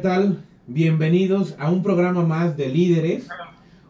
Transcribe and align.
¿Qué 0.00 0.08
tal? 0.08 0.38
Bienvenidos 0.66 1.54
a 1.58 1.70
un 1.70 1.82
programa 1.82 2.22
más 2.22 2.56
de 2.56 2.70
líderes. 2.70 3.28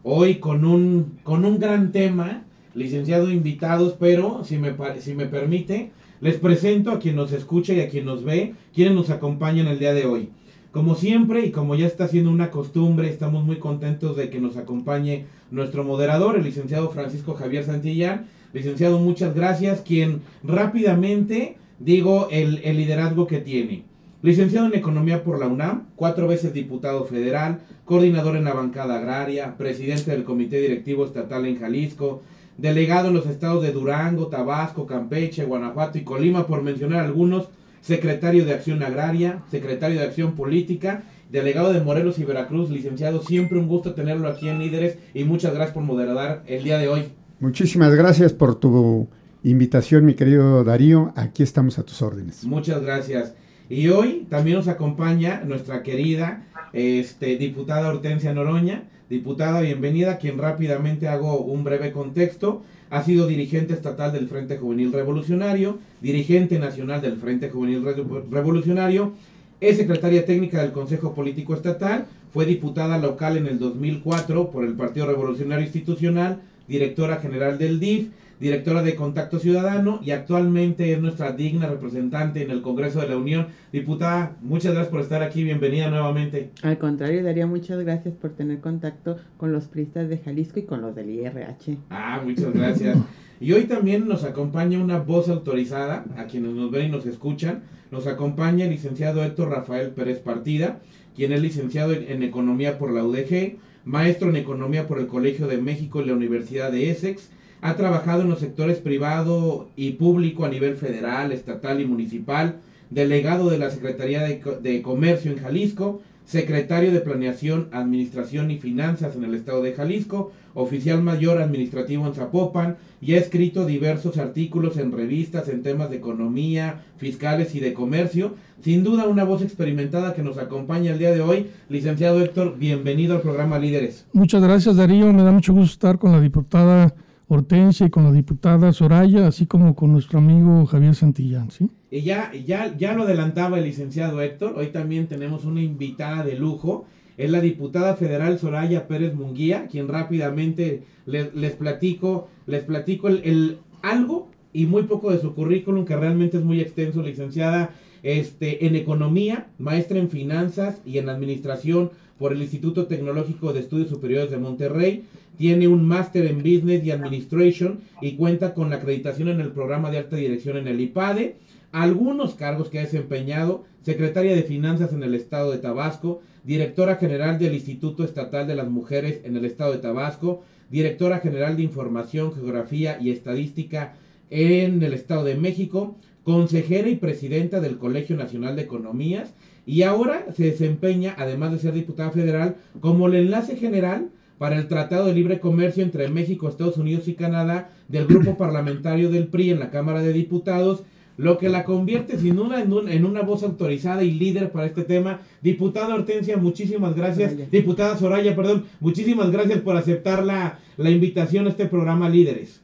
Hoy 0.02 0.40
con 0.40 0.64
un, 0.64 1.20
con 1.22 1.44
un 1.44 1.60
gran 1.60 1.92
tema, 1.92 2.42
licenciado 2.74 3.30
invitados, 3.30 3.94
pero 3.96 4.42
si 4.42 4.58
me, 4.58 4.74
si 4.98 5.14
me 5.14 5.26
permite, 5.26 5.92
les 6.20 6.34
presento 6.34 6.90
a 6.90 6.98
quien 6.98 7.14
nos 7.14 7.30
escucha 7.30 7.74
y 7.74 7.80
a 7.80 7.88
quien 7.88 8.06
nos 8.06 8.24
ve, 8.24 8.54
quienes 8.74 8.96
nos 8.96 9.10
acompañan 9.10 9.68
el 9.68 9.78
día 9.78 9.94
de 9.94 10.04
hoy. 10.04 10.30
Como 10.72 10.96
siempre 10.96 11.46
y 11.46 11.52
como 11.52 11.76
ya 11.76 11.86
está 11.86 12.08
siendo 12.08 12.32
una 12.32 12.50
costumbre, 12.50 13.08
estamos 13.08 13.44
muy 13.44 13.60
contentos 13.60 14.16
de 14.16 14.30
que 14.30 14.40
nos 14.40 14.56
acompañe 14.56 15.26
nuestro 15.52 15.84
moderador, 15.84 16.36
el 16.36 16.42
licenciado 16.42 16.90
Francisco 16.90 17.34
Javier 17.34 17.62
Santillán. 17.62 18.26
Licenciado, 18.52 18.98
muchas 18.98 19.32
gracias, 19.32 19.80
quien 19.82 20.22
rápidamente 20.42 21.56
digo 21.78 22.26
el, 22.32 22.62
el 22.64 22.78
liderazgo 22.78 23.28
que 23.28 23.38
tiene. 23.38 23.89
Licenciado 24.22 24.66
en 24.66 24.74
Economía 24.74 25.24
por 25.24 25.38
la 25.38 25.46
UNAM, 25.46 25.86
cuatro 25.96 26.28
veces 26.28 26.52
diputado 26.52 27.06
federal, 27.06 27.60
coordinador 27.86 28.36
en 28.36 28.44
la 28.44 28.52
bancada 28.52 28.98
agraria, 28.98 29.56
presidente 29.56 30.10
del 30.10 30.24
Comité 30.24 30.60
Directivo 30.60 31.06
Estatal 31.06 31.46
en 31.46 31.58
Jalisco, 31.58 32.20
delegado 32.58 33.08
en 33.08 33.14
los 33.14 33.26
estados 33.26 33.62
de 33.62 33.72
Durango, 33.72 34.26
Tabasco, 34.26 34.86
Campeche, 34.86 35.46
Guanajuato 35.46 35.96
y 35.96 36.04
Colima, 36.04 36.46
por 36.46 36.62
mencionar 36.62 37.02
algunos, 37.02 37.48
secretario 37.80 38.44
de 38.44 38.52
Acción 38.52 38.82
Agraria, 38.82 39.42
secretario 39.50 39.98
de 39.98 40.06
Acción 40.06 40.32
Política, 40.32 41.02
delegado 41.32 41.72
de 41.72 41.80
Morelos 41.80 42.18
y 42.18 42.24
Veracruz, 42.24 42.68
licenciado, 42.68 43.22
siempre 43.22 43.58
un 43.58 43.68
gusto 43.68 43.94
tenerlo 43.94 44.28
aquí 44.28 44.48
en 44.48 44.58
Líderes 44.58 44.98
y 45.14 45.24
muchas 45.24 45.54
gracias 45.54 45.72
por 45.72 45.82
moderar 45.82 46.42
el 46.46 46.62
día 46.62 46.76
de 46.76 46.88
hoy. 46.88 47.04
Muchísimas 47.38 47.94
gracias 47.94 48.34
por 48.34 48.56
tu 48.56 49.08
invitación, 49.44 50.04
mi 50.04 50.12
querido 50.12 50.62
Darío. 50.62 51.14
Aquí 51.16 51.42
estamos 51.42 51.78
a 51.78 51.84
tus 51.84 52.02
órdenes. 52.02 52.44
Muchas 52.44 52.82
gracias. 52.82 53.34
Y 53.70 53.86
hoy 53.88 54.26
también 54.28 54.56
nos 54.56 54.66
acompaña 54.66 55.42
nuestra 55.46 55.84
querida 55.84 56.42
este, 56.72 57.36
diputada 57.36 57.88
Hortensia 57.88 58.34
Noroña. 58.34 58.82
Diputada, 59.08 59.60
bienvenida, 59.60 60.18
quien 60.18 60.38
rápidamente 60.38 61.06
hago 61.06 61.38
un 61.38 61.62
breve 61.62 61.92
contexto. 61.92 62.62
Ha 62.90 63.04
sido 63.04 63.28
dirigente 63.28 63.72
estatal 63.72 64.12
del 64.12 64.26
Frente 64.26 64.58
Juvenil 64.58 64.92
Revolucionario, 64.92 65.78
dirigente 66.00 66.58
nacional 66.58 67.00
del 67.00 67.16
Frente 67.16 67.48
Juvenil 67.48 67.84
Revolucionario, 68.28 69.12
es 69.60 69.76
secretaria 69.76 70.24
técnica 70.24 70.62
del 70.62 70.72
Consejo 70.72 71.14
Político 71.14 71.54
Estatal, 71.54 72.06
fue 72.32 72.46
diputada 72.46 72.98
local 72.98 73.36
en 73.36 73.46
el 73.46 73.60
2004 73.60 74.50
por 74.50 74.64
el 74.64 74.72
Partido 74.72 75.06
Revolucionario 75.06 75.64
Institucional, 75.64 76.40
directora 76.66 77.16
general 77.16 77.58
del 77.58 77.78
DIF, 77.78 78.08
directora 78.40 78.82
de 78.82 78.96
Contacto 78.96 79.38
Ciudadano 79.38 80.00
y 80.02 80.12
actualmente 80.12 80.92
es 80.92 81.00
nuestra 81.00 81.32
digna 81.32 81.68
representante 81.68 82.42
en 82.42 82.50
el 82.50 82.62
Congreso 82.62 83.00
de 83.00 83.08
la 83.08 83.18
Unión. 83.18 83.48
Diputada, 83.70 84.36
muchas 84.40 84.72
gracias 84.72 84.90
por 84.90 85.02
estar 85.02 85.22
aquí, 85.22 85.44
bienvenida 85.44 85.90
nuevamente. 85.90 86.50
Al 86.62 86.78
contrario, 86.78 87.22
Daría, 87.22 87.46
muchas 87.46 87.78
gracias 87.80 88.14
por 88.14 88.30
tener 88.30 88.60
contacto 88.60 89.18
con 89.36 89.52
los 89.52 89.66
priistas 89.66 90.08
de 90.08 90.18
Jalisco 90.18 90.58
y 90.58 90.62
con 90.62 90.80
los 90.80 90.96
del 90.96 91.10
IRH. 91.10 91.76
Ah, 91.90 92.20
muchas 92.24 92.52
gracias. 92.54 92.98
y 93.40 93.52
hoy 93.52 93.64
también 93.64 94.08
nos 94.08 94.24
acompaña 94.24 94.82
una 94.82 94.98
voz 94.98 95.28
autorizada, 95.28 96.06
a 96.16 96.24
quienes 96.24 96.52
nos 96.52 96.70
ven 96.70 96.86
y 96.86 96.90
nos 96.90 97.04
escuchan. 97.04 97.62
Nos 97.90 98.06
acompaña 98.06 98.64
el 98.64 98.70
licenciado 98.70 99.22
Héctor 99.22 99.50
Rafael 99.50 99.90
Pérez 99.90 100.20
Partida, 100.20 100.78
quien 101.14 101.32
es 101.32 101.42
licenciado 101.42 101.92
en 101.92 102.22
Economía 102.22 102.78
por 102.78 102.90
la 102.90 103.04
UDG, 103.04 103.56
maestro 103.84 104.30
en 104.30 104.36
Economía 104.36 104.86
por 104.86 104.98
el 104.98 105.08
Colegio 105.08 105.46
de 105.46 105.58
México 105.58 106.00
y 106.00 106.06
la 106.06 106.14
Universidad 106.14 106.72
de 106.72 106.90
Essex, 106.90 107.30
ha 107.62 107.76
trabajado 107.76 108.22
en 108.22 108.30
los 108.30 108.40
sectores 108.40 108.78
privado 108.78 109.68
y 109.76 109.92
público 109.92 110.44
a 110.44 110.48
nivel 110.48 110.76
federal, 110.76 111.32
estatal 111.32 111.80
y 111.80 111.86
municipal, 111.86 112.56
delegado 112.90 113.50
de 113.50 113.58
la 113.58 113.70
Secretaría 113.70 114.22
de, 114.22 114.82
Comercio 114.82 115.30
en 115.30 115.38
Jalisco, 115.38 116.00
secretario 116.24 116.92
de 116.92 117.00
Planeación, 117.00 117.68
Administración 117.72 118.50
y 118.50 118.58
Finanzas 118.58 119.16
en 119.16 119.24
el 119.24 119.34
Estado 119.34 119.62
de 119.62 119.72
Jalisco, 119.72 120.32
oficial 120.54 121.02
mayor 121.02 121.40
administrativo 121.40 122.06
en 122.06 122.14
Zapopan 122.14 122.76
y 123.00 123.14
ha 123.14 123.18
escrito 123.18 123.66
diversos 123.66 124.16
artículos 124.18 124.76
en 124.76 124.92
revistas 124.92 125.48
en 125.48 125.62
temas 125.62 125.90
de 125.90 125.96
economía, 125.96 126.82
fiscales 126.98 127.54
y 127.54 127.60
de 127.60 127.72
comercio. 127.72 128.34
Sin 128.62 128.84
duda 128.84 129.06
una 129.06 129.24
voz 129.24 129.42
experimentada 129.42 130.14
que 130.14 130.22
nos 130.22 130.38
acompaña 130.38 130.92
el 130.92 130.98
día 130.98 131.12
de 131.12 131.20
hoy. 131.20 131.50
Licenciado 131.68 132.22
Héctor, 132.22 132.56
bienvenido 132.58 133.14
al 133.14 133.22
programa 133.22 133.58
Líderes. 133.58 134.06
Muchas 134.12 134.42
gracias 134.42 134.76
Darío, 134.76 135.12
me 135.12 135.22
da 135.22 135.32
mucho 135.32 135.52
gusto 135.52 135.72
estar 135.72 135.98
con 135.98 136.12
la 136.12 136.20
diputada 136.20 136.94
Hortensia 137.32 137.86
y 137.86 137.90
con 137.90 138.02
la 138.02 138.10
diputada 138.10 138.72
Soraya, 138.72 139.28
así 139.28 139.46
como 139.46 139.76
con 139.76 139.92
nuestro 139.92 140.18
amigo 140.18 140.66
Javier 140.66 140.96
Santillán, 140.96 141.52
¿sí? 141.52 141.70
Y 141.88 142.02
ya, 142.02 142.32
ya, 142.34 142.76
ya 142.76 142.92
lo 142.92 143.04
adelantaba 143.04 143.58
el 143.58 143.64
licenciado 143.64 144.20
Héctor, 144.20 144.54
hoy 144.56 144.68
también 144.68 145.06
tenemos 145.06 145.44
una 145.44 145.62
invitada 145.62 146.24
de 146.24 146.34
lujo, 146.34 146.86
es 147.16 147.30
la 147.30 147.40
diputada 147.40 147.94
federal 147.94 148.40
Soraya 148.40 148.88
Pérez 148.88 149.14
Munguía, 149.14 149.68
quien 149.70 149.86
rápidamente 149.86 150.82
les, 151.06 151.32
les 151.34 151.52
platico, 151.52 152.28
les 152.46 152.64
platico 152.64 153.06
el, 153.06 153.20
el, 153.24 153.58
algo 153.82 154.28
y 154.52 154.66
muy 154.66 154.82
poco 154.84 155.12
de 155.12 155.20
su 155.20 155.32
currículum, 155.32 155.84
que 155.84 155.96
realmente 155.96 156.38
es 156.38 156.44
muy 156.44 156.60
extenso, 156.60 157.00
licenciada 157.00 157.70
este, 158.02 158.66
en 158.66 158.74
economía, 158.74 159.46
maestra 159.58 159.98
en 159.98 160.10
finanzas 160.10 160.80
y 160.84 160.98
en 160.98 161.08
administración 161.08 161.90
por 162.20 162.34
el 162.34 162.42
Instituto 162.42 162.86
Tecnológico 162.86 163.54
de 163.54 163.60
Estudios 163.60 163.88
Superiores 163.88 164.30
de 164.30 164.36
Monterrey, 164.36 165.04
tiene 165.38 165.68
un 165.68 165.88
máster 165.88 166.26
en 166.26 166.40
Business 166.40 166.84
y 166.84 166.90
Administration 166.90 167.80
y 168.02 168.16
cuenta 168.16 168.52
con 168.52 168.68
la 168.68 168.76
acreditación 168.76 169.28
en 169.28 169.40
el 169.40 169.52
programa 169.52 169.90
de 169.90 169.96
alta 169.96 170.16
dirección 170.16 170.58
en 170.58 170.68
el 170.68 170.82
IPADE. 170.82 171.36
Algunos 171.72 172.34
cargos 172.34 172.68
que 172.68 172.78
ha 172.78 172.82
desempeñado, 172.82 173.64
secretaria 173.80 174.36
de 174.36 174.42
Finanzas 174.42 174.92
en 174.92 175.02
el 175.02 175.14
Estado 175.14 175.50
de 175.50 175.56
Tabasco, 175.56 176.20
directora 176.44 176.96
general 176.96 177.38
del 177.38 177.54
Instituto 177.54 178.04
Estatal 178.04 178.46
de 178.46 178.54
las 178.54 178.68
Mujeres 178.68 179.22
en 179.24 179.38
el 179.38 179.46
Estado 179.46 179.72
de 179.72 179.78
Tabasco, 179.78 180.42
directora 180.70 181.20
general 181.20 181.56
de 181.56 181.62
Información, 181.62 182.34
Geografía 182.34 182.98
y 183.00 183.12
Estadística 183.12 183.94
en 184.28 184.82
el 184.82 184.92
Estado 184.92 185.24
de 185.24 185.36
México, 185.36 185.96
consejera 186.22 186.90
y 186.90 186.96
presidenta 186.96 187.60
del 187.60 187.78
Colegio 187.78 188.14
Nacional 188.14 188.56
de 188.56 188.62
Economías 188.62 189.32
y 189.66 189.82
ahora 189.82 190.26
se 190.36 190.44
desempeña, 190.44 191.14
además 191.18 191.52
de 191.52 191.58
ser 191.58 191.74
diputada 191.74 192.10
federal, 192.10 192.56
como 192.80 193.06
el 193.06 193.14
enlace 193.14 193.56
general 193.56 194.08
para 194.38 194.56
el 194.56 194.68
Tratado 194.68 195.06
de 195.06 195.14
Libre 195.14 195.38
Comercio 195.38 195.82
entre 195.82 196.08
México, 196.08 196.48
Estados 196.48 196.78
Unidos 196.78 197.08
y 197.08 197.14
Canadá 197.14 197.70
del 197.88 198.06
grupo 198.06 198.36
parlamentario 198.38 199.10
del 199.10 199.28
PRI 199.28 199.50
en 199.50 199.58
la 199.58 199.70
Cámara 199.70 200.00
de 200.00 200.12
Diputados, 200.12 200.82
lo 201.18 201.36
que 201.36 201.50
la 201.50 201.64
convierte 201.64 202.18
sin 202.18 202.36
duda 202.36 202.62
en, 202.62 203.04
una 203.04 203.20
voz 203.20 203.42
autorizada 203.42 204.02
y 204.02 204.12
líder 204.12 204.50
para 204.50 204.66
este 204.66 204.84
tema. 204.84 205.20
Diputada 205.42 205.94
Hortensia, 205.94 206.38
muchísimas 206.38 206.96
gracias. 206.96 207.50
Diputada 207.50 207.98
Soraya, 207.98 208.34
perdón, 208.34 208.64
muchísimas 208.80 209.30
gracias 209.30 209.60
por 209.60 209.76
aceptar 209.76 210.24
la, 210.24 210.58
la 210.78 210.90
invitación 210.90 211.46
a 211.46 211.50
este 211.50 211.66
programa 211.66 212.08
Líderes. 212.08 212.62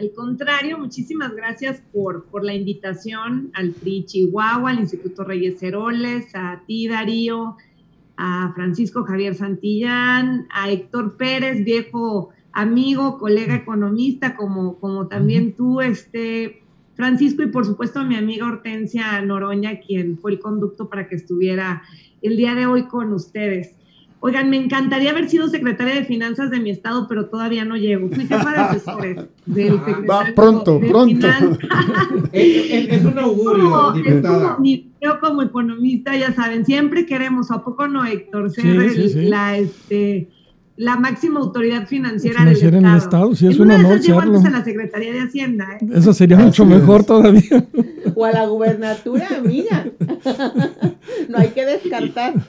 Al 0.00 0.12
contrario, 0.12 0.78
muchísimas 0.78 1.34
gracias 1.34 1.82
por, 1.92 2.24
por 2.24 2.42
la 2.42 2.54
invitación 2.54 3.50
al 3.52 3.72
PRI 3.72 4.06
Chihuahua, 4.06 4.70
al 4.70 4.78
Instituto 4.78 5.24
Reyes 5.24 5.62
Heroles, 5.62 6.34
a 6.34 6.62
ti 6.66 6.88
Darío, 6.88 7.58
a 8.16 8.50
Francisco 8.54 9.04
Javier 9.04 9.34
Santillán, 9.34 10.46
a 10.50 10.70
Héctor 10.70 11.18
Pérez, 11.18 11.62
viejo 11.66 12.30
amigo, 12.52 13.18
colega 13.18 13.54
economista, 13.54 14.36
como, 14.36 14.78
como 14.78 15.06
también 15.06 15.52
tú, 15.54 15.82
este, 15.82 16.62
Francisco, 16.94 17.42
y 17.42 17.48
por 17.48 17.66
supuesto 17.66 18.00
a 18.00 18.04
mi 18.04 18.16
amiga 18.16 18.46
Hortensia 18.46 19.20
Noroña, 19.20 19.80
quien 19.80 20.16
fue 20.16 20.32
el 20.32 20.40
conducto 20.40 20.88
para 20.88 21.08
que 21.08 21.16
estuviera 21.16 21.82
el 22.22 22.38
día 22.38 22.54
de 22.54 22.64
hoy 22.64 22.84
con 22.84 23.12
ustedes. 23.12 23.76
Oigan, 24.22 24.50
me 24.50 24.58
encantaría 24.58 25.10
haber 25.10 25.30
sido 25.30 25.48
secretaria 25.48 25.94
de 25.94 26.04
finanzas 26.04 26.50
de 26.50 26.60
mi 26.60 26.70
estado, 26.70 27.08
pero 27.08 27.26
todavía 27.26 27.64
no 27.64 27.76
llego. 27.76 28.08
Fui 28.10 28.26
jefa 28.26 28.52
de 28.52 28.58
asesores 28.58 29.16
del 29.46 29.78
secretario 29.78 30.06
Va 30.06 30.24
pronto, 30.36 30.78
pronto. 30.78 31.26
es, 32.32 33.02
un 33.02 33.18
augurio, 33.18 33.92
diputada. 33.92 34.58
yo 34.62 35.20
como 35.20 35.40
economista, 35.42 36.14
ya 36.14 36.34
saben, 36.34 36.66
siempre 36.66 37.06
queremos, 37.06 37.50
¿a 37.50 37.64
poco 37.64 37.88
no, 37.88 38.04
Héctor? 38.04 38.50
Ser 38.50 39.14
la, 39.14 39.56
este, 39.56 40.28
la 40.76 40.96
máxima 40.96 41.40
autoridad 41.40 41.86
financiera, 41.86 42.44
del 42.44 42.54
Estado. 42.54 42.76
en 42.76 42.86
el 42.86 42.96
Estado, 42.96 43.34
sí, 43.34 43.46
es 43.46 43.58
un 43.58 43.70
honor 43.70 44.02
serlo. 44.02 44.38
a 44.38 44.50
la 44.50 44.64
Secretaría 44.64 45.12
de 45.12 45.20
Hacienda. 45.20 45.78
¿eh? 45.80 45.86
Eso 45.94 46.12
sería 46.12 46.36
mucho 46.36 46.66
mejor 46.66 47.04
todavía. 47.04 47.66
O 48.14 48.24
a 48.26 48.32
la 48.32 48.46
gubernatura, 48.46 49.28
amiga. 49.38 49.86
No 51.30 51.38
hay 51.38 51.48
que 51.50 51.64
descartar. 51.64 52.34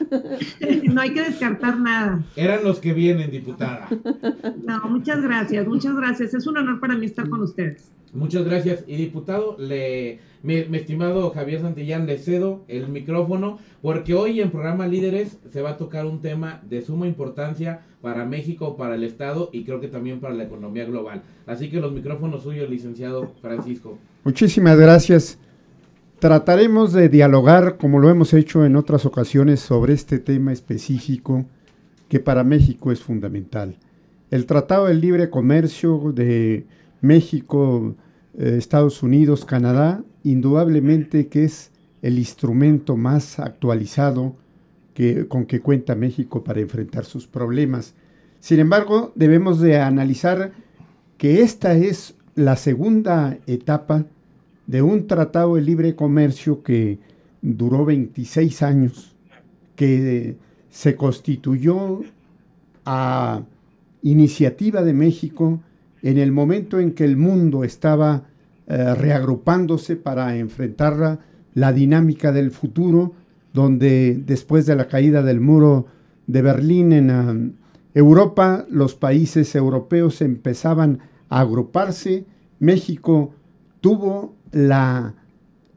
No 0.84 1.02
hay 1.02 1.14
que 1.14 1.22
descartar 1.22 1.80
nada. 1.80 2.24
Eran 2.36 2.64
los 2.64 2.80
que 2.80 2.94
vienen, 2.94 3.32
diputada. 3.32 3.88
No, 4.64 4.82
muchas 4.90 5.22
gracias, 5.22 5.68
muchas 5.68 5.96
gracias. 5.96 6.34
Es 6.34 6.48
un 6.48 6.58
honor 6.58 6.80
para 6.80 6.96
mí 6.96 7.06
estar 7.06 7.30
con 7.30 7.42
ustedes. 7.42 7.92
Muchas 8.14 8.44
gracias. 8.44 8.84
Y 8.88 8.98
diputado, 8.98 9.56
le, 9.58 10.20
mi, 10.44 10.56
estimado 10.56 11.30
Javier 11.32 11.62
Santillán, 11.62 12.08
le 12.08 12.18
cedo 12.18 12.64
el 12.68 12.88
micrófono 12.90 13.60
porque 13.82 14.14
hoy 14.14 14.42
en 14.42 14.52
programa 14.52 14.88
Líderes 14.88 15.38
se 15.52 15.62
va 15.62 15.72
a 15.72 15.78
tocar 15.78 16.06
un 16.06 16.20
tema 16.20 16.62
de 16.68 16.82
suma 16.82 17.08
importancia 17.08 17.82
para 18.02 18.26
México, 18.26 18.76
para 18.76 18.96
el 18.96 19.04
Estado 19.04 19.50
y 19.54 19.64
creo 19.64 19.80
que 19.80 19.88
también 19.88 20.20
para 20.20 20.34
la 20.34 20.44
economía 20.44 20.86
global. 20.86 21.22
Así 21.46 21.70
que 21.70 21.80
los 21.80 21.94
micrófonos 21.94 22.44
suyos, 22.44 22.70
licenciado 22.70 23.32
Francisco. 23.42 23.98
Muchísimas 24.24 24.78
gracias. 24.78 25.40
Trataremos 26.22 26.94
de 26.94 27.10
dialogar, 27.10 27.78
como 27.78 27.98
lo 27.98 28.08
hemos 28.08 28.36
hecho 28.36 28.64
en 28.64 28.76
otras 28.76 29.08
ocasiones, 29.08 29.60
sobre 29.60 29.94
este 29.94 30.20
tema 30.20 30.54
específico 30.54 31.46
que 32.10 32.20
para 32.20 32.44
México 32.44 32.92
es 32.92 33.02
fundamental. 33.02 33.78
El 34.30 34.46
Tratado 34.46 34.86
de 34.86 34.94
Libre 34.94 35.32
Comercio 35.32 36.12
de 36.14 36.68
México, 37.02 37.96
eh, 38.38 38.54
Estados 38.60 39.02
Unidos, 39.02 39.46
Canadá, 39.46 40.04
indudablemente 40.24 41.26
que 41.26 41.44
es 41.44 41.72
el 42.04 42.20
instrumento 42.20 42.98
más 42.98 43.40
actualizado 43.40 44.36
con 45.28 45.46
que 45.48 45.60
cuenta 45.60 45.96
México 45.96 46.44
para 46.44 46.60
enfrentar 46.60 47.04
sus 47.06 47.26
problemas. 47.26 47.96
Sin 48.40 48.60
embargo, 48.60 49.12
debemos 49.16 49.60
de 49.60 49.80
analizar 49.80 50.52
que 51.18 51.42
esta 51.42 51.74
es 51.74 52.14
la 52.36 52.58
segunda 52.58 53.40
etapa 53.48 54.06
de 54.68 54.82
un 54.82 55.08
tratado 55.08 55.56
de 55.56 55.62
libre 55.62 55.96
comercio 55.96 56.64
que 56.64 57.00
duró 57.42 57.86
26 57.86 58.62
años, 58.62 59.16
que 59.76 60.38
se 60.70 60.96
constituyó 60.96 62.02
a 62.86 63.42
iniciativa 64.04 64.84
de 64.84 64.94
México 64.94 65.60
en 66.02 66.18
el 66.18 66.32
momento 66.32 66.80
en 66.80 66.94
que 66.94 67.06
el 67.06 67.18
mundo 67.18 67.64
estaba 67.64 68.24
eh, 68.68 68.96
reagrupándose 68.96 69.96
para 69.96 70.38
enfrentar 70.38 71.20
la 71.54 71.74
dinámica 71.74 72.32
del 72.32 72.52
futuro, 72.52 73.14
donde 73.54 74.22
después 74.26 74.66
de 74.66 74.76
la 74.76 74.88
caída 74.88 75.22
del 75.22 75.42
muro 75.42 75.88
de 76.28 76.42
Berlín 76.42 76.94
en 76.94 77.12
um, 77.12 77.52
Europa, 77.94 78.66
los 78.70 78.96
países 78.96 79.54
europeos 79.56 80.22
empezaban 80.22 81.00
a 81.30 81.42
agruparse. 81.42 82.26
México 82.60 83.34
tuvo 83.82 84.36
la 84.52 85.16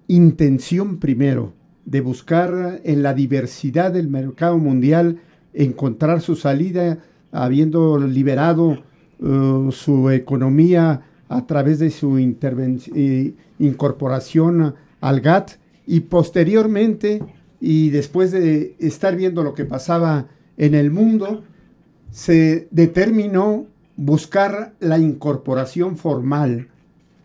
intención 0.09 0.99
primero 0.99 1.53
de 1.85 2.01
buscar 2.01 2.81
en 2.85 3.03
la 3.03 3.15
diversidad 3.15 3.93
del 3.93 4.09
mercado 4.09 4.59
mundial 4.59 5.21
encontrar 5.53 6.21
su 6.21 6.37
salida, 6.37 6.99
habiendo 7.31 7.99
liberado 7.99 8.83
uh, 9.21 9.71
su 9.71 10.11
economía 10.11 11.03
a 11.29 11.47
través 11.47 11.79
de 11.79 11.91
su 11.91 12.19
eh, 12.19 13.35
incorporación 13.59 14.75
al 15.01 15.21
GATT 15.21 15.53
y 15.87 16.01
posteriormente 16.01 17.23
y 17.61 17.91
después 17.91 18.31
de 18.31 18.77
estar 18.79 19.17
viendo 19.17 19.43
lo 19.43 19.55
que 19.55 19.65
pasaba 19.65 20.27
en 20.57 20.75
el 20.75 20.91
mundo, 20.91 21.45
se 22.11 22.69
determinó 22.71 23.67
buscar 23.97 24.75
la 24.81 24.99
incorporación 24.99 25.97
formal 25.97 26.69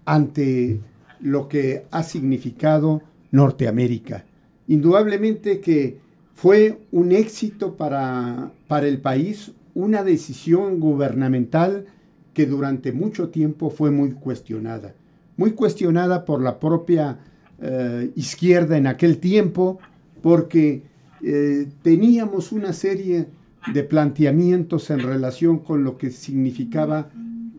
ante 0.06 0.80
lo 1.22 1.48
que 1.48 1.86
ha 1.92 2.04
significado 2.04 3.02
Norteamérica. 3.32 4.26
Indudablemente 4.68 5.60
que 5.60 5.98
fue 6.34 6.80
un 6.92 7.12
éxito 7.12 7.76
para, 7.76 8.52
para 8.68 8.88
el 8.88 9.00
país, 9.00 9.52
una 9.74 10.04
decisión 10.04 10.80
gubernamental 10.80 11.86
que 12.34 12.46
durante 12.46 12.92
mucho 12.92 13.30
tiempo 13.30 13.70
fue 13.70 13.92
muy 13.92 14.12
cuestionada. 14.12 14.94
Muy 15.36 15.52
cuestionada 15.52 16.26
por 16.26 16.42
la 16.42 16.60
propia 16.60 17.20
eh, 17.62 18.12
izquierda 18.16 18.78
en 18.78 18.88
aquel 18.88 19.18
tiempo, 19.18 19.80
porque 20.22 20.84
eh, 21.22 21.68
teníamos 21.82 22.52
una 22.52 22.74
serie 22.74 23.28
de 23.74 23.84
planteamientos 23.84 24.90
en 24.90 25.00
relación 25.00 25.60
con 25.60 25.84
lo 25.84 25.98
que 25.98 26.12
significaba 26.12 27.10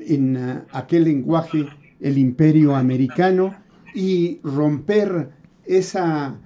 en 0.00 0.36
uh, 0.36 0.62
aquel 0.72 1.04
lenguaje 1.04 1.66
el 2.00 2.19
imperio 2.19 2.76
americano 2.76 3.55
y 3.94 4.41
romper 4.43 5.31
esa 5.67 6.37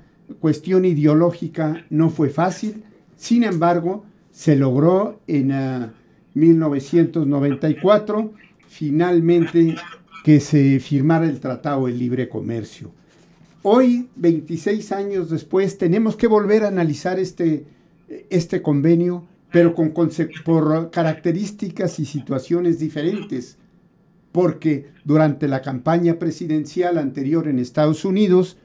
cuestión 0.40 0.84
ideológica 0.84 1.84
no 1.90 2.10
fue 2.10 2.30
fácil, 2.30 2.84
sin 3.16 3.44
embargo, 3.44 4.04
se 4.30 4.56
logró 4.56 5.20
en 5.26 5.52
1994 6.34 8.18
uh, 8.18 8.32
finalmente 8.66 9.76
que 10.24 10.40
se 10.40 10.80
firmara 10.80 11.26
el 11.26 11.38
Tratado 11.38 11.86
de 11.86 11.92
Libre 11.92 12.28
Comercio. 12.28 12.90
Hoy, 13.62 14.08
26 14.16 14.92
años 14.92 15.30
después, 15.30 15.78
tenemos 15.78 16.16
que 16.16 16.26
volver 16.26 16.64
a 16.64 16.68
analizar 16.68 17.18
este, 17.18 17.64
este 18.28 18.60
convenio, 18.60 19.24
pero 19.52 19.74
con, 19.74 19.94
por 20.44 20.90
características 20.90 21.98
y 22.00 22.04
situaciones 22.04 22.78
diferentes, 22.78 23.56
porque 24.34 24.86
durante 25.04 25.46
la 25.46 25.62
campaña 25.62 26.18
presidencial 26.18 26.98
anterior 26.98 27.46
en 27.46 27.60
Estados 27.60 28.04
Unidos 28.04 28.56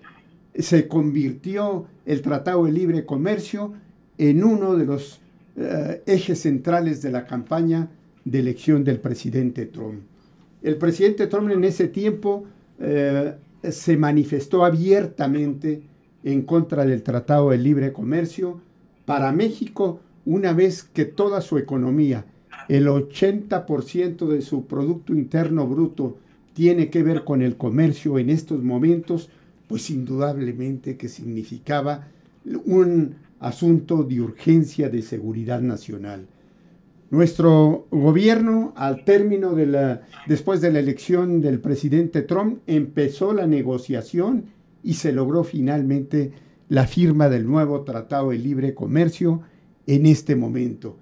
se 0.56 0.88
convirtió 0.88 1.86
el 2.08 2.24
Tratado 2.24 2.66
de 2.66 2.72
Libre 2.72 3.06
Comercio 3.06 3.74
en 4.18 4.44
uno 4.44 4.76
de 4.76 4.86
los 4.88 5.22
eh, 5.58 6.02
ejes 6.08 6.40
centrales 6.40 7.04
de 7.04 7.12
la 7.12 7.28
campaña 7.28 7.88
de 8.26 8.40
elección 8.40 8.84
del 8.84 9.00
presidente 9.00 9.68
Trump. 9.68 10.02
El 10.64 10.78
presidente 10.78 11.28
Trump 11.28 11.52
en 11.52 11.64
ese 11.64 11.88
tiempo 11.88 12.46
eh, 12.80 13.36
se 13.70 13.96
manifestó 13.96 14.66
abiertamente 14.66 15.84
en 16.24 16.42
contra 16.42 16.84
del 16.84 17.04
Tratado 17.04 17.52
de 17.52 17.60
Libre 17.60 17.94
Comercio 17.94 18.60
para 19.06 19.32
México 19.32 20.00
una 20.26 20.52
vez 20.52 20.82
que 20.82 21.06
toda 21.06 21.42
su 21.42 21.60
economía, 21.60 22.26
el 22.68 22.88
80% 22.88 24.28
de 24.28 24.42
su 24.42 24.66
Producto 24.66 25.14
Interno 25.14 25.68
Bruto, 25.68 26.18
tiene 26.54 26.90
que 26.90 27.04
ver 27.04 27.24
con 27.24 27.42
el 27.42 27.56
comercio 27.56 28.20
en 28.20 28.30
estos 28.30 28.64
momentos, 28.64 29.30
pues 29.68 29.90
indudablemente 29.90 30.98
que 30.98 31.08
significaba 31.08 32.08
un 32.66 33.16
asunto 33.40 34.04
de 34.04 34.22
urgencia 34.22 34.90
de 34.90 35.02
seguridad 35.02 35.62
nacional. 35.62 36.28
Nuestro 37.12 37.88
gobierno, 37.90 38.74
al 38.76 39.04
término 39.04 39.56
de 39.56 39.66
la, 39.66 40.02
después 40.28 40.62
de 40.62 40.72
la 40.72 40.80
elección 40.80 41.42
del 41.42 41.60
presidente 41.60 42.22
Trump, 42.22 42.60
empezó 42.68 43.34
la 43.34 43.48
negociación 43.48 44.46
y 44.84 44.94
se 44.94 45.12
logró 45.12 45.44
finalmente 45.44 46.34
la 46.68 46.86
firma 46.86 47.30
del 47.30 47.48
nuevo 47.48 47.82
Tratado 47.82 48.30
de 48.30 48.38
Libre 48.38 48.76
Comercio 48.76 49.42
en 49.88 50.06
este 50.06 50.36
momento. 50.36 50.98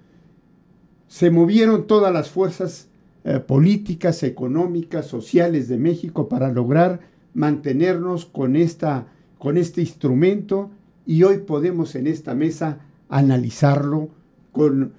Se 1.08 1.30
movieron 1.32 1.88
todas 1.88 2.14
las 2.14 2.30
fuerzas 2.30 2.88
eh, 3.24 3.40
políticas, 3.40 4.24
económicas, 4.24 5.06
sociales 5.06 5.68
de 5.68 5.78
México 5.78 6.30
para 6.30 6.52
lograr 6.52 7.02
mantenernos 7.34 8.26
con, 8.26 8.56
esta, 8.56 9.08
con 9.38 9.58
este 9.58 9.82
instrumento 9.82 10.72
y 11.06 11.24
hoy 11.24 11.40
podemos 11.40 11.96
en 11.96 12.08
esta 12.08 12.36
mesa 12.36 12.80
analizarlo 13.10 14.10
con 14.52 14.94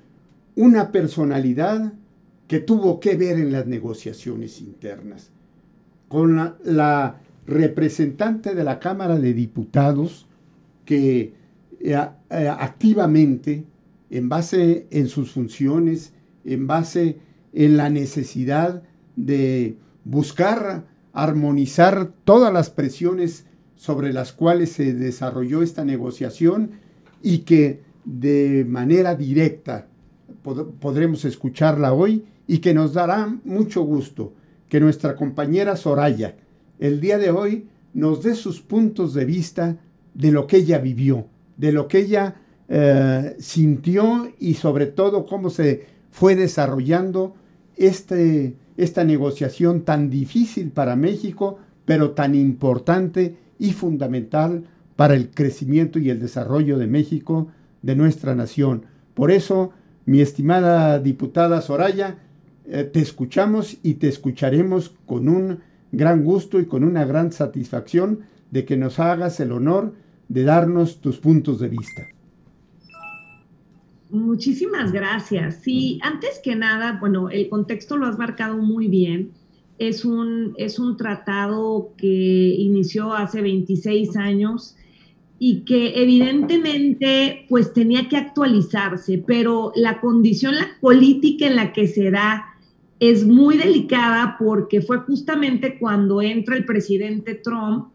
una 0.56 0.92
personalidad 0.92 1.92
que 2.48 2.60
tuvo 2.60 2.98
que 2.98 3.16
ver 3.16 3.38
en 3.38 3.52
las 3.52 3.66
negociaciones 3.66 4.60
internas, 4.60 5.30
con 6.08 6.54
la, 6.64 7.20
representante 7.46 8.54
de 8.54 8.62
la 8.62 8.78
Cámara 8.78 9.18
de 9.18 9.32
Diputados 9.32 10.26
que 10.84 11.32
eh, 11.80 12.08
eh, 12.30 12.48
activamente, 12.48 13.64
en 14.10 14.28
base 14.28 14.86
en 14.90 15.08
sus 15.08 15.32
funciones, 15.32 16.12
en 16.44 16.66
base 16.66 17.18
en 17.52 17.76
la 17.76 17.90
necesidad 17.90 18.82
de 19.16 19.76
buscar 20.04 20.86
armonizar 21.12 22.12
todas 22.24 22.52
las 22.52 22.70
presiones 22.70 23.46
sobre 23.74 24.12
las 24.12 24.32
cuales 24.32 24.72
se 24.72 24.92
desarrolló 24.92 25.62
esta 25.62 25.84
negociación 25.84 26.72
y 27.22 27.38
que 27.38 27.82
de 28.04 28.64
manera 28.68 29.14
directa 29.14 29.88
podremos 30.80 31.24
escucharla 31.24 31.92
hoy 31.92 32.24
y 32.46 32.58
que 32.58 32.74
nos 32.74 32.94
dará 32.94 33.36
mucho 33.44 33.82
gusto 33.82 34.32
que 34.68 34.80
nuestra 34.80 35.16
compañera 35.16 35.76
Soraya 35.76 36.36
el 36.78 37.00
día 37.00 37.18
de 37.18 37.30
hoy 37.30 37.66
nos 37.92 38.22
dé 38.22 38.34
sus 38.34 38.60
puntos 38.60 39.14
de 39.14 39.24
vista 39.24 39.78
de 40.14 40.30
lo 40.30 40.46
que 40.46 40.58
ella 40.58 40.78
vivió, 40.78 41.26
de 41.56 41.72
lo 41.72 41.88
que 41.88 41.98
ella 41.98 42.36
eh, 42.68 43.36
sintió 43.38 44.30
y 44.38 44.54
sobre 44.54 44.86
todo 44.86 45.24
cómo 45.24 45.48
se 45.48 45.86
fue 46.10 46.36
desarrollando 46.36 47.34
este, 47.76 48.56
esta 48.76 49.04
negociación 49.04 49.82
tan 49.82 50.10
difícil 50.10 50.70
para 50.70 50.96
México, 50.96 51.58
pero 51.84 52.10
tan 52.10 52.34
importante 52.34 53.36
y 53.58 53.72
fundamental 53.72 54.64
para 54.96 55.14
el 55.14 55.30
crecimiento 55.30 55.98
y 55.98 56.10
el 56.10 56.20
desarrollo 56.20 56.76
de 56.76 56.86
México, 56.86 57.48
de 57.82 57.96
nuestra 57.96 58.34
nación. 58.34 58.84
Por 59.14 59.30
eso 59.30 59.72
mi 60.04 60.20
estimada 60.20 60.98
diputada 60.98 61.60
Soraya, 61.60 62.18
eh, 62.66 62.84
te 62.84 63.00
escuchamos 63.00 63.78
y 63.82 63.94
te 63.94 64.08
escucharemos 64.08 64.94
con 65.06 65.28
un 65.28 65.60
gran 65.92 66.22
gusto 66.22 66.60
y 66.60 66.66
con 66.66 66.84
una 66.84 67.04
gran 67.04 67.32
satisfacción 67.32 68.20
de 68.50 68.64
que 68.64 68.76
nos 68.76 68.98
hagas 68.98 69.40
el 69.40 69.52
honor 69.52 69.94
de 70.28 70.44
darnos 70.44 71.00
tus 71.00 71.18
puntos 71.18 71.60
de 71.60 71.68
vista. 71.68 72.02
Muchísimas 74.10 74.90
gracias. 74.92 75.60
Sí, 75.62 75.98
antes 76.02 76.40
que 76.42 76.56
nada, 76.56 76.98
bueno, 76.98 77.28
el 77.28 77.48
contexto 77.48 77.96
lo 77.96 78.06
has 78.06 78.18
marcado 78.18 78.56
muy 78.58 78.88
bien. 78.88 79.32
es 79.78 80.04
un, 80.04 80.54
es 80.56 80.78
un 80.78 80.96
tratado 80.96 81.92
que 81.96 82.06
inició 82.06 83.12
hace 83.14 83.42
26 83.42 84.16
años 84.16 84.76
y 85.38 85.60
que 85.60 86.02
evidentemente 86.02 87.46
pues 87.48 87.72
tenía 87.72 88.08
que 88.08 88.16
actualizarse, 88.16 89.22
pero 89.24 89.72
la 89.76 90.00
condición 90.00 90.56
la 90.56 90.68
política 90.80 91.46
en 91.46 91.54
la 91.56 91.72
que 91.72 91.86
se 91.86 92.10
da 92.10 92.44
es 92.98 93.24
muy 93.24 93.56
delicada 93.56 94.36
porque 94.38 94.82
fue 94.82 94.98
justamente 95.00 95.78
cuando 95.78 96.20
entra 96.20 96.56
el 96.56 96.64
presidente 96.64 97.36
Trump 97.36 97.92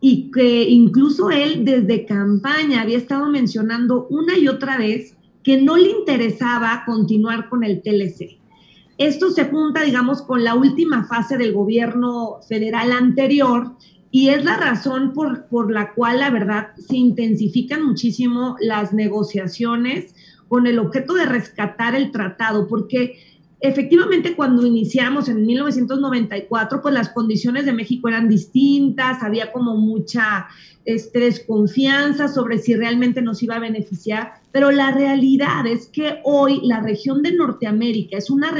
y 0.00 0.30
que 0.30 0.62
incluso 0.62 1.30
él 1.30 1.64
desde 1.64 2.06
campaña 2.06 2.80
había 2.80 2.96
estado 2.96 3.28
mencionando 3.28 4.06
una 4.08 4.38
y 4.38 4.48
otra 4.48 4.78
vez 4.78 5.17
que 5.48 5.62
no 5.62 5.78
le 5.78 5.88
interesaba 5.88 6.82
continuar 6.84 7.48
con 7.48 7.64
el 7.64 7.80
TLC. 7.80 8.38
Esto 8.98 9.30
se 9.30 9.46
junta, 9.46 9.80
digamos, 9.80 10.20
con 10.20 10.44
la 10.44 10.54
última 10.54 11.06
fase 11.06 11.38
del 11.38 11.54
gobierno 11.54 12.40
federal 12.46 12.92
anterior 12.92 13.72
y 14.10 14.28
es 14.28 14.44
la 14.44 14.58
razón 14.58 15.14
por, 15.14 15.46
por 15.46 15.72
la 15.72 15.94
cual, 15.94 16.18
la 16.18 16.28
verdad, 16.28 16.72
se 16.76 16.98
intensifican 16.98 17.82
muchísimo 17.82 18.56
las 18.60 18.92
negociaciones 18.92 20.14
con 20.48 20.66
el 20.66 20.78
objeto 20.78 21.14
de 21.14 21.24
rescatar 21.24 21.94
el 21.94 22.12
tratado, 22.12 22.68
porque 22.68 23.16
efectivamente 23.60 24.36
cuando 24.36 24.66
iniciamos 24.66 25.30
en 25.30 25.46
1994, 25.46 26.82
pues 26.82 26.92
las 26.92 27.08
condiciones 27.08 27.64
de 27.64 27.72
México 27.72 28.08
eran 28.08 28.28
distintas, 28.28 29.22
había 29.22 29.50
como 29.50 29.78
mucha 29.78 30.46
este, 30.84 31.20
desconfianza 31.20 32.28
sobre 32.28 32.58
si 32.58 32.74
realmente 32.74 33.22
nos 33.22 33.42
iba 33.42 33.56
a 33.56 33.60
beneficiar, 33.60 34.37
pero 34.52 34.70
la 34.70 34.90
realidad 34.90 35.66
es 35.66 35.88
que 35.88 36.20
hoy 36.24 36.60
la 36.64 36.80
región 36.80 37.22
de 37.22 37.32
Norteamérica 37.32 38.16
es 38.16 38.30
una 38.30 38.52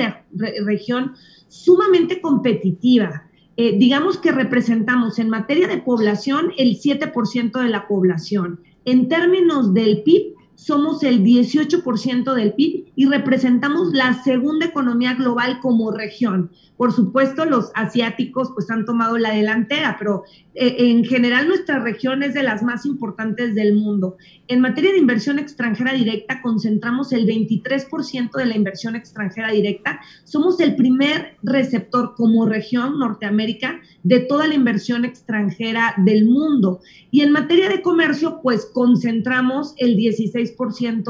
región 0.65 1.13
sumamente 1.49 2.21
competitiva. 2.21 3.25
Eh, 3.57 3.77
digamos 3.79 4.19
que 4.19 4.31
representamos 4.31 5.19
en 5.19 5.31
materia 5.31 5.67
de 5.67 5.79
población 5.79 6.53
el 6.59 6.79
7% 6.79 7.61
de 7.61 7.69
la 7.69 7.89
población. 7.89 8.61
En 8.85 9.09
términos 9.09 9.75
del 9.75 10.03
PIB, 10.03 10.35
somos 10.59 11.05
el 11.05 11.23
18% 11.23 12.35
del 12.35 12.53
PIB 12.53 12.87
y 12.97 13.07
representamos 13.07 13.93
la 13.93 14.21
segunda 14.25 14.67
economía 14.67 15.15
global 15.15 15.61
como 15.61 15.93
región. 15.93 16.51
Por 16.77 16.93
supuesto, 16.93 17.45
los 17.45 17.71
asiáticos 17.77 18.51
pues 18.55 18.69
han 18.69 18.85
tomado 18.85 19.19
la 19.19 19.31
delantera, 19.31 19.95
pero 19.99 20.25
eh, 20.55 20.75
en 20.79 21.05
general 21.05 21.47
nuestra 21.47 21.79
región 21.79 22.25
es 22.25 22.35
de 22.35 22.43
las 22.43 22.65
más 22.65 22.87
importantes 22.87 23.55
del 23.55 23.77
mundo. 23.77 24.17
En 24.49 24.61
materia 24.61 24.91
de 24.91 24.99
inversión 24.99 25.39
extranjera 25.39 25.93
directa, 25.93 26.43
concentramos 26.43 27.13
el 27.13 27.25
23% 27.25 28.33
de 28.33 28.47
la 28.47 28.57
inversión 28.57 28.97
extranjera 28.97 29.53
directa. 29.53 30.01
Somos 30.25 30.59
el 30.59 30.75
primer 30.75 31.37
receptor 31.45 32.15
como 32.17 32.47
región 32.47 32.99
Norteamérica 32.99 33.81
de 34.03 34.21
toda 34.21 34.49
la 34.49 34.55
inversión 34.55 35.05
extranjera 35.05 35.95
del 35.99 36.27
mundo. 36.27 36.81
Y 37.13 37.21
en 37.21 37.31
materia 37.31 37.69
de 37.69 37.83
comercio, 37.83 38.41
pues 38.43 38.67
concentramos 38.73 39.75
el 39.79 39.97
16% 39.97 40.48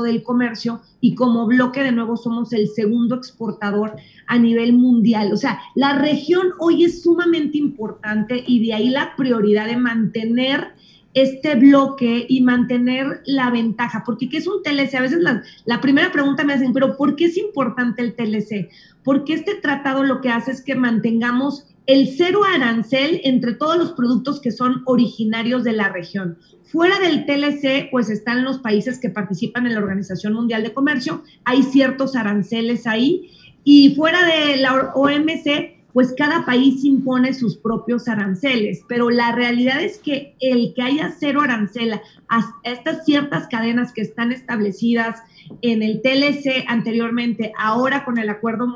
del 0.03 0.23
comercio 0.23 0.81
y 1.01 1.15
como 1.15 1.47
bloque 1.47 1.83
de 1.83 1.93
nuevo 1.93 2.17
somos 2.17 2.53
el 2.53 2.69
segundo 2.69 3.15
exportador 3.15 3.97
a 4.27 4.39
nivel 4.39 4.73
mundial. 4.73 5.33
O 5.33 5.37
sea, 5.37 5.61
la 5.75 5.99
región 5.99 6.49
hoy 6.59 6.85
es 6.85 7.03
sumamente 7.03 7.59
importante 7.59 8.43
y 8.47 8.67
de 8.67 8.75
ahí 8.75 8.89
la 8.89 9.15
prioridad 9.17 9.67
de 9.67 9.77
mantener 9.77 10.73
este 11.15 11.55
bloque 11.55 12.27
y 12.29 12.43
mantener 12.43 13.23
la 13.25 13.51
ventaja, 13.51 14.03
porque 14.05 14.29
¿qué 14.29 14.39
es 14.39 14.47
un 14.47 14.63
TLC? 14.63 14.95
A 14.95 15.01
veces 15.03 15.21
la, 15.65 15.81
primera 15.81 16.13
pregunta 16.13 16.45
me 16.45 16.53
hacen, 16.53 16.73
pero 16.73 16.97
¿por 16.97 17.17
qué 17.17 17.27
es 17.27 17.37
importante 17.37 18.03
el 18.03 18.15
TLC? 18.15 18.69
Porque 19.03 19.35
este 19.35 19.55
tratado 19.57 20.05
lo 20.05 20.21
que 20.21 20.31
hace 20.31 20.53
es 20.53 20.63
que 20.63 20.75
mantengamos 20.75 21.67
el 21.89 22.07
cero 22.19 22.43
arancel 22.45 23.23
entre 23.25 23.55
todos 23.55 23.79
los 23.79 23.93
productos 23.93 24.41
que 24.41 24.53
son 24.53 24.83
originarios 24.85 25.65
de 25.65 25.73
la 25.73 25.89
región. 25.89 26.37
Fuera 26.65 26.99
del 27.01 27.25
TLC, 27.25 27.89
pues 27.91 28.11
están 28.11 28.45
los 28.45 28.59
países 28.59 28.99
que 29.01 29.09
participan 29.09 29.67
en 29.67 29.73
la 29.73 29.81
Organización 29.81 30.35
Mundial 30.35 30.63
de 30.63 30.75
Comercio, 30.75 31.25
hay 31.45 31.63
ciertos 31.63 32.15
aranceles 32.15 32.87
ahí, 32.87 33.31
y 33.65 33.95
fuera 33.95 34.19
de 34.27 34.59
la 34.59 34.93
OMC, 34.95 35.79
pues 35.95 36.15
cada 36.15 36.45
país 36.45 36.85
impone 36.85 37.33
sus 37.33 37.57
propios 37.57 38.07
aranceles, 38.07 38.83
pero 38.87 39.09
la 39.09 39.33
realidad 39.33 39.83
es 39.83 39.97
que 39.97 40.37
el 40.41 40.75
que 40.75 40.83
haya 40.83 41.15
cero 41.19 41.41
arancel 41.41 41.95
a 42.29 42.55
estas 42.65 43.07
ciertas 43.07 43.47
cadenas 43.49 43.95
que 43.95 44.03
están 44.03 44.31
establecidas 44.31 45.23
en 45.63 45.83
el 45.83 46.03
TLC 46.03 46.67
anteriormente, 46.67 47.55
ahora 47.59 48.05
con 48.05 48.19
el 48.19 48.29
acuerdo 48.29 48.67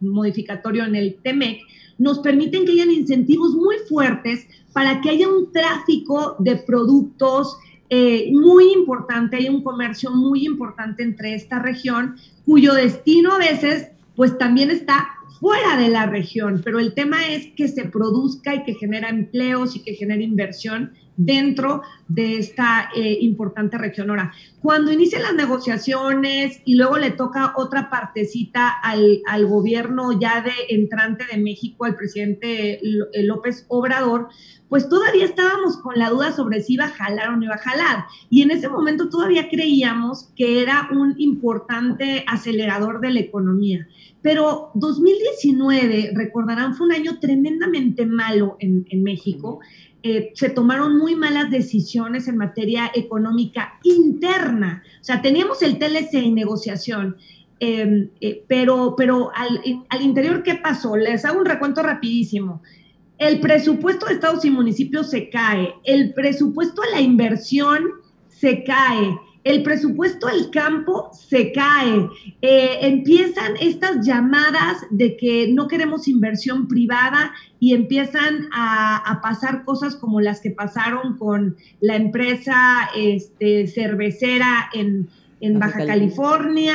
modificatorio 0.00 0.84
en 0.84 0.94
el 0.94 1.16
TEMEC, 1.22 1.62
nos 1.98 2.18
permiten 2.20 2.64
que 2.64 2.72
hayan 2.72 2.90
incentivos 2.90 3.54
muy 3.54 3.76
fuertes 3.88 4.46
para 4.72 5.00
que 5.00 5.10
haya 5.10 5.28
un 5.28 5.52
tráfico 5.52 6.36
de 6.38 6.56
productos 6.56 7.56
eh, 7.90 8.30
muy 8.32 8.72
importante, 8.72 9.36
hay 9.36 9.48
un 9.48 9.62
comercio 9.62 10.10
muy 10.10 10.46
importante 10.46 11.02
entre 11.02 11.34
esta 11.34 11.58
región, 11.58 12.16
cuyo 12.44 12.74
destino 12.74 13.32
a 13.32 13.38
veces 13.38 13.88
pues 14.16 14.36
también 14.38 14.70
está 14.70 15.08
fuera 15.38 15.76
de 15.76 15.88
la 15.88 16.06
región, 16.06 16.62
pero 16.64 16.78
el 16.78 16.94
tema 16.94 17.26
es 17.26 17.48
que 17.56 17.68
se 17.68 17.84
produzca 17.84 18.54
y 18.54 18.64
que 18.64 18.74
genera 18.74 19.08
empleos 19.08 19.76
y 19.76 19.82
que 19.82 19.94
genera 19.94 20.22
inversión 20.22 20.92
dentro 21.16 21.82
de 22.08 22.38
esta 22.38 22.90
eh, 22.94 23.18
importante 23.20 23.78
región. 23.78 24.10
Ahora, 24.10 24.32
cuando 24.60 24.92
inician 24.92 25.22
las 25.22 25.34
negociaciones 25.34 26.60
y 26.64 26.74
luego 26.74 26.98
le 26.98 27.10
toca 27.10 27.52
otra 27.56 27.90
partecita 27.90 28.68
al, 28.68 29.20
al 29.26 29.46
gobierno 29.46 30.18
ya 30.18 30.42
de 30.42 30.52
entrante 30.68 31.24
de 31.30 31.38
México, 31.38 31.84
al 31.84 31.96
presidente 31.96 32.80
López 33.14 33.66
Obrador, 33.68 34.28
pues 34.68 34.88
todavía 34.88 35.24
estábamos 35.24 35.76
con 35.76 35.96
la 35.98 36.10
duda 36.10 36.32
sobre 36.32 36.60
si 36.60 36.74
iba 36.74 36.86
a 36.86 36.88
jalar 36.88 37.28
o 37.28 37.36
no 37.36 37.44
iba 37.44 37.54
a 37.54 37.58
jalar. 37.58 38.06
Y 38.28 38.42
en 38.42 38.50
ese 38.50 38.68
momento 38.68 39.08
todavía 39.08 39.48
creíamos 39.48 40.32
que 40.34 40.62
era 40.62 40.88
un 40.90 41.14
importante 41.18 42.24
acelerador 42.26 43.00
de 43.00 43.12
la 43.12 43.20
economía. 43.20 43.86
Pero 44.22 44.70
2019, 44.74 46.12
recordarán, 46.14 46.74
fue 46.74 46.86
un 46.86 46.92
año 46.92 47.20
tremendamente 47.20 48.06
malo 48.06 48.56
en, 48.58 48.86
en 48.88 49.02
México. 49.02 49.60
Eh, 50.06 50.32
se 50.34 50.50
tomaron 50.50 50.98
muy 50.98 51.16
malas 51.16 51.50
decisiones 51.50 52.28
en 52.28 52.36
materia 52.36 52.90
económica 52.94 53.80
interna. 53.84 54.82
O 55.00 55.04
sea, 55.04 55.22
teníamos 55.22 55.62
el 55.62 55.78
TLC 55.78 56.18
en 56.18 56.34
negociación, 56.34 57.16
em, 57.58 58.10
eh, 58.20 58.44
pero, 58.46 58.96
pero 58.98 59.30
al, 59.34 59.62
al, 59.88 60.02
interior, 60.02 60.42
¿qué 60.42 60.56
pasó? 60.56 60.94
Les 60.94 61.24
hago 61.24 61.38
un 61.38 61.46
recuento 61.46 61.82
rapidísimo. 61.82 62.60
El 63.16 63.40
presupuesto 63.40 64.04
de 64.04 64.12
estados 64.12 64.44
y 64.44 64.50
municipios 64.50 65.08
se 65.08 65.30
cae, 65.30 65.74
el 65.84 66.12
presupuesto 66.12 66.82
a 66.82 66.90
la 66.90 67.00
inversión 67.00 67.84
se 68.28 68.62
cae, 68.62 69.18
el 69.44 69.62
presupuesto 69.62 70.26
del 70.26 70.50
campo 70.50 71.10
se 71.12 71.52
cae, 71.52 72.08
eh, 72.40 72.78
empiezan 72.80 73.52
estas 73.60 74.04
llamadas 74.04 74.78
de 74.90 75.18
que 75.18 75.48
no 75.52 75.68
queremos 75.68 76.08
inversión 76.08 76.66
privada 76.66 77.32
y 77.60 77.74
empiezan 77.74 78.48
a, 78.52 79.20
pasar 79.22 79.64
cosas 79.64 79.96
como 79.96 80.20
las 80.20 80.40
que 80.40 80.50
pasaron 80.50 81.18
con 81.18 81.56
la 81.80 81.96
empresa 81.96 82.88
este, 82.96 83.66
cervecera 83.66 84.70
en, 84.72 85.08
Baja 85.58 85.84
California 85.84 86.74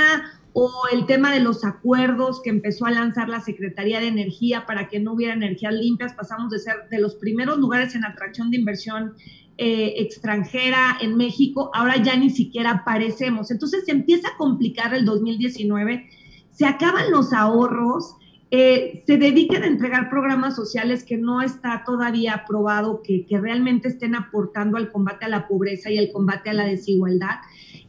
o 0.53 0.71
el 0.93 1.07
tema 1.07 1.33
de 1.33 1.39
los 1.39 1.65
acuerdos 1.65 2.39
que 2.43 2.51
empezó 2.51 2.85
a 2.85 2.91
lanzar 2.91 3.27
la 3.27 3.41
Secretaría 3.41 3.99
de 3.99 4.07
Energía 4.07 4.67
para 4.67 4.89
que 4.89 4.99
no 4.99 5.13
hubiera 5.13 5.33
energías 5.33 5.73
limpias, 5.73 6.13
pasamos 6.13 6.51
de 6.51 6.59
ser 6.59 6.75
de 6.91 6.99
los 6.99 7.15
primeros 7.15 7.57
lugares 7.57 7.95
en 7.95 8.05
atracción 8.05 8.51
de 8.51 8.57
inversión 8.57 9.15
eh, 9.61 9.95
extranjera 9.97 10.97
en 11.01 11.17
México, 11.17 11.69
ahora 11.73 12.01
ya 12.01 12.15
ni 12.15 12.29
siquiera 12.29 12.71
aparecemos. 12.71 13.51
Entonces 13.51 13.83
se 13.83 13.91
empieza 13.91 14.29
a 14.29 14.37
complicar 14.37 14.93
el 14.93 15.03
2019, 15.03 16.07
se 16.49 16.65
acaban 16.65 17.11
los 17.11 17.33
ahorros, 17.33 18.15
eh, 18.51 19.03
se 19.05 19.17
dedican 19.17 19.63
a 19.63 19.67
entregar 19.67 20.09
programas 20.09 20.55
sociales 20.55 21.03
que 21.03 21.17
no 21.17 21.41
está 21.41 21.83
todavía 21.85 22.35
aprobado, 22.35 23.01
que, 23.03 23.25
que 23.25 23.37
realmente 23.37 23.89
estén 23.89 24.15
aportando 24.15 24.77
al 24.77 24.93
combate 24.93 25.25
a 25.25 25.29
la 25.29 25.45
pobreza 25.45 25.91
y 25.91 25.97
al 25.97 26.09
combate 26.13 26.51
a 26.51 26.53
la 26.53 26.65
desigualdad, 26.65 27.39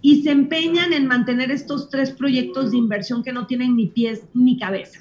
y 0.02 0.24
se 0.24 0.32
empeñan 0.32 0.92
en 0.92 1.06
mantener 1.06 1.52
estos 1.52 1.88
tres 1.88 2.10
proyectos 2.10 2.72
de 2.72 2.78
inversión 2.78 3.22
que 3.22 3.32
no 3.32 3.46
tienen 3.46 3.76
ni 3.76 3.86
pies 3.86 4.24
ni 4.34 4.58
cabeza. 4.58 4.98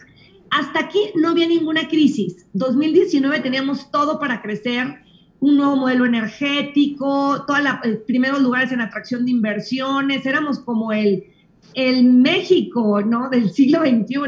Hasta 0.52 0.82
aquí 0.82 1.00
no 1.16 1.30
había 1.30 1.48
ninguna 1.48 1.88
crisis. 1.88 2.46
2019 2.54 3.40
teníamos 3.40 3.90
todo 3.90 4.20
para 4.20 4.44
crecer, 4.44 5.09
un 5.39 5.58
nuevo 5.58 5.75
modelo 5.75 6.05
energético, 6.05 7.46
todos 7.46 7.62
los 7.63 7.74
eh, 7.84 8.03
primeros 8.05 8.41
lugares 8.41 8.72
en 8.72 8.81
atracción 8.81 9.25
de 9.25 9.31
inversiones, 9.31 10.25
éramos 10.25 10.60
como 10.60 10.91
el, 10.91 11.25
el 11.74 12.03
México, 12.03 13.01
¿no? 13.01 13.29
Del 13.29 13.50
siglo 13.53 13.81
XXI. 13.81 14.19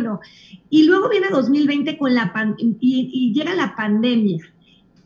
Y 0.70 0.86
luego 0.86 1.10
viene 1.10 1.28
2020 1.30 1.98
con 1.98 2.16
la 2.16 2.34
y, 2.58 3.34
llega 3.34 3.54
la 3.56 3.76
pandemia. 3.76 4.40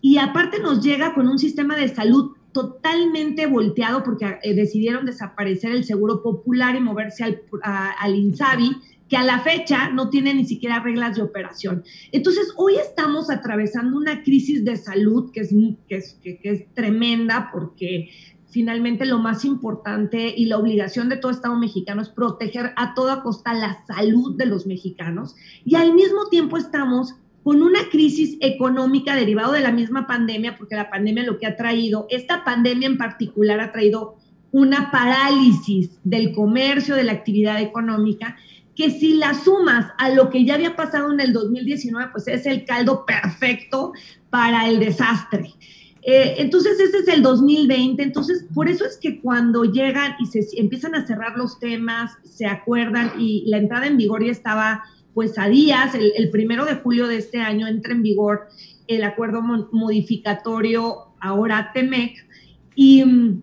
Y 0.01 0.17
aparte 0.17 0.59
nos 0.59 0.83
llega 0.83 1.15
con 1.15 1.27
un 1.27 1.39
sistema 1.39 1.75
de 1.75 1.87
salud 1.87 2.33
totalmente 2.51 3.47
volteado 3.47 4.03
porque 4.03 4.37
eh, 4.43 4.53
decidieron 4.53 5.05
desaparecer 5.05 5.71
el 5.71 5.83
seguro 5.83 6.21
popular 6.21 6.75
y 6.75 6.79
moverse 6.79 7.23
al, 7.23 7.41
al 7.63 8.15
INSABI, 8.15 8.77
que 9.09 9.17
a 9.17 9.23
la 9.23 9.39
fecha 9.39 9.89
no 9.89 10.09
tiene 10.09 10.33
ni 10.33 10.45
siquiera 10.45 10.79
reglas 10.79 11.15
de 11.15 11.21
operación. 11.21 11.83
Entonces, 12.11 12.53
hoy 12.57 12.75
estamos 12.75 13.29
atravesando 13.29 13.97
una 13.97 14.23
crisis 14.23 14.65
de 14.65 14.77
salud 14.77 15.31
que 15.31 15.41
es, 15.41 15.49
que 15.87 16.39
es, 16.41 16.73
tremenda 16.73 17.49
porque 17.51 18.09
finalmente 18.49 19.05
lo 19.05 19.19
más 19.19 19.45
importante 19.45 20.33
y 20.35 20.45
la 20.45 20.57
obligación 20.57 21.09
de 21.09 21.17
todo 21.17 21.31
Estado 21.31 21.57
mexicano 21.57 22.01
es 22.01 22.09
proteger 22.09 22.71
a 22.77 22.93
toda 22.95 23.21
costa 23.21 23.53
la 23.53 23.83
salud 23.85 24.35
de 24.37 24.45
los 24.45 24.65
mexicanos 24.65 25.35
y 25.65 25.75
al 25.75 25.93
mismo 25.93 26.29
tiempo 26.29 26.57
estamos 26.57 27.15
con 27.43 27.61
una 27.61 27.89
crisis 27.91 28.37
económica 28.41 29.15
derivada 29.15 29.53
de 29.53 29.59
la 29.59 29.71
misma 29.71 30.07
pandemia, 30.07 30.57
porque 30.57 30.75
la 30.75 30.89
pandemia 30.89 31.23
lo 31.23 31.37
que 31.37 31.45
ha 31.45 31.55
traído, 31.55 32.07
esta 32.09 32.43
pandemia 32.43 32.87
en 32.87 32.97
particular 32.97 33.59
ha 33.59 33.71
traído 33.71 34.15
una 34.51 34.89
parálisis 34.89 35.91
del 36.03 36.31
comercio, 36.33 36.95
de 36.95 37.03
la 37.03 37.11
actividad 37.11 37.61
económica, 37.61 38.37
que 38.75 38.91
si 38.91 39.13
la 39.13 39.33
sumas 39.33 39.91
a 39.97 40.09
lo 40.09 40.29
que 40.29 40.45
ya 40.45 40.55
había 40.55 40.75
pasado 40.75 41.11
en 41.11 41.19
el 41.19 41.33
2019, 41.33 42.09
pues 42.11 42.27
es 42.27 42.45
el 42.45 42.65
caldo 42.65 43.05
perfecto 43.05 43.93
para 44.29 44.67
el 44.67 44.79
desastre. 44.79 45.53
Eh, 46.01 46.35
entonces, 46.37 46.79
ese 46.79 46.99
es 46.99 47.07
el 47.07 47.23
2020. 47.23 48.03
Entonces, 48.03 48.45
por 48.53 48.69
eso 48.69 48.85
es 48.85 48.97
que 48.97 49.21
cuando 49.21 49.63
llegan 49.63 50.15
y 50.19 50.25
se 50.27 50.45
empiezan 50.59 50.93
a 50.93 51.07
cerrar 51.07 51.37
los 51.37 51.59
temas, 51.59 52.11
se 52.23 52.45
acuerdan 52.45 53.13
y 53.17 53.45
la 53.47 53.57
entrada 53.57 53.87
en 53.87 53.97
vigor 53.97 54.23
ya 54.23 54.31
estaba 54.31 54.83
pues 55.15 55.39
a 55.39 55.47
días, 55.47 55.95
el, 55.95 56.11
el 56.17 56.29
primero 56.29 56.65
de 56.65 56.75
julio 56.75 57.07
de 57.07 57.17
este 57.17 57.39
año 57.39 57.67
entra 57.67 57.93
en 57.93 58.03
vigor 58.03 58.49
el 58.87 59.03
acuerdo 59.03 59.41
modificatorio 59.41 61.15
ahora 61.21 61.71
TEMEC 61.73 62.27
y 62.75 63.03
mm, 63.03 63.41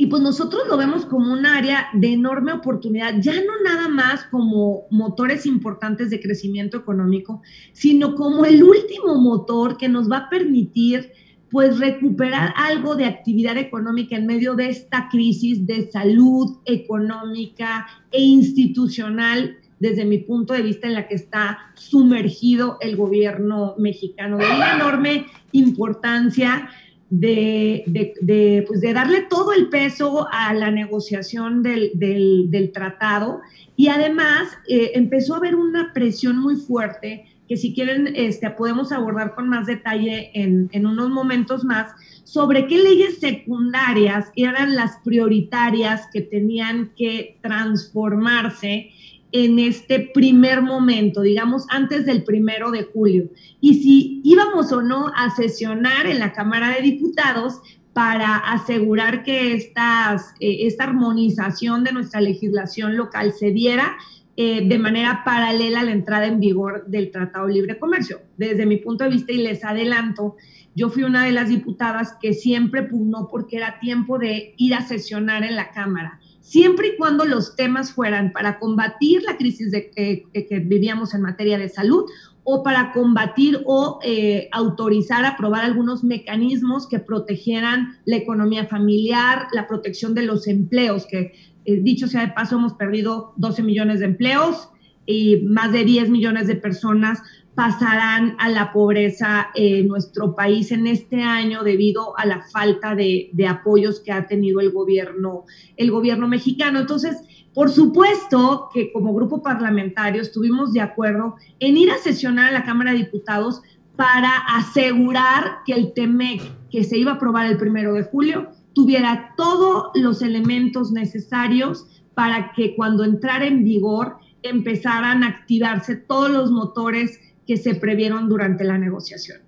y 0.00 0.06
pues 0.06 0.22
nosotros 0.22 0.62
lo 0.66 0.78
vemos 0.78 1.04
como 1.04 1.30
un 1.30 1.44
área 1.44 1.88
de 1.92 2.14
enorme 2.14 2.54
oportunidad, 2.54 3.20
ya 3.20 3.34
no 3.34 3.52
nada 3.62 3.86
más 3.86 4.24
como 4.30 4.84
motores 4.90 5.44
importantes 5.44 6.08
de 6.08 6.18
crecimiento 6.18 6.78
económico, 6.78 7.42
sino 7.74 8.14
como 8.14 8.46
el 8.46 8.62
último 8.62 9.16
motor 9.16 9.76
que 9.76 9.90
nos 9.90 10.10
va 10.10 10.16
a 10.16 10.30
permitir 10.30 11.12
pues 11.50 11.78
recuperar 11.78 12.54
algo 12.56 12.96
de 12.96 13.04
actividad 13.04 13.58
económica 13.58 14.16
en 14.16 14.24
medio 14.24 14.54
de 14.54 14.70
esta 14.70 15.10
crisis 15.10 15.66
de 15.66 15.90
salud 15.90 16.60
económica 16.64 17.86
e 18.10 18.22
institucional 18.22 19.58
desde 19.80 20.06
mi 20.06 20.16
punto 20.16 20.54
de 20.54 20.62
vista 20.62 20.86
en 20.86 20.94
la 20.94 21.08
que 21.08 21.16
está 21.16 21.58
sumergido 21.74 22.78
el 22.80 22.96
gobierno 22.96 23.74
mexicano. 23.76 24.38
De 24.38 24.46
una 24.46 24.76
enorme 24.76 25.26
importancia 25.52 26.70
de, 27.10 28.64
pues 28.66 28.80
de, 28.80 28.92
darle 28.92 29.22
todo 29.22 29.52
el 29.52 29.68
peso 29.68 30.28
a 30.30 30.54
la 30.54 30.70
negociación 30.70 31.62
del, 31.62 32.70
tratado. 32.72 33.40
Y 33.76 33.88
además 33.88 34.48
eh, 34.68 34.92
empezó 34.94 35.34
a 35.34 35.38
haber 35.38 35.56
una 35.56 35.92
presión 35.92 36.38
muy 36.38 36.56
fuerte 36.56 37.26
que 37.48 37.56
si 37.56 37.74
quieren 37.74 38.12
este, 38.14 38.48
podemos 38.50 38.92
abordar 38.92 39.34
con 39.34 39.48
más 39.48 39.66
detalle 39.66 40.30
en, 40.34 40.68
en 40.70 40.86
unos 40.86 41.10
momentos 41.10 41.64
más 41.64 41.90
sobre 42.22 42.68
qué 42.68 42.78
leyes 42.78 43.18
secundarias 43.18 44.30
eran 44.36 44.76
las 44.76 44.98
prioritarias 45.04 46.06
que 46.12 46.20
tenían 46.20 46.92
que 46.96 47.38
transformarse 47.42 48.90
en 49.32 49.58
este 49.58 50.10
primer 50.12 50.62
momento, 50.62 51.22
digamos 51.22 51.66
antes 51.70 52.06
del 52.06 52.24
primero 52.24 52.70
de 52.70 52.84
julio, 52.84 53.28
y 53.60 53.74
si 53.82 54.20
íbamos 54.24 54.72
o 54.72 54.82
no 54.82 55.12
a 55.14 55.30
sesionar 55.30 56.06
en 56.06 56.18
la 56.18 56.32
Cámara 56.32 56.70
de 56.70 56.82
Diputados 56.82 57.60
para 57.92 58.36
asegurar 58.36 59.22
que 59.24 59.54
estas, 59.54 60.34
eh, 60.40 60.66
esta 60.66 60.84
armonización 60.84 61.84
de 61.84 61.92
nuestra 61.92 62.20
legislación 62.20 62.96
local 62.96 63.32
se 63.32 63.50
diera 63.50 63.96
eh, 64.36 64.66
de 64.66 64.78
manera 64.78 65.22
paralela 65.24 65.80
a 65.80 65.84
la 65.84 65.92
entrada 65.92 66.26
en 66.26 66.40
vigor 66.40 66.86
del 66.86 67.10
Tratado 67.10 67.46
de 67.46 67.54
Libre 67.54 67.78
Comercio. 67.78 68.20
Desde 68.36 68.64
mi 68.64 68.76
punto 68.76 69.04
de 69.04 69.10
vista, 69.10 69.32
y 69.32 69.38
les 69.38 69.64
adelanto, 69.64 70.36
yo 70.74 70.88
fui 70.88 71.02
una 71.02 71.24
de 71.24 71.32
las 71.32 71.48
diputadas 71.48 72.14
que 72.22 72.32
siempre 72.32 72.84
pugnó 72.84 73.28
porque 73.30 73.56
era 73.56 73.80
tiempo 73.80 74.18
de 74.18 74.54
ir 74.56 74.74
a 74.74 74.82
sesionar 74.82 75.42
en 75.42 75.56
la 75.56 75.72
Cámara 75.72 76.20
siempre 76.50 76.88
y 76.88 76.96
cuando 76.96 77.24
los 77.24 77.54
temas 77.54 77.92
fueran 77.92 78.32
para 78.32 78.58
combatir 78.58 79.22
la 79.22 79.36
crisis 79.36 79.70
que 79.70 80.26
vivíamos 80.66 81.14
en 81.14 81.22
materia 81.22 81.56
de 81.58 81.68
salud 81.68 82.06
o 82.42 82.64
para 82.64 82.92
combatir 82.92 83.62
o 83.66 84.00
eh, 84.02 84.48
autorizar, 84.50 85.24
aprobar 85.24 85.64
algunos 85.64 86.02
mecanismos 86.02 86.88
que 86.88 86.98
protegieran 86.98 87.98
la 88.04 88.16
economía 88.16 88.66
familiar, 88.66 89.46
la 89.52 89.68
protección 89.68 90.12
de 90.12 90.22
los 90.22 90.48
empleos, 90.48 91.06
que 91.06 91.34
eh, 91.66 91.80
dicho 91.82 92.08
sea 92.08 92.22
de 92.22 92.32
paso, 92.32 92.56
hemos 92.56 92.74
perdido 92.74 93.32
12 93.36 93.62
millones 93.62 94.00
de 94.00 94.06
empleos 94.06 94.70
y 95.06 95.42
más 95.42 95.70
de 95.70 95.84
10 95.84 96.10
millones 96.10 96.48
de 96.48 96.56
personas 96.56 97.20
pasarán 97.54 98.36
a 98.38 98.48
la 98.48 98.72
pobreza 98.72 99.48
en 99.54 99.88
nuestro 99.88 100.34
país 100.34 100.70
en 100.72 100.86
este 100.86 101.22
año 101.22 101.62
debido 101.62 102.18
a 102.18 102.24
la 102.24 102.42
falta 102.52 102.94
de, 102.94 103.30
apoyos 103.48 104.00
que 104.00 104.12
ha 104.12 104.26
tenido 104.26 104.60
el 104.60 104.70
gobierno, 104.70 105.44
el 105.76 105.90
gobierno 105.90 106.28
mexicano. 106.28 106.80
Entonces, 106.80 107.16
por 107.52 107.70
supuesto 107.70 108.68
que 108.72 108.92
como 108.92 109.12
grupo 109.12 109.42
parlamentario 109.42 110.22
estuvimos 110.22 110.72
de 110.72 110.80
acuerdo 110.80 111.34
en 111.58 111.76
ir 111.76 111.90
a 111.90 111.98
sesionar 111.98 112.48
a 112.48 112.52
la 112.52 112.64
Cámara 112.64 112.92
de 112.92 112.98
Diputados 112.98 113.62
para 113.96 114.36
asegurar 114.56 115.58
que 115.66 115.74
el 115.74 115.92
TEMEC 115.92 116.40
que 116.70 116.84
se 116.84 116.96
iba 116.96 117.12
a 117.12 117.14
aprobar 117.16 117.46
el 117.46 117.58
primero 117.58 117.92
de 117.94 118.04
julio 118.04 118.48
tuviera 118.72 119.34
todos 119.36 119.90
los 119.94 120.22
elementos 120.22 120.92
necesarios 120.92 121.86
para 122.14 122.52
que 122.52 122.76
cuando 122.76 123.04
entrara 123.04 123.46
en 123.46 123.64
vigor 123.64 124.18
empezaran 124.42 125.22
a 125.22 125.28
activarse 125.28 125.96
todos 125.96 126.30
los 126.30 126.50
motores 126.50 127.18
que 127.50 127.56
se 127.56 127.74
previeron 127.74 128.28
durante 128.28 128.62
la 128.62 128.78
negociación. 128.78 129.40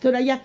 Soraya, 0.00 0.44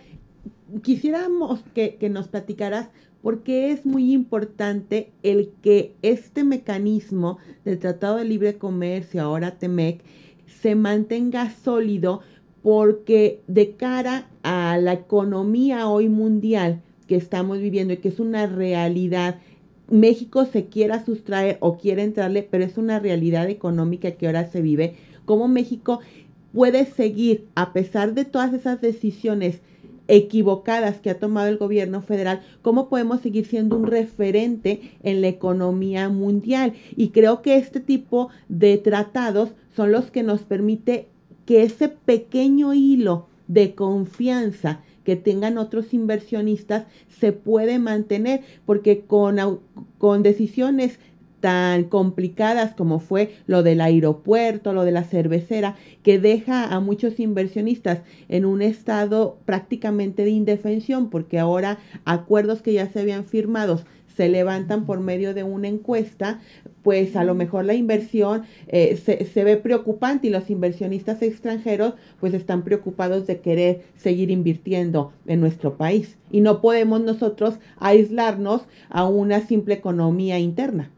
quisiéramos 0.81 1.63
que, 1.75 1.95
nos 2.09 2.27
platicaras 2.27 2.89
por 3.21 3.43
qué 3.43 3.69
es 3.69 3.85
muy 3.85 4.11
importante 4.11 5.11
el 5.21 5.51
que 5.61 5.93
este 6.01 6.43
mecanismo 6.43 7.37
del 7.65 7.77
Tratado 7.77 8.17
de 8.17 8.25
Libre 8.25 8.57
Comercio, 8.57 9.21
ahora 9.21 9.59
TEMEC, 9.59 10.01
se 10.47 10.73
mantenga 10.73 11.51
sólido 11.51 12.21
porque 12.63 13.43
de 13.45 13.75
cara 13.75 14.27
a 14.41 14.79
la 14.79 14.93
economía 14.93 15.87
hoy 15.87 16.09
mundial 16.09 16.81
que 17.05 17.15
estamos 17.15 17.59
viviendo 17.59 17.93
y 17.93 17.97
que 17.97 18.09
es 18.09 18.19
una 18.19 18.47
realidad, 18.47 19.39
México 19.87 20.45
se 20.45 20.65
quiera 20.65 21.05
sustraer 21.05 21.59
o 21.59 21.77
quiere 21.77 22.01
entrarle, 22.01 22.41
pero 22.41 22.63
es 22.63 22.79
una 22.79 22.97
realidad 22.97 23.51
económica 23.51 24.09
que 24.13 24.25
ahora 24.25 24.49
se 24.49 24.63
vive, 24.63 24.95
como 25.25 25.47
México 25.47 25.99
puede 26.53 26.85
seguir, 26.85 27.47
a 27.55 27.73
pesar 27.73 28.13
de 28.13 28.25
todas 28.25 28.53
esas 28.53 28.79
decisiones 28.79 29.59
equivocadas 30.07 30.99
que 30.99 31.09
ha 31.09 31.19
tomado 31.19 31.47
el 31.47 31.57
gobierno 31.57 32.01
federal, 32.01 32.41
cómo 32.61 32.89
podemos 32.89 33.21
seguir 33.21 33.45
siendo 33.45 33.77
un 33.77 33.87
referente 33.87 34.91
en 35.01 35.21
la 35.21 35.27
economía 35.27 36.09
mundial. 36.09 36.73
Y 36.95 37.09
creo 37.09 37.41
que 37.41 37.57
este 37.57 37.79
tipo 37.79 38.29
de 38.49 38.77
tratados 38.77 39.51
son 39.75 39.91
los 39.91 40.11
que 40.11 40.23
nos 40.23 40.41
permite 40.41 41.07
que 41.45 41.63
ese 41.63 41.89
pequeño 41.89 42.73
hilo 42.73 43.27
de 43.47 43.75
confianza 43.75 44.81
que 45.03 45.15
tengan 45.15 45.57
otros 45.57 45.93
inversionistas 45.93 46.85
se 47.19 47.33
puede 47.33 47.77
mantener, 47.77 48.41
porque 48.65 49.01
con, 49.01 49.59
con 49.97 50.23
decisiones 50.23 50.99
tan 51.43 51.83
complicadas 51.83 52.73
como 52.73 52.99
fue 52.99 53.35
lo 53.47 53.63
del 53.63 53.81
aeropuerto, 53.81 54.71
lo 54.71 54.85
de 54.85 54.93
la 54.93 55.03
cervecera, 55.03 55.75
que 56.01 56.17
deja 56.17 56.73
a 56.73 56.79
muchos 56.79 57.19
inversionistas 57.19 57.99
en 58.29 58.45
un 58.45 58.61
estado 58.61 59.39
prácticamente 59.43 60.23
de 60.23 60.29
indefensión, 60.29 61.09
porque 61.09 61.39
ahora 61.39 61.79
acuerdos 62.05 62.61
que 62.61 62.71
ya 62.71 62.87
se 62.87 63.01
habían 63.01 63.25
firmado 63.25 63.81
se 64.15 64.29
levantan 64.29 64.85
por 64.85 65.01
medio 65.01 65.33
de 65.33 65.43
una 65.43 65.67
encuesta, 65.67 66.39
pues 66.81 67.17
a 67.17 67.25
lo 67.25 67.35
mejor 67.35 67.65
la 67.65 67.73
inversión 67.73 68.43
eh, 68.67 68.95
se, 68.95 69.25
se, 69.25 69.43
ve 69.43 69.57
preocupante 69.57 70.27
y 70.27 70.29
los 70.29 70.49
inversionistas 70.49 71.21
extranjeros 71.23 71.95
pues 72.21 72.33
están 72.33 72.63
preocupados 72.63 73.27
de 73.27 73.41
querer 73.41 73.81
seguir 73.97 74.31
invirtiendo 74.31 75.11
en 75.25 75.41
nuestro 75.41 75.75
país. 75.75 76.15
Y 76.31 76.39
no 76.39 76.61
podemos 76.61 77.01
nosotros 77.01 77.55
aislarnos 77.79 78.61
a 78.87 79.03
una 79.03 79.41
simple 79.41 79.73
economía 79.73 80.39
interna. 80.39 80.89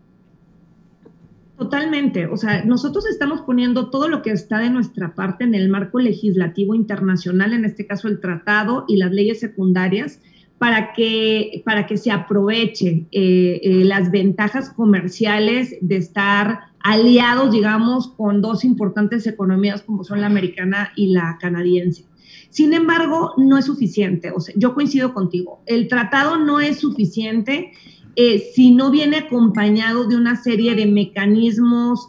Totalmente, 1.57 2.27
o 2.27 2.35
sea, 2.35 2.65
nosotros 2.65 3.07
estamos 3.07 3.41
poniendo 3.41 3.89
todo 3.89 4.09
lo 4.09 4.21
que 4.21 4.31
está 4.31 4.59
de 4.59 4.69
nuestra 4.69 5.15
parte 5.15 5.45
en 5.45 5.55
el 5.55 5.69
marco 5.69 5.99
legislativo 5.99 6.75
internacional, 6.75 7.53
en 7.53 7.63
este 7.63 7.87
caso 7.87 8.09
el 8.09 8.19
tratado 8.19 8.83
y 8.89 8.97
las 8.97 9.11
leyes 9.11 9.39
secundarias, 9.39 10.19
para 10.57 10.91
que, 10.93 11.61
para 11.65 11.85
que 11.85 11.95
se 11.95 12.11
aproveche 12.11 13.07
eh, 13.11 13.61
eh, 13.63 13.83
las 13.85 14.11
ventajas 14.11 14.69
comerciales 14.69 15.75
de 15.79 15.97
estar 15.97 16.59
aliados, 16.81 17.51
digamos, 17.51 18.09
con 18.09 18.41
dos 18.41 18.65
importantes 18.65 19.25
economías 19.25 19.81
como 19.81 20.03
son 20.03 20.21
la 20.21 20.27
americana 20.27 20.91
y 20.95 21.13
la 21.13 21.37
canadiense. 21.39 22.05
Sin 22.49 22.73
embargo, 22.73 23.33
no 23.37 23.57
es 23.57 23.65
suficiente. 23.65 24.31
O 24.31 24.39
sea, 24.39 24.55
yo 24.57 24.73
coincido 24.73 25.13
contigo. 25.13 25.61
El 25.65 25.87
tratado 25.87 26.37
no 26.37 26.59
es 26.59 26.79
suficiente 26.79 27.71
eh, 28.15 28.39
si 28.53 28.71
no 28.71 28.91
viene 28.91 29.17
acompañado 29.17 30.07
de 30.07 30.15
una 30.15 30.41
serie 30.41 30.75
de 30.75 30.85
mecanismos 30.85 32.07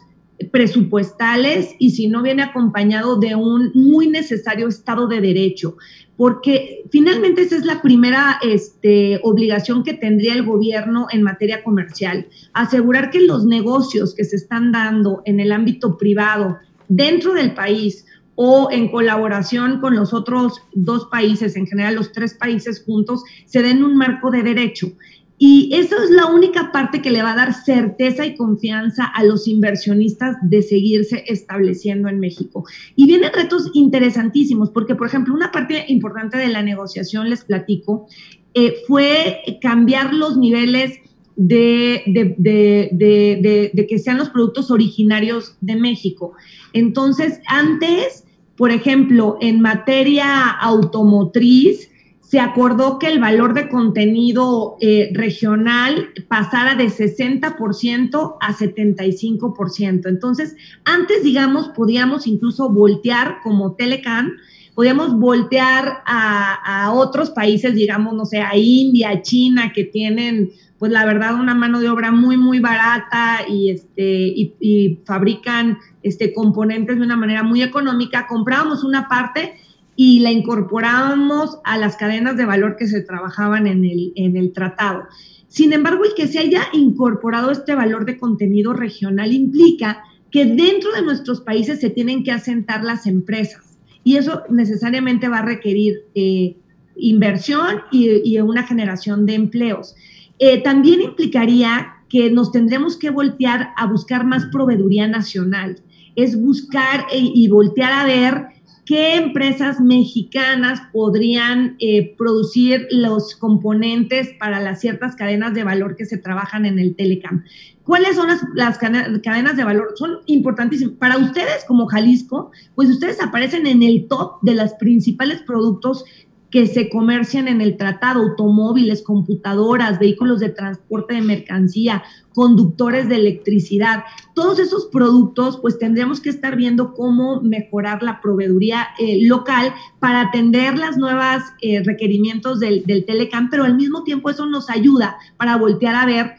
presupuestales 0.51 1.75
y 1.79 1.91
si 1.91 2.07
no 2.07 2.21
viene 2.21 2.43
acompañado 2.43 3.19
de 3.19 3.35
un 3.35 3.71
muy 3.73 4.07
necesario 4.07 4.67
Estado 4.67 5.07
de 5.07 5.19
Derecho, 5.19 5.77
porque 6.15 6.83
finalmente 6.91 7.41
esa 7.41 7.57
es 7.57 7.65
la 7.65 7.81
primera 7.81 8.39
este, 8.41 9.19
obligación 9.23 9.83
que 9.83 9.93
tendría 9.93 10.33
el 10.33 10.43
gobierno 10.43 11.07
en 11.11 11.23
materia 11.23 11.63
comercial, 11.63 12.27
asegurar 12.53 13.09
que 13.09 13.21
los 13.21 13.45
negocios 13.45 14.15
que 14.15 14.23
se 14.23 14.35
están 14.35 14.71
dando 14.71 15.21
en 15.25 15.39
el 15.39 15.51
ámbito 15.51 15.97
privado 15.97 16.57
dentro 16.87 17.33
del 17.33 17.53
país 17.53 18.05
o 18.39 18.69
en 18.71 18.89
colaboración 18.89 19.79
con 19.79 19.95
los 19.95 20.13
otros 20.13 20.61
dos 20.73 21.05
países, 21.05 21.55
en 21.55 21.65
general 21.65 21.95
los 21.95 22.11
tres 22.11 22.35
países 22.35 22.83
juntos, 22.83 23.23
se 23.45 23.63
den 23.63 23.83
un 23.83 23.97
marco 23.97 24.29
de 24.29 24.43
derecho. 24.43 24.91
Y 25.39 25.69
eso 25.73 25.95
es 26.03 26.09
la 26.09 26.25
única 26.25 26.71
parte 26.71 27.01
que 27.01 27.11
le 27.11 27.21
va 27.21 27.33
a 27.33 27.35
dar 27.35 27.53
certeza 27.53 28.25
y 28.25 28.35
confianza 28.35 29.05
a 29.05 29.23
los 29.23 29.47
inversionistas 29.47 30.35
de 30.41 30.63
seguirse 30.63 31.23
estableciendo 31.27 32.09
en 32.09 32.19
México. 32.19 32.65
Y 32.95 33.05
vienen 33.05 33.31
retos 33.33 33.69
interesantísimos, 33.73 34.71
porque, 34.71 34.95
por 34.95 35.07
ejemplo, 35.07 35.35
una 35.35 35.51
parte 35.51 35.85
importante 35.89 36.37
de 36.37 36.47
la 36.47 36.63
negociación, 36.63 37.29
les 37.29 37.43
platico, 37.43 38.07
eh, 38.55 38.77
fue 38.87 39.43
cambiar 39.61 40.13
los 40.13 40.37
niveles 40.37 40.99
de, 41.35 42.01
de, 42.07 43.85
que 43.87 43.99
sean 43.99 44.17
los 44.17 44.29
productos 44.29 44.71
originarios 44.71 45.55
de 45.61 45.75
México. 45.75 46.33
Entonces, 46.73 47.39
antes, 47.47 48.25
por 48.55 48.71
ejemplo, 48.71 49.37
en 49.39 49.61
materia 49.61 50.49
automotriz, 50.49 51.91
se 52.27 52.41
acordó 52.41 52.99
que 52.99 53.07
el 53.07 53.21
valor 53.21 53.53
de 53.53 53.69
contenido 53.69 54.75
eh, 54.81 55.11
regional 55.13 56.09
pasara 56.27 56.75
de 56.75 56.87
60% 56.87 58.35
a 58.41 58.53
75%. 58.53 60.09
Entonces, 60.09 60.57
antes, 60.83 61.23
digamos, 61.23 61.69
podíamos 61.69 62.27
incluso 62.27 62.69
voltear 62.69 63.37
como 63.43 63.75
Telecan, 63.75 64.33
podíamos 64.75 65.17
voltear 65.17 66.03
a, 66.05 66.91
otros 66.93 67.29
países, 67.29 67.73
digamos, 67.73 68.13
no 68.13 68.25
sé, 68.25 68.41
a 68.41 68.57
India, 68.57 69.21
China, 69.21 69.71
que 69.73 69.85
tienen, 69.85 70.51
pues 70.79 70.91
la 70.91 71.05
verdad, 71.05 71.35
una 71.35 71.55
mano 71.55 71.79
de 71.79 71.89
obra 71.89 72.11
muy, 72.11 72.35
muy 72.35 72.59
barata 72.59 73.47
y, 73.47 73.69
este, 73.69 74.03
y, 74.03 74.53
y 74.59 74.99
fabrican 75.05 75.77
este, 76.03 76.33
componentes 76.33 76.97
de 76.97 77.03
una 77.03 77.15
manera 77.15 77.43
muy 77.43 77.63
económica. 77.63 78.27
Comprábamos 78.27 78.83
una 78.83 79.07
parte 79.07 79.53
y 79.97 80.19
la 80.21 80.31
incorporábamos 80.31 81.57
a 81.65 81.77
las 81.77 81.97
cadenas 81.97 82.37
de 82.37 82.45
valor 82.45 82.77
que 82.77 82.87
se 82.87 83.01
trabajaban 83.01 83.67
en 83.67 83.83
el, 83.83 84.13
en 84.15 84.37
el 84.37 84.53
tratado. 84.53 85.03
Sin 85.47 85.73
embargo, 85.73 86.05
el 86.05 86.13
que 86.13 86.27
se 86.27 86.39
haya 86.39 86.61
incorporado 86.71 87.51
este 87.51 87.75
valor 87.75 88.05
de 88.05 88.17
contenido 88.17 88.73
regional 88.73 89.33
implica 89.33 90.03
que 90.31 90.45
dentro 90.45 90.91
de 90.93 91.01
nuestros 91.01 91.41
países 91.41 91.79
se 91.81 91.89
tienen 91.89 92.23
que 92.23 92.31
asentar 92.31 92.83
las 92.83 93.07
empresas 93.07 93.79
y 94.03 94.17
eso 94.17 94.43
necesariamente 94.49 95.27
va 95.27 95.39
a 95.39 95.45
requerir 95.45 96.05
eh, 96.15 96.55
inversión 96.95 97.81
y, 97.91 98.39
una 98.39 98.63
generación 98.63 99.25
de 99.25 99.33
empleos. 99.33 99.95
Eh, 100.39 100.61
también 100.61 101.01
implicaría 101.01 101.95
que 102.07 102.31
nos 102.31 102.51
tendremos 102.51 102.95
que 102.95 103.09
voltear 103.09 103.71
a 103.75 103.87
buscar 103.87 104.25
más 104.25 104.45
proveeduría 104.45 105.07
nacional, 105.07 105.81
es 106.15 106.39
buscar 106.39 107.01
eh, 107.11 107.19
y 107.19 107.49
voltear 107.49 107.91
a 107.91 108.05
ver 108.05 108.56
qué 108.87 109.15
empresas 109.15 109.81
mexicanas 109.81 110.81
podrían 110.93 111.75
eh, 111.79 112.15
producir 112.17 112.87
los 112.89 113.35
componentes 113.35 114.29
para 114.39 114.61
las 114.61 114.79
ciertas 114.79 115.15
cadenas 115.17 115.53
de 115.53 115.65
valor 115.65 115.97
que 115.97 116.05
se 116.05 116.17
trabajan 116.17 116.65
en 116.65 116.79
el 116.79 116.95
Telecam. 116.95 117.43
¿Cuáles 117.83 118.15
son 118.15 118.29
las, 118.55 118.77
cadenas 118.77 119.57
de 119.57 119.63
valor? 119.63 119.93
Son 119.95 120.19
importantísimas. 120.25 120.95
Para 120.95 121.17
ustedes 121.17 121.65
como 121.67 121.87
Jalisco, 121.87 122.51
pues 122.75 122.89
ustedes 122.89 123.21
aparecen 123.21 123.67
en 123.67 123.83
el 123.83 124.07
top 124.07 124.41
de 124.41 124.55
los 124.55 124.73
principales 124.73 125.41
productos 125.41 126.05
que 126.49 126.65
se 126.65 126.89
comercian 126.89 127.47
en 127.47 127.61
el 127.61 127.75
tratado, 127.77 128.21
automóviles, 128.21 129.03
computadoras, 129.03 129.99
vehículos 129.99 130.39
de 130.39 130.49
transporte 130.49 131.15
de 131.15 131.21
mercancía, 131.21 132.03
conductores 132.33 133.09
de 133.09 133.15
electricidad. 133.15 134.03
Todos 134.33 134.59
esos 134.59 134.85
productos, 134.85 135.59
pues 135.61 135.77
tendríamos 135.77 136.21
que 136.21 136.29
estar 136.29 136.55
viendo 136.55 136.93
cómo 136.93 137.41
mejorar 137.41 138.01
la 138.01 138.21
proveeduría 138.21 138.87
eh, 138.97 139.25
local 139.27 139.73
para 139.99 140.21
atender 140.21 140.77
las 140.77 140.97
nuevas 140.97 141.43
eh, 141.61 141.83
requerimientos 141.83 142.59
del, 142.59 142.83
del, 142.85 143.05
Telecam, 143.05 143.49
pero 143.49 143.63
al 143.63 143.75
mismo 143.75 144.03
tiempo 144.03 144.29
eso 144.29 144.45
nos 144.45 144.69
ayuda 144.69 145.17
para 145.37 145.57
voltear 145.57 145.95
a 145.95 146.05
ver 146.05 146.35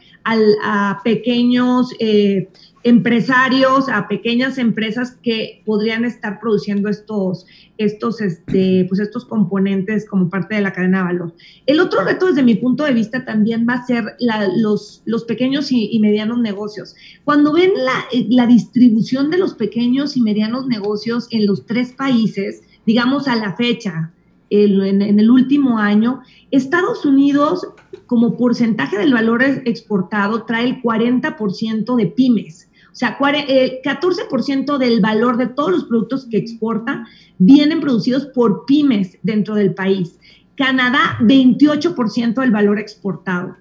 a 0.63 1.01
pequeños... 1.03 1.93
Eh, 1.99 2.49
empresarios, 2.83 3.89
a 3.89 4.07
pequeñas 4.07 4.57
empresas 4.57 5.17
que 5.21 5.61
podrían 5.65 6.05
estar 6.05 6.39
produciendo 6.39 6.89
estos, 6.89 7.45
estos, 7.77 8.21
este, 8.21 8.85
pues 8.87 9.01
estos 9.01 9.25
componentes 9.25 10.07
como 10.07 10.29
parte 10.29 10.55
de 10.55 10.61
la 10.61 10.71
cadena 10.71 10.99
de 10.99 11.03
valor. 11.03 11.33
El 11.65 11.79
otro 11.81 12.03
reto 12.03 12.27
desde 12.27 12.43
mi 12.43 12.55
punto 12.55 12.85
de 12.85 12.93
vista 12.93 13.25
también 13.25 13.65
va 13.67 13.73
a 13.73 13.85
ser 13.85 14.15
los, 14.55 15.01
los 15.05 15.25
pequeños 15.25 15.71
y, 15.71 15.99
medianos 15.99 16.39
negocios. 16.39 16.95
Cuando 17.25 17.51
ven 17.51 17.71
la, 17.75 18.05
la 18.29 18.47
distribución 18.47 19.29
de 19.29 19.37
los 19.37 19.55
pequeños 19.55 20.15
y 20.15 20.21
medianos 20.21 20.67
negocios 20.67 21.27
en 21.31 21.45
los 21.45 21.65
tres 21.65 21.91
países, 21.91 22.61
digamos 22.85 23.27
a 23.27 23.35
la 23.35 23.55
fecha, 23.55 24.11
en, 24.49 25.01
en, 25.01 25.19
el 25.19 25.29
último 25.29 25.77
año, 25.77 26.21
Estados 26.49 27.05
Unidos, 27.05 27.67
como 28.07 28.37
porcentaje 28.37 28.97
del 28.97 29.13
valor 29.13 29.43
exportado, 29.43 30.43
trae 30.43 30.65
el 30.65 30.81
40% 30.81 31.95
de 31.95 32.07
pymes. 32.07 32.68
Sea, 32.99 33.17
el 33.47 33.81
14% 33.81 34.77
del 34.77 34.99
valor 34.99 35.37
de 35.37 35.47
todos 35.47 35.71
los 35.71 35.85
productos 35.85 36.27
que 36.29 36.35
exporta 36.35 37.07
vienen 37.37 37.79
producidos 37.79 38.25
por 38.25 38.65
pymes 38.65 39.17
dentro 39.23 39.55
del 39.55 39.73
país. 39.73 40.19
Canadá, 40.57 41.17
28% 41.21 42.33
del 42.41 42.51
valor 42.51 42.77
exportado. 42.77 43.55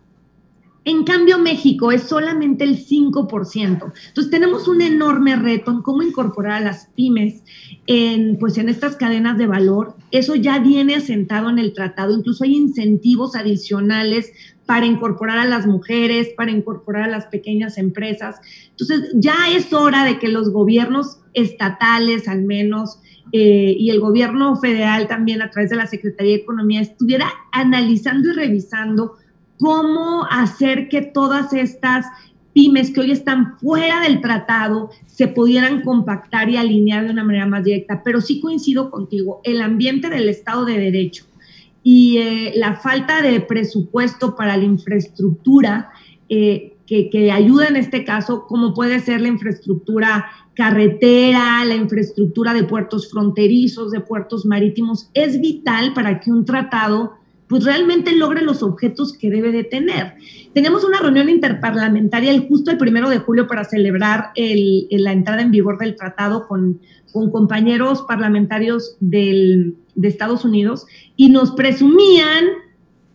En 0.84 1.04
cambio, 1.04 1.38
México 1.38 1.92
es 1.92 2.02
solamente 2.02 2.64
el 2.64 2.84
5%. 2.84 3.92
Entonces, 4.08 4.28
tenemos 4.28 4.66
un 4.66 4.80
enorme 4.80 5.36
reto 5.36 5.70
en 5.70 5.82
cómo 5.82 6.02
incorporar 6.02 6.54
a 6.54 6.64
las 6.64 6.88
pymes 6.96 7.44
en, 7.86 8.38
pues, 8.40 8.58
en 8.58 8.68
estas 8.68 8.96
cadenas 8.96 9.38
de 9.38 9.46
valor. 9.46 9.94
Eso 10.10 10.34
ya 10.34 10.58
viene 10.58 10.96
asentado 10.96 11.48
en 11.48 11.60
el 11.60 11.74
tratado. 11.74 12.12
Incluso 12.12 12.42
hay 12.42 12.56
incentivos 12.56 13.36
adicionales 13.36 14.32
para 14.68 14.84
incorporar 14.84 15.38
a 15.38 15.46
las 15.46 15.66
mujeres, 15.66 16.28
para 16.36 16.50
incorporar 16.50 17.04
a 17.04 17.08
las 17.08 17.24
pequeñas 17.24 17.78
empresas. 17.78 18.36
Entonces, 18.68 19.12
ya 19.14 19.48
es 19.50 19.72
hora 19.72 20.04
de 20.04 20.18
que 20.18 20.28
los 20.28 20.52
gobiernos 20.52 21.20
estatales, 21.32 22.28
al 22.28 22.42
menos, 22.42 23.00
eh, 23.32 23.74
y 23.78 23.88
el 23.88 23.98
gobierno 23.98 24.56
federal 24.56 25.08
también 25.08 25.40
a 25.40 25.50
través 25.50 25.70
de 25.70 25.76
la 25.76 25.86
Secretaría 25.86 26.32
de 26.32 26.42
Economía, 26.42 26.82
estuviera 26.82 27.30
analizando 27.50 28.28
y 28.28 28.32
revisando 28.34 29.14
cómo 29.58 30.26
hacer 30.30 30.90
que 30.90 31.00
todas 31.00 31.54
estas 31.54 32.04
pymes 32.52 32.90
que 32.90 33.00
hoy 33.00 33.12
están 33.12 33.58
fuera 33.58 34.02
del 34.02 34.20
tratado 34.20 34.90
se 35.06 35.28
pudieran 35.28 35.80
compactar 35.80 36.50
y 36.50 36.58
alinear 36.58 37.06
de 37.06 37.12
una 37.12 37.24
manera 37.24 37.46
más 37.46 37.64
directa. 37.64 38.02
Pero 38.04 38.20
sí 38.20 38.38
coincido 38.38 38.90
contigo, 38.90 39.40
el 39.44 39.62
ambiente 39.62 40.10
del 40.10 40.28
Estado 40.28 40.66
de 40.66 40.78
Derecho, 40.78 41.24
y 41.90 42.18
eh, 42.18 42.52
la 42.54 42.76
falta 42.76 43.22
de 43.22 43.40
presupuesto 43.40 44.36
para 44.36 44.58
la 44.58 44.64
infraestructura 44.64 45.90
eh, 46.28 46.76
que, 46.86 47.08
que, 47.08 47.32
ayuda 47.32 47.68
en 47.68 47.76
este 47.76 48.04
caso, 48.04 48.44
como 48.46 48.74
puede 48.74 49.00
ser 49.00 49.22
la 49.22 49.28
infraestructura 49.28 50.26
carretera, 50.52 51.64
la 51.64 51.76
infraestructura 51.76 52.52
de 52.52 52.64
puertos 52.64 53.10
fronterizos, 53.10 53.90
de 53.90 54.00
puertos 54.00 54.44
marítimos, 54.44 55.08
es 55.14 55.40
vital 55.40 55.94
para 55.94 56.20
que 56.20 56.30
un 56.30 56.44
tratado 56.44 57.14
pues 57.48 57.64
realmente 57.64 58.14
logre 58.14 58.42
los 58.42 58.62
objetos 58.62 59.16
que 59.16 59.30
debe 59.30 59.52
de 59.52 59.64
tener. 59.64 60.14
Tenemos 60.52 60.84
una 60.84 61.00
reunión 61.00 61.28
interparlamentaria 61.28 62.30
el 62.30 62.46
justo 62.46 62.70
el 62.70 62.78
primero 62.78 63.08
de 63.08 63.18
julio 63.18 63.46
para 63.46 63.64
celebrar 63.64 64.30
el, 64.34 64.86
la 64.90 65.12
entrada 65.12 65.42
en 65.42 65.50
vigor 65.50 65.78
del 65.78 65.96
tratado 65.96 66.46
con, 66.46 66.80
con 67.12 67.30
compañeros 67.30 68.02
parlamentarios 68.02 68.96
del, 69.00 69.76
de 69.94 70.08
Estados 70.08 70.44
Unidos 70.44 70.86
y 71.16 71.30
nos 71.30 71.52
presumían 71.52 72.44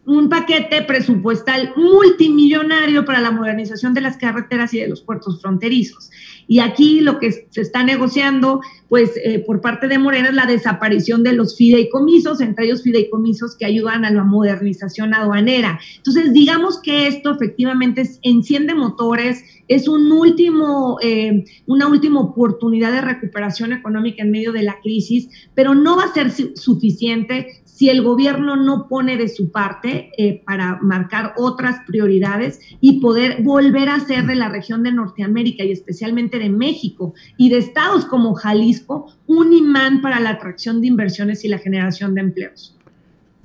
un 0.05 0.27
paquete 0.27 0.81
presupuestal 0.81 1.73
multimillonario 1.77 3.05
para 3.05 3.21
la 3.21 3.31
modernización 3.31 3.93
de 3.93 4.01
las 4.01 4.17
carreteras 4.17 4.73
y 4.73 4.79
de 4.79 4.89
los 4.89 5.01
puertos 5.01 5.41
fronterizos. 5.41 6.09
Y 6.45 6.59
aquí 6.59 6.99
lo 6.99 7.19
que 7.19 7.31
se 7.49 7.61
está 7.61 7.83
negociando, 7.83 8.59
pues 8.89 9.11
eh, 9.23 9.39
por 9.39 9.61
parte 9.61 9.87
de 9.87 9.97
Morena, 9.97 10.29
es 10.29 10.35
la 10.35 10.45
desaparición 10.45 11.23
de 11.23 11.33
los 11.33 11.55
fideicomisos, 11.55 12.41
entre 12.41 12.65
ellos 12.65 12.83
fideicomisos 12.83 13.55
que 13.55 13.65
ayudan 13.65 14.03
a 14.03 14.11
la 14.11 14.25
modernización 14.25 15.13
aduanera. 15.13 15.79
Entonces, 15.97 16.33
digamos 16.33 16.81
que 16.81 17.07
esto 17.07 17.31
efectivamente 17.31 18.03
enciende 18.23 18.75
motores, 18.75 19.41
es 19.69 19.87
un 19.87 20.11
último, 20.11 20.97
eh, 21.01 21.45
una 21.65 21.87
última 21.87 22.19
oportunidad 22.19 22.91
de 22.91 23.01
recuperación 23.01 23.71
económica 23.71 24.23
en 24.23 24.31
medio 24.31 24.51
de 24.51 24.63
la 24.63 24.79
crisis, 24.81 25.29
pero 25.55 25.73
no 25.73 25.95
va 25.95 26.03
a 26.03 26.13
ser 26.13 26.29
suficiente 26.57 27.63
si 27.63 27.89
el 27.89 28.03
gobierno 28.03 28.55
no 28.55 28.87
pone 28.87 29.17
de 29.17 29.29
su 29.29 29.51
parte 29.51 29.92
eh, 29.93 30.41
para 30.45 30.79
marcar 30.81 31.33
otras 31.37 31.77
prioridades 31.87 32.59
y 32.81 32.99
poder 32.99 33.41
volver 33.43 33.89
a 33.89 33.99
ser 33.99 34.25
de 34.25 34.35
la 34.35 34.49
región 34.49 34.83
de 34.83 34.91
Norteamérica 34.91 35.63
y 35.63 35.71
especialmente 35.71 36.39
de 36.39 36.49
México 36.49 37.13
y 37.37 37.49
de 37.49 37.57
estados 37.57 38.05
como 38.05 38.33
Jalisco 38.33 39.13
un 39.27 39.53
imán 39.53 40.01
para 40.01 40.19
la 40.19 40.31
atracción 40.31 40.81
de 40.81 40.87
inversiones 40.87 41.45
y 41.45 41.47
la 41.47 41.57
generación 41.57 42.15
de 42.15 42.21
empleos. 42.21 42.77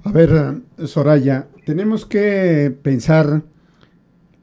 A 0.05 0.13
ver, 0.13 0.63
Soraya, 0.87 1.49
tenemos 1.65 2.07
que 2.07 2.75
pensar 2.83 3.43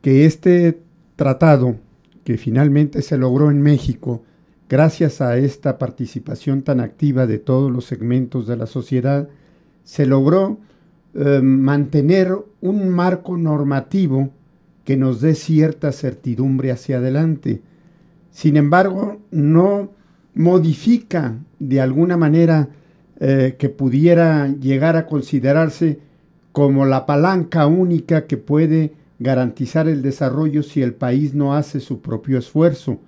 que 0.01 0.25
este 0.25 0.79
tratado 1.15 1.77
que 2.23 2.37
finalmente 2.37 3.01
se 3.01 3.17
logró 3.17 3.49
en 3.49 3.61
México, 3.61 4.23
gracias 4.67 5.21
a 5.21 5.37
esta 5.37 5.77
participación 5.77 6.63
tan 6.63 6.79
activa 6.79 7.25
de 7.25 7.39
todos 7.39 7.71
los 7.71 7.85
segmentos 7.85 8.47
de 8.47 8.57
la 8.57 8.65
sociedad, 8.65 9.29
se 9.83 10.05
logró 10.05 10.59
eh, 11.17 11.39
mantener 11.41 12.35
un 12.59 12.89
marco 12.89 13.37
normativo 13.37 14.31
que 14.83 14.97
nos 14.97 15.21
dé 15.21 15.33
cierta 15.33 15.93
certidumbre 15.93 16.71
hacia 16.71 16.97
adelante. 16.97 17.61
Sin 18.31 18.57
embargo, 18.57 19.21
no 19.31 19.91
modifica 20.33 21.37
de 21.57 21.79
alguna 21.79 22.17
manera 22.17 22.67
eh, 23.21 23.55
que 23.57 23.69
pudiera 23.69 24.47
llegar 24.47 24.97
a 24.97 25.07
considerarse 25.07 25.99
como 26.51 26.85
la 26.85 27.05
palanca 27.05 27.65
única 27.65 28.27
que 28.27 28.35
puede 28.35 28.93
garantizar 29.17 29.87
el 29.87 30.01
desarrollo 30.01 30.63
si 30.63 30.81
el 30.81 30.93
país 30.93 31.33
no 31.33 31.55
hace 31.55 31.79
su 31.79 32.01
propio 32.01 32.37
esfuerzo. 32.37 32.99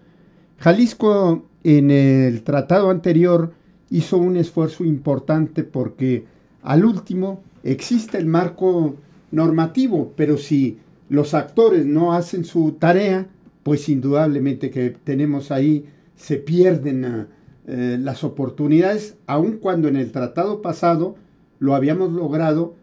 Jalisco 0.60 1.46
en 1.64 1.92
el 1.92 2.44
tratado 2.44 2.90
anterior 2.90 3.52
hizo 3.90 4.18
un 4.18 4.38
esfuerzo 4.38 4.86
importante 4.86 5.64
porque 5.64 6.26
al 6.64 6.86
último 6.86 7.42
existe 7.64 8.18
el 8.18 8.26
marco 8.26 8.96
normativo, 9.32 10.14
pero 10.16 10.38
si 10.38 10.80
los 11.10 11.34
actores 11.34 11.86
no 11.86 12.14
hacen 12.14 12.46
su 12.46 12.74
tarea, 12.74 13.28
pues 13.64 13.90
indudablemente 13.90 14.70
que 14.70 14.92
tenemos 14.92 15.52
ahí, 15.52 15.86
se 16.16 16.38
pierden 16.38 17.28
eh, 17.68 17.98
las 18.00 18.24
oportunidades, 18.24 19.16
aun 19.28 19.58
cuando 19.58 19.88
en 19.88 19.96
el 19.96 20.12
tratado 20.12 20.62
pasado 20.62 21.16
lo 21.60 21.76
habíamos 21.76 22.12
logrado 22.12 22.76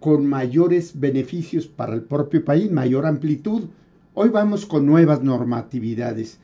con 0.00 0.26
mayores 0.26 0.98
beneficios 0.98 1.68
para 1.68 1.94
el 1.94 2.02
propio 2.02 2.44
país, 2.44 2.70
mayor 2.70 3.06
amplitud. 3.06 3.64
Hoy 4.14 4.30
vamos 4.30 4.66
con 4.66 4.84
nuevas 4.84 5.22
normatividades. 5.22 6.38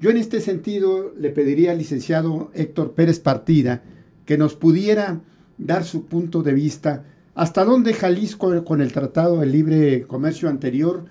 Yo 0.00 0.10
en 0.10 0.16
este 0.16 0.40
sentido 0.40 1.12
le 1.18 1.30
pediría 1.30 1.72
al 1.72 1.78
licenciado 1.78 2.50
Héctor 2.54 2.92
Pérez 2.92 3.18
Partida 3.18 3.82
que 4.24 4.38
nos 4.38 4.54
pudiera 4.54 5.20
dar 5.58 5.84
su 5.84 6.06
punto 6.06 6.42
de 6.42 6.54
vista 6.54 7.04
hasta 7.40 7.64
dónde 7.64 7.94
Jalisco 7.94 8.62
con 8.66 8.82
el 8.82 8.92
Tratado 8.92 9.40
de 9.40 9.46
Libre 9.46 10.02
Comercio 10.06 10.50
anterior 10.50 11.06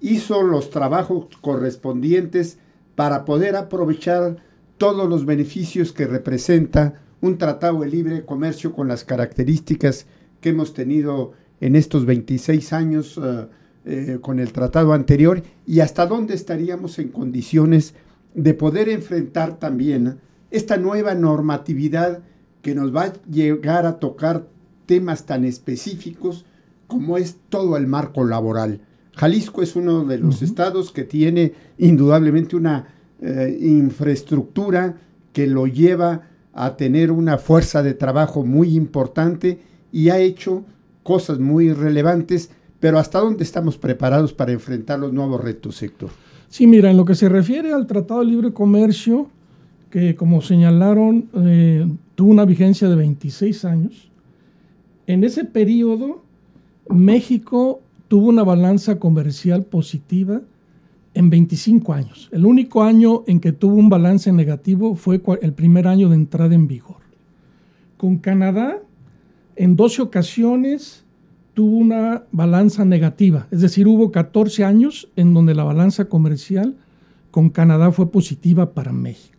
hizo 0.00 0.44
los 0.44 0.70
trabajos 0.70 1.26
correspondientes 1.40 2.58
para 2.94 3.24
poder 3.24 3.56
aprovechar 3.56 4.36
todos 4.78 5.08
los 5.08 5.26
beneficios 5.26 5.90
que 5.90 6.06
representa 6.06 7.02
un 7.20 7.36
tratado 7.36 7.80
de 7.80 7.88
libre 7.88 8.24
comercio 8.24 8.72
con 8.72 8.86
las 8.86 9.02
características 9.02 10.06
que 10.40 10.50
hemos 10.50 10.72
tenido 10.72 11.32
en 11.60 11.74
estos 11.74 12.06
26 12.06 12.72
años 12.72 13.18
eh, 13.20 13.48
eh, 13.84 14.18
con 14.20 14.38
el 14.38 14.52
tratado 14.52 14.92
anterior 14.92 15.42
y 15.66 15.80
hasta 15.80 16.06
dónde 16.06 16.34
estaríamos 16.34 17.00
en 17.00 17.08
condiciones 17.08 17.94
de 18.34 18.54
poder 18.54 18.88
enfrentar 18.88 19.58
también 19.58 20.20
esta 20.52 20.76
nueva 20.76 21.16
normatividad 21.16 22.20
que 22.62 22.76
nos 22.76 22.94
va 22.94 23.02
a 23.02 23.12
llegar 23.24 23.84
a 23.84 23.98
tocar 23.98 24.46
temas 24.92 25.24
tan 25.24 25.46
específicos 25.46 26.44
como 26.86 27.16
es 27.16 27.36
todo 27.48 27.78
el 27.78 27.86
marco 27.86 28.26
laboral. 28.26 28.82
Jalisco 29.14 29.62
es 29.62 29.74
uno 29.74 30.04
de 30.04 30.18
los 30.18 30.42
estados 30.42 30.92
que 30.92 31.04
tiene 31.04 31.54
indudablemente 31.78 32.56
una 32.56 32.88
eh, 33.22 33.56
infraestructura 33.58 34.98
que 35.32 35.46
lo 35.46 35.66
lleva 35.66 36.28
a 36.52 36.76
tener 36.76 37.10
una 37.10 37.38
fuerza 37.38 37.82
de 37.82 37.94
trabajo 37.94 38.44
muy 38.44 38.76
importante 38.76 39.60
y 39.92 40.10
ha 40.10 40.18
hecho 40.18 40.62
cosas 41.02 41.38
muy 41.38 41.72
relevantes, 41.72 42.50
pero 42.78 42.98
¿hasta 42.98 43.18
dónde 43.18 43.44
estamos 43.44 43.78
preparados 43.78 44.34
para 44.34 44.52
enfrentar 44.52 44.98
los 44.98 45.14
nuevos 45.14 45.42
retos, 45.42 45.76
sector? 45.76 46.10
Sí, 46.50 46.66
mira, 46.66 46.90
en 46.90 46.98
lo 46.98 47.06
que 47.06 47.14
se 47.14 47.30
refiere 47.30 47.72
al 47.72 47.86
Tratado 47.86 48.20
de 48.20 48.26
Libre 48.26 48.52
Comercio, 48.52 49.30
que 49.88 50.14
como 50.14 50.42
señalaron, 50.42 51.30
eh, 51.34 51.90
tuvo 52.14 52.30
una 52.30 52.44
vigencia 52.44 52.90
de 52.90 52.96
26 52.96 53.64
años, 53.64 54.11
en 55.06 55.24
ese 55.24 55.44
periodo 55.44 56.22
México 56.88 57.80
tuvo 58.08 58.28
una 58.28 58.42
balanza 58.42 58.98
comercial 58.98 59.64
positiva 59.64 60.42
en 61.14 61.30
25 61.30 61.92
años. 61.92 62.28
El 62.32 62.46
único 62.46 62.82
año 62.82 63.24
en 63.26 63.40
que 63.40 63.52
tuvo 63.52 63.74
un 63.74 63.88
balance 63.88 64.32
negativo 64.32 64.94
fue 64.94 65.20
el 65.42 65.52
primer 65.52 65.86
año 65.86 66.08
de 66.08 66.16
entrada 66.16 66.54
en 66.54 66.66
vigor. 66.66 66.96
Con 67.96 68.18
Canadá 68.18 68.80
en 69.56 69.76
12 69.76 70.02
ocasiones 70.02 71.04
tuvo 71.54 71.76
una 71.76 72.24
balanza 72.32 72.84
negativa, 72.84 73.46
es 73.50 73.60
decir, 73.60 73.86
hubo 73.86 74.10
14 74.10 74.64
años 74.64 75.08
en 75.16 75.34
donde 75.34 75.54
la 75.54 75.64
balanza 75.64 76.06
comercial 76.06 76.76
con 77.30 77.50
Canadá 77.50 77.92
fue 77.92 78.10
positiva 78.10 78.72
para 78.72 78.92
México. 78.92 79.32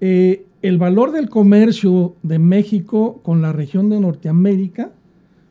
Eh, 0.00 0.45
el 0.68 0.78
valor 0.78 1.12
del 1.12 1.28
comercio 1.28 2.16
de 2.22 2.38
México 2.38 3.20
con 3.22 3.42
la 3.42 3.52
región 3.52 3.90
de 3.90 4.00
Norteamérica, 4.00 4.92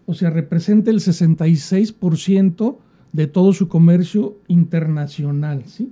o 0.06 0.14
sea, 0.14 0.30
representa 0.30 0.92
el 0.92 1.00
66% 1.00 2.78
de 3.14 3.28
todo 3.28 3.54
su 3.54 3.68
comercio 3.68 4.38
internacional. 4.48 5.64
¿sí? 5.66 5.92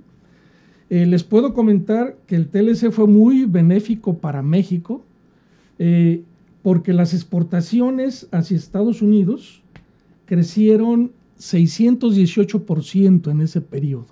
Eh, 0.90 1.06
les 1.06 1.24
puedo 1.24 1.54
comentar 1.54 2.16
que 2.26 2.36
el 2.36 2.48
TLC 2.48 2.90
fue 2.90 3.06
muy 3.06 3.44
benéfico 3.44 4.18
para 4.18 4.42
México. 4.42 5.04
Eh, 5.78 6.22
porque 6.64 6.94
las 6.94 7.12
exportaciones 7.12 8.26
hacia 8.32 8.56
Estados 8.56 9.02
Unidos 9.02 9.62
crecieron 10.24 11.12
618% 11.38 13.30
en 13.30 13.42
ese 13.42 13.60
periodo 13.60 14.06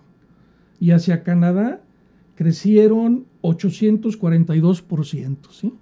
y 0.79 0.91
hacia 0.91 1.23
Canadá 1.23 1.81
crecieron 2.35 3.25
842%, 3.43 5.37
¿sí? 5.51 5.73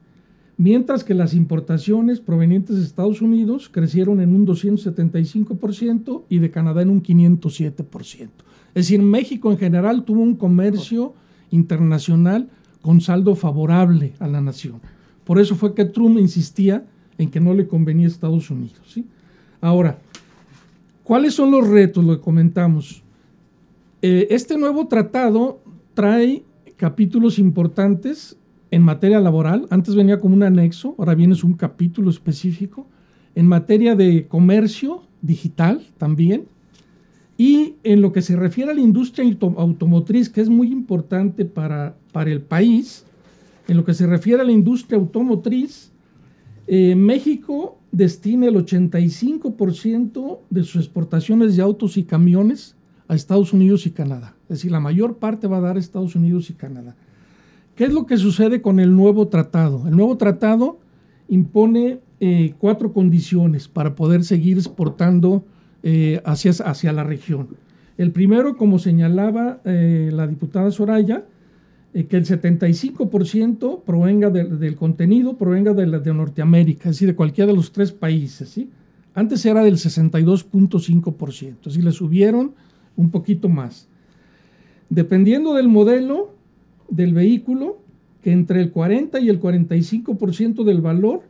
mientras 0.61 1.05
que 1.05 1.15
las 1.15 1.33
importaciones 1.33 2.21
provenientes 2.21 2.77
de 2.77 2.85
Estados 2.85 3.23
Unidos 3.23 3.71
crecieron 3.71 4.21
en 4.21 4.35
un 4.35 4.47
275% 4.47 6.25
y 6.29 6.39
de 6.39 6.51
Canadá 6.51 6.83
en 6.83 6.91
un 6.91 7.03
507%. 7.03 8.29
Es 8.75 8.87
decir, 8.87 9.01
México 9.01 9.51
en 9.51 9.57
general 9.57 10.05
tuvo 10.05 10.21
un 10.21 10.37
comercio 10.37 11.15
internacional 11.51 12.51
con 12.83 13.01
saldo 13.01 13.35
favorable 13.37 14.13
a 14.19 14.29
la 14.29 14.43
nación. 14.43 14.83
Por 15.25 15.39
eso 15.39 15.55
fue 15.57 15.75
que 15.75 15.87
Trump 15.87 16.19
insistía 16.19 16.85
en 17.17 17.31
que 17.31 17.41
no 17.41 17.55
le 17.55 17.67
convenía 17.67 18.07
a 18.07 18.11
Estados 18.11 18.51
Unidos. 18.51 18.81
¿sí? 18.87 19.07
Ahora, 19.63 19.99
¿cuáles 21.05 21.33
son 21.33 21.51
los 21.51 21.67
retos? 21.67 22.05
Lo 22.05 22.17
que 22.17 22.23
comentamos. 22.23 23.03
Eh, 24.03 24.29
este 24.29 24.59
nuevo 24.59 24.89
tratado 24.89 25.61
trae 25.95 26.43
capítulos 26.81 27.39
importantes 27.39 28.39
en 28.71 28.81
materia 28.81 29.21
laboral. 29.21 29.67
Antes 29.69 29.95
venía 29.95 30.19
como 30.19 30.35
un 30.35 30.43
anexo, 30.43 30.95
ahora 30.97 31.15
viene 31.15 31.37
un 31.45 31.53
capítulo 31.53 32.09
específico. 32.09 32.87
En 33.35 33.47
materia 33.47 33.95
de 33.95 34.27
comercio 34.27 35.03
digital 35.21 35.83
también. 35.99 36.47
Y 37.37 37.75
en 37.85 38.01
lo 38.01 38.13
que 38.15 38.23
se 38.23 38.35
refiere 38.35 38.71
a 38.71 38.75
la 38.75 38.81
industria 38.81 39.31
automotriz, 39.59 40.31
que 40.31 40.41
es 40.41 40.49
muy 40.49 40.73
importante 40.73 41.45
para, 41.45 41.97
para 42.13 42.31
el 42.31 42.41
país, 42.41 43.05
en 43.69 43.77
lo 43.77 43.85
que 43.85 43.93
se 43.93 44.07
refiere 44.07 44.41
a 44.41 44.47
la 44.47 44.53
industria 44.53 44.99
automotriz, 44.99 45.93
eh, 46.67 46.95
México 46.95 47.79
destina 47.93 48.47
el 48.47 48.55
85% 48.55 50.39
de 50.49 50.65
sus 50.65 50.77
exportaciones 50.77 51.57
de 51.57 51.63
autos 51.63 51.99
y 51.99 52.05
camiones 52.05 52.75
a 53.07 53.15
Estados 53.15 53.53
Unidos 53.53 53.85
y 53.85 53.91
Canadá. 53.91 54.35
Es 54.51 54.59
decir, 54.59 54.71
la 54.71 54.81
mayor 54.81 55.17
parte 55.17 55.47
va 55.47 55.59
a 55.59 55.61
dar 55.61 55.79
Estados 55.79 56.15
Unidos 56.15 56.51
y 56.51 56.55
Canadá. 56.55 56.97
¿Qué 57.77 57.85
es 57.85 57.93
lo 57.93 58.05
que 58.05 58.17
sucede 58.19 58.61
con 58.61 58.81
el 58.81 58.95
nuevo 58.95 59.29
tratado? 59.29 59.87
El 59.87 59.97
nuevo 59.97 60.17
tratado 60.17 60.79
impone 61.29 62.01
eh, 62.21 62.55
cuatro 62.59 62.93
condiciones 62.93 63.69
para 63.69 63.95
poder 63.95 64.25
seguir 64.25 64.59
exportando 64.59 65.45
eh, 65.83 66.21
hacia, 66.25 66.51
hacia, 66.51 66.93
la 66.93 67.05
región. 67.05 67.49
El 67.97 68.11
primero, 68.11 68.57
como 68.57 68.79
señalaba 68.79 69.61
la 69.65 70.27
diputada 70.27 70.71
Soraya, 70.71 71.25
eh, 71.93 72.07
que 72.07 72.17
el 72.17 72.25
75% 72.25 73.83
provenga 73.83 74.31
del 74.31 74.77
contenido, 74.77 75.37
provenga 75.37 75.75
de, 75.75 75.87
de, 75.87 76.15
Norteamérica, 76.15 76.89
es 76.89 76.97
decir, 76.97 77.09
de 77.09 77.17
cualquiera 77.17 77.49
de 77.49 77.57
los 77.57 77.73
tres 77.73 77.91
países. 77.91 78.49
¿sí? 78.49 78.71
Antes 79.13 79.45
era 79.45 79.65
del 79.65 79.75
62.5%, 79.75 81.67
así 81.67 81.83
le 81.83 81.91
subieron 81.91 82.53
un 82.97 83.11
poquito 83.11 83.49
más. 83.49 83.89
Dependiendo 84.91 85.55
del 85.55 85.69
modelo 85.69 86.35
del 86.89 87.15
vehículo, 87.15 87.79
que 88.23 88.33
entre 88.33 88.61
el 88.61 88.71
40 88.71 89.21
y 89.21 89.29
el 89.31 89.41
45% 89.41 90.65
del 90.65 90.81
valor 90.81 91.23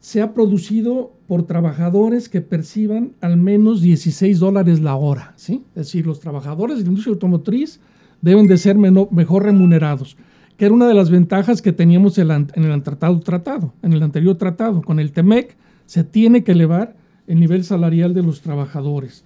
se 0.00 0.22
ha 0.22 0.32
producido 0.32 1.12
por 1.26 1.44
trabajadores 1.44 2.28
que 2.28 2.40
perciban 2.40 3.12
al 3.20 3.36
menos 3.36 3.80
16 3.80 4.38
dólares 4.38 4.80
la 4.80 4.94
hora. 4.94 5.32
¿sí? 5.36 5.64
Es 5.70 5.86
decir, 5.86 6.06
los 6.06 6.20
trabajadores 6.20 6.78
de 6.78 6.84
la 6.84 6.88
industria 6.90 7.14
automotriz 7.14 7.80
deben 8.20 8.46
de 8.46 8.58
ser 8.58 8.76
mejor 8.76 9.44
remunerados, 9.44 10.16
que 10.56 10.66
era 10.66 10.74
una 10.74 10.86
de 10.86 10.94
las 10.94 11.10
ventajas 11.10 11.62
que 11.62 11.72
teníamos 11.72 12.18
en 12.18 12.30
el, 12.30 12.82
tratado, 12.82 13.74
en 13.82 13.92
el 13.92 14.02
anterior 14.02 14.36
tratado. 14.36 14.82
Con 14.82 15.00
el 15.00 15.12
TEMEC 15.12 15.56
se 15.86 16.04
tiene 16.04 16.44
que 16.44 16.52
elevar 16.52 16.96
el 17.26 17.40
nivel 17.40 17.64
salarial 17.64 18.14
de 18.14 18.22
los 18.22 18.40
trabajadores. 18.40 19.24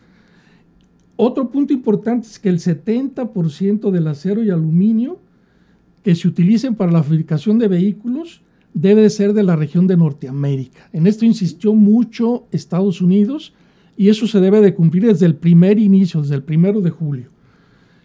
Otro 1.16 1.50
punto 1.50 1.72
importante 1.72 2.26
es 2.26 2.38
que 2.38 2.48
el 2.48 2.58
70% 2.58 3.90
del 3.90 4.06
acero 4.06 4.42
y 4.42 4.50
aluminio 4.50 5.20
que 6.02 6.14
se 6.14 6.28
utilicen 6.28 6.74
para 6.74 6.92
la 6.92 7.02
fabricación 7.02 7.58
de 7.58 7.68
vehículos 7.68 8.42
debe 8.74 9.02
de 9.02 9.10
ser 9.10 9.34
de 9.34 9.42
la 9.42 9.56
región 9.56 9.86
de 9.86 9.96
Norteamérica. 9.96 10.88
En 10.92 11.06
esto 11.06 11.24
insistió 11.24 11.74
mucho 11.74 12.46
Estados 12.50 13.00
Unidos 13.00 13.52
y 13.96 14.08
eso 14.08 14.26
se 14.26 14.40
debe 14.40 14.60
de 14.60 14.74
cumplir 14.74 15.06
desde 15.06 15.26
el 15.26 15.34
primer 15.34 15.78
inicio, 15.78 16.22
desde 16.22 16.34
el 16.34 16.42
primero 16.42 16.80
de 16.80 16.90
julio. 16.90 17.28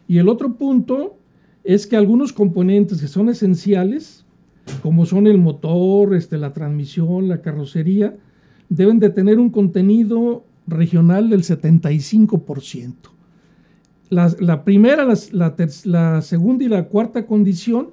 Y 0.08 0.18
el 0.18 0.30
otro 0.30 0.56
punto 0.56 1.18
es 1.64 1.88
que 1.88 1.96
algunos 1.96 2.34
componentes 2.34 3.02
que 3.02 3.08
son 3.08 3.30
esenciales, 3.30 4.26
como 4.82 5.06
son 5.06 5.28
el 5.28 5.38
motor, 5.38 6.16
este, 6.16 6.38
la 6.38 6.54
transmisión, 6.54 7.28
la 7.28 7.42
carrocería, 7.42 8.16
deben 8.70 9.00
de 9.00 9.10
tener 9.10 9.40
un 9.40 9.50
contenido 9.50 10.46
regional 10.68 11.30
del 11.30 11.44
75%. 11.44 12.94
La, 14.10 14.34
la 14.40 14.64
primera, 14.64 15.06
la, 15.32 15.56
la 15.86 16.22
segunda 16.22 16.64
y 16.64 16.68
la 16.70 16.86
cuarta 16.86 17.26
condición 17.26 17.90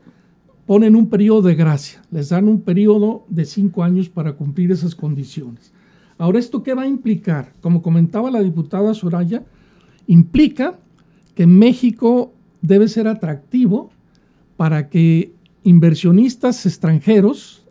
ponen 0.66 0.96
un 0.96 1.08
periodo 1.08 1.42
de 1.42 1.54
gracia, 1.54 2.02
les 2.10 2.30
dan 2.30 2.48
un 2.48 2.60
periodo 2.62 3.24
de 3.28 3.44
cinco 3.44 3.82
años 3.82 4.08
para 4.08 4.34
cumplir 4.34 4.72
esas 4.72 4.94
condiciones. 4.94 5.72
Ahora, 6.16 6.38
¿esto 6.38 6.62
qué 6.62 6.74
va 6.74 6.82
a 6.82 6.88
implicar? 6.88 7.52
Como 7.60 7.82
comentaba 7.82 8.30
la 8.30 8.40
diputada 8.40 8.94
Soraya, 8.94 9.44
implica 10.06 10.78
que 11.34 11.46
México 11.46 12.32
debe 12.62 12.88
ser 12.88 13.08
atractivo 13.08 13.90
para 14.56 14.88
que 14.88 15.34
inversionistas 15.64 16.64
extranjeros 16.66 17.66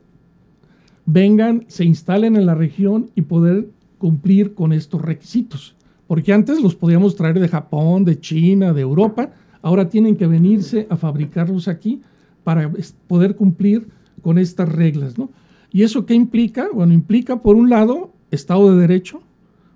vengan, 1.05 1.65
se 1.67 1.85
instalen 1.85 2.35
en 2.35 2.45
la 2.45 2.55
región 2.55 3.09
y 3.15 3.21
poder 3.23 3.69
cumplir 4.03 4.53
con 4.53 4.73
estos 4.73 5.01
requisitos. 5.01 5.77
Porque 6.07 6.33
antes 6.33 6.61
los 6.61 6.75
podíamos 6.75 7.15
traer 7.15 7.39
de 7.39 7.47
Japón, 7.47 8.03
de 8.03 8.19
China, 8.19 8.73
de 8.73 8.81
Europa, 8.81 9.31
ahora 9.61 9.87
tienen 9.87 10.17
que 10.17 10.27
venirse 10.27 10.87
a 10.89 10.97
fabricarlos 10.97 11.69
aquí 11.69 12.01
para 12.43 12.69
poder 13.07 13.37
cumplir 13.37 13.87
con 14.21 14.37
estas 14.37 14.67
reglas. 14.67 15.17
¿no? 15.17 15.29
¿Y 15.71 15.83
eso 15.83 16.05
qué 16.05 16.15
implica? 16.15 16.67
Bueno, 16.73 16.91
implica, 16.91 17.41
por 17.41 17.55
un 17.55 17.69
lado, 17.69 18.11
Estado 18.29 18.75
de 18.75 18.81
Derecho, 18.81 19.21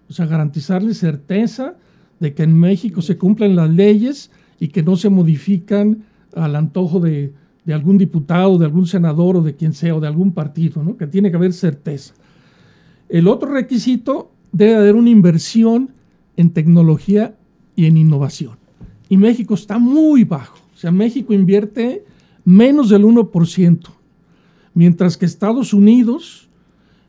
o 0.10 0.12
sea, 0.12 0.26
garantizarle 0.26 0.94
certeza 0.94 1.76
de 2.20 2.34
que 2.34 2.44
en 2.44 2.60
México 2.60 3.02
se 3.02 3.18
cumplen 3.18 3.56
las 3.56 3.70
leyes 3.70 4.30
y 4.60 4.68
que 4.68 4.84
no 4.84 4.98
se 4.98 5.10
modifican 5.10 6.04
al 6.36 6.58
antojo 6.58 7.00
de, 7.00 7.34
de 7.64 7.74
algún 7.74 7.98
diputado, 7.98 8.58
de 8.58 8.66
algún 8.66 8.88
senador 8.88 9.38
o 9.38 9.42
de 9.42 9.56
quien 9.56 9.72
sea, 9.72 9.96
o 9.96 10.02
de 10.02 10.08
algún 10.08 10.34
partido, 10.34 10.84
¿no? 10.84 10.98
que 10.98 11.08
tiene 11.08 11.30
que 11.30 11.38
haber 11.38 11.54
certeza. 11.54 12.14
El 13.10 13.28
otro 13.28 13.52
requisito 13.52 14.32
debe 14.52 14.76
haber 14.76 14.96
una 14.96 15.10
inversión 15.10 15.92
en 16.36 16.52
tecnología 16.52 17.36
y 17.76 17.86
en 17.86 17.98
innovación. 17.98 18.58
Y 19.10 19.18
México 19.18 19.54
está 19.54 19.80
muy 19.80 20.24
bajo. 20.24 20.58
O 20.74 20.78
sea, 20.78 20.92
México 20.92 21.34
invierte 21.34 22.04
menos 22.44 22.90
del 22.90 23.04
1%, 23.04 23.80
mientras 24.74 25.18
que 25.18 25.26
Estados 25.26 25.74
Unidos, 25.74 26.50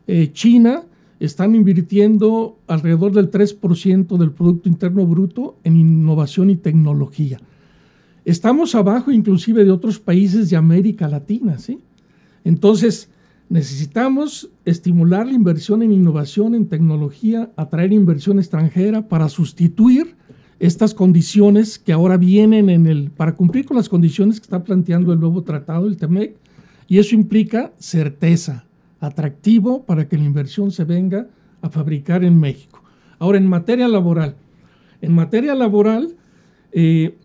eh, 0.07 0.31
China, 0.33 0.83
están 1.19 1.53
invirtiendo 1.53 2.57
alrededor 2.67 3.11
del 3.11 3.29
3% 3.29 4.17
del 4.17 4.31
Producto 4.31 4.69
Interno 4.69 5.05
Bruto 5.05 5.57
en 5.63 5.75
innovación 5.75 6.49
y 6.49 6.55
tecnología. 6.55 7.39
Estamos 8.25 8.73
abajo 8.75 9.11
inclusive 9.11 9.65
de 9.65 9.71
otros 9.71 9.99
países 9.99 10.49
de 10.49 10.55
América 10.55 11.07
Latina, 11.07 11.57
¿sí? 11.57 11.79
Entonces, 12.43 13.09
necesitamos 13.49 14.49
estimular 14.63 15.25
la 15.25 15.33
inversión 15.33 15.81
en 15.81 15.91
innovación, 15.91 16.53
en 16.53 16.67
tecnología, 16.67 17.51
atraer 17.55 17.91
inversión 17.91 18.37
extranjera 18.37 19.07
para 19.07 19.27
sustituir 19.27 20.15
estas 20.59 20.93
condiciones 20.93 21.79
que 21.79 21.93
ahora 21.93 22.17
vienen 22.17 22.69
en 22.69 22.85
el, 22.85 23.11
para 23.11 23.35
cumplir 23.35 23.65
con 23.65 23.77
las 23.77 23.89
condiciones 23.89 24.39
que 24.39 24.43
está 24.43 24.63
planteando 24.63 25.13
el 25.13 25.19
nuevo 25.19 25.41
tratado, 25.43 25.87
el 25.87 25.97
TEMEC, 25.97 26.35
y 26.87 26.99
eso 26.99 27.15
implica 27.15 27.71
certeza, 27.79 28.65
atractivo 28.99 29.83
para 29.83 30.07
que 30.07 30.17
la 30.17 30.25
inversión 30.25 30.71
se 30.71 30.83
venga 30.83 31.27
a 31.61 31.69
fabricar 31.69 32.23
en 32.23 32.39
México. 32.39 32.83
Ahora, 33.17 33.37
en 33.37 33.47
materia 33.47 33.87
laboral, 33.87 34.35
en 35.01 35.13
materia 35.13 35.55
laboral 35.55 36.15
eh, 36.71 37.15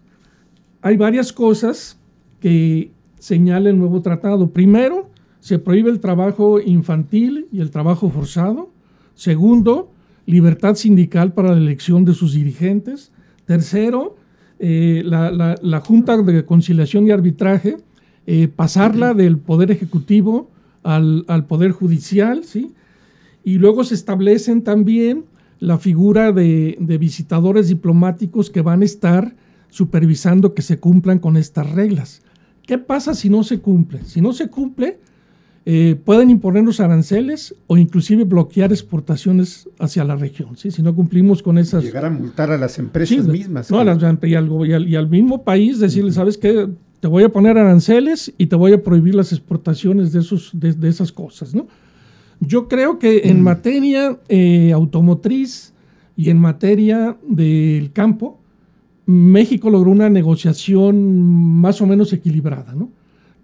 hay 0.81 0.97
varias 0.97 1.33
cosas 1.33 1.99
que 2.41 2.93
señala 3.19 3.71
el 3.71 3.79
nuevo 3.79 4.01
tratado. 4.03 4.51
Primero, 4.51 5.11
se 5.45 5.59
prohíbe 5.59 5.91
el 5.91 6.01
trabajo 6.01 6.59
infantil 6.59 7.49
y 7.53 7.61
el 7.61 7.71
trabajo 7.71 8.09
forzado. 8.09 8.71
Segundo, 9.15 9.91
libertad 10.25 10.75
sindical 10.75 11.35
para 11.35 11.51
la 11.51 11.59
elección 11.59 12.07
de 12.07 12.15
sus 12.15 12.33
dirigentes. 12.33 13.13
Tercero, 13.45 14.17
eh, 14.59 15.03
la, 15.05 15.83
Junta 15.85 16.17
de 16.17 16.47
Conciliación 16.47 17.07
y 17.07 17.11
Arbitraje, 17.11 17.77
eh, 18.27 18.49
pasarla 18.49 19.13
del 19.13 19.37
Poder 19.37 19.71
Ejecutivo 19.71 20.51
al, 20.83 21.45
Poder 21.47 21.73
Judicial, 21.73 22.45
¿sí? 22.45 22.73
Y 23.45 23.59
luego 23.59 23.85
se 23.85 23.97
establecen 23.97 24.63
también 24.63 25.27
la 25.61 25.77
figura 25.77 26.33
de, 26.33 26.79
visitadores 26.99 27.69
diplomáticos 27.69 28.49
que 28.49 28.63
van 28.63 28.81
a 28.81 28.87
estar 28.87 29.37
supervisando 29.69 30.55
que 30.55 30.63
se 30.63 30.81
cumplan 30.81 31.19
con 31.19 31.37
estas 31.37 31.71
reglas. 31.71 32.23
¿Qué 32.63 32.79
pasa 32.79 33.13
si 33.13 33.29
no 33.29 33.43
se 33.43 33.61
cumple? 33.61 34.07
Si 34.07 34.23
no 34.23 34.33
se 34.33 34.49
cumple, 34.49 35.01
eh, 35.67 35.97
pueden 36.05 36.29
imponernos 36.29 36.79
aranceles 36.81 37.55
o 37.69 37.79
inclusive 37.79 38.25
bloquear 38.25 38.71
exportaciones 38.71 39.67
hacia 39.79 40.05
la 40.05 40.15
región, 40.15 40.59
¿sí? 40.59 40.71
si 40.71 40.83
no 40.83 40.95
cumplimos 40.95 41.43
con 41.43 41.57
esas... 41.57 41.83
Llegar 41.83 42.05
a 42.05 42.11
multar 42.11 42.51
a 42.51 42.59
las 42.59 42.79
empresas 42.79 43.27
mismas. 43.27 43.71
No, 43.71 43.83
y, 43.83 44.35
al, 44.35 44.89
y, 44.89 44.97
al, 44.97 45.09
mismo 45.09 45.43
país 45.43 45.79
decirle, 45.79 46.13
¿sabes 46.13 46.37
qué? 46.37 46.69
Te 47.01 47.09
voy 47.09 47.23
a 47.23 47.31
poner 47.31 47.57
aranceles 47.57 48.31
y 48.37 48.47
te 48.47 48.57
voy 48.57 48.75
a 48.75 48.83
prohibir 48.83 49.15
las 49.15 49.33
exportaciones 49.33 50.13
de, 50.13 50.21
esos, 50.21 50.51
de, 50.53 50.89
esas 50.89 51.13
cosas. 51.13 51.55
¿no? 51.55 51.67
Yo 52.41 52.69
creo 52.69 52.99
que 52.99 53.23
en 53.25 53.41
mm. 53.41 53.43
materia 53.43 54.19
eh, 54.29 54.71
automotriz 54.73 55.73
y 56.15 56.29
en 56.29 56.39
materia 56.39 57.17
del 57.27 57.91
campo, 57.93 58.39
México 59.07 59.71
logró 59.71 59.91
una 59.91 60.11
negociación 60.11 61.23
más 61.61 61.81
o 61.81 61.87
menos 61.87 62.13
equilibrada, 62.13 62.75
¿no? 62.75 62.91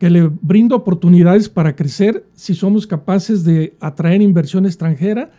Que 0.00 0.08
le 0.08 0.30
brinda 0.40 0.74
oportunidades 0.76 1.50
para 1.50 1.76
crecer 1.76 2.24
si 2.34 2.54
somos 2.54 2.86
capaces 2.86 3.44
de 3.44 3.74
atraer 3.80 4.22
inversión 4.22 4.64
extranjera, 4.64 5.30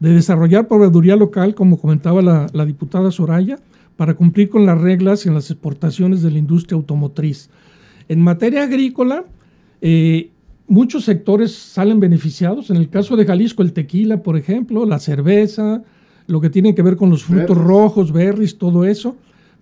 de 0.00 0.14
desarrollar 0.14 0.68
proveeduría 0.68 1.16
local, 1.16 1.54
como 1.54 1.78
comentaba 1.78 2.22
la, 2.22 2.64
diputada 2.64 3.10
Soraya, 3.10 3.58
para 3.96 4.14
cumplir 4.14 4.48
con 4.48 4.64
las 4.64 4.80
reglas 4.80 5.26
en 5.26 5.34
las 5.34 5.50
exportaciones 5.50 6.22
de 6.22 6.30
la 6.30 6.38
industria 6.38 6.76
automotriz. 6.76 7.50
En 8.08 8.22
materia 8.22 8.62
agrícola, 8.62 9.24
eh, 9.82 10.30
muchos 10.66 11.04
sectores 11.04 11.54
salen 11.54 12.00
beneficiados. 12.00 12.70
En 12.70 12.76
el 12.76 12.88
caso 12.88 13.16
de 13.16 13.26
Jalisco, 13.26 13.62
el 13.62 13.74
tequila, 13.74 14.22
por 14.22 14.38
ejemplo, 14.38 14.86
la 14.86 14.98
cerveza, 14.98 15.82
lo 16.26 16.40
que 16.40 16.48
tiene 16.48 16.74
que 16.74 16.80
ver 16.80 16.96
con 16.96 17.10
los 17.10 17.24
frutos 17.24 17.58
rojos, 17.58 18.12
berries, 18.12 18.56
todo 18.56 18.86
eso. 18.86 19.14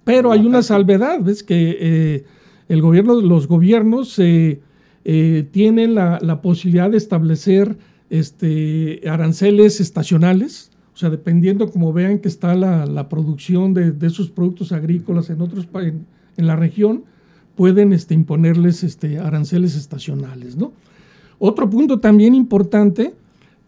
Pero 0.04 0.30
hay 0.30 0.46
una 0.46 0.62
salvedad, 0.62 1.18
¿ves? 1.20 1.42
Que 1.42 1.76
eh, 1.80 2.24
el 2.68 2.80
gobierno, 2.80 3.20
los 3.20 3.46
gobiernos 3.46 4.18
eh, 4.18 4.60
eh, 5.04 5.46
tienen 5.50 5.94
la, 5.94 6.40
posibilidad 6.42 6.90
de 6.90 6.96
establecer 6.96 7.76
este, 8.10 9.02
aranceles 9.08 9.80
estacionales, 9.80 10.70
o 10.94 10.96
sea, 10.96 11.10
dependiendo 11.10 11.70
como 11.70 11.92
vean 11.92 12.20
que 12.20 12.28
está 12.28 12.54
la, 12.54 13.08
producción 13.08 13.74
de, 13.74 13.94
esos 14.06 14.30
productos 14.30 14.72
agrícolas 14.72 15.30
en 15.30 15.40
otros 15.40 15.68
en, 15.74 16.06
en 16.36 16.46
la 16.46 16.56
región, 16.56 17.04
pueden 17.54 17.92
este, 17.92 18.14
imponerles 18.14 18.82
este, 18.82 19.18
aranceles 19.18 19.76
estacionales. 19.76 20.56
¿no? 20.56 20.72
Otro 21.38 21.68
punto 21.68 22.00
también 22.00 22.34
importante 22.34 23.14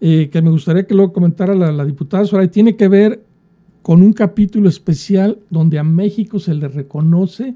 eh, 0.01 0.29
que 0.31 0.43
me 0.43 0.51
gustaría 0.51 0.87
que 0.87 0.95
lo 0.95 1.13
comentara 1.13 1.55
la, 1.55 1.73
la 1.73 1.85
diputada 1.85 2.25
Soraya 2.25 2.51
tiene 2.51 2.77
que 2.77 2.89
ver 2.89 3.25
con 3.83 4.03
un 4.03 4.13
capítulo 4.13 4.69
especial 4.69 5.39
donde 5.51 5.79
a 5.79 5.85
México 5.85 6.39
se 6.39 6.55
le 6.55 6.69
reconoce 6.69 7.55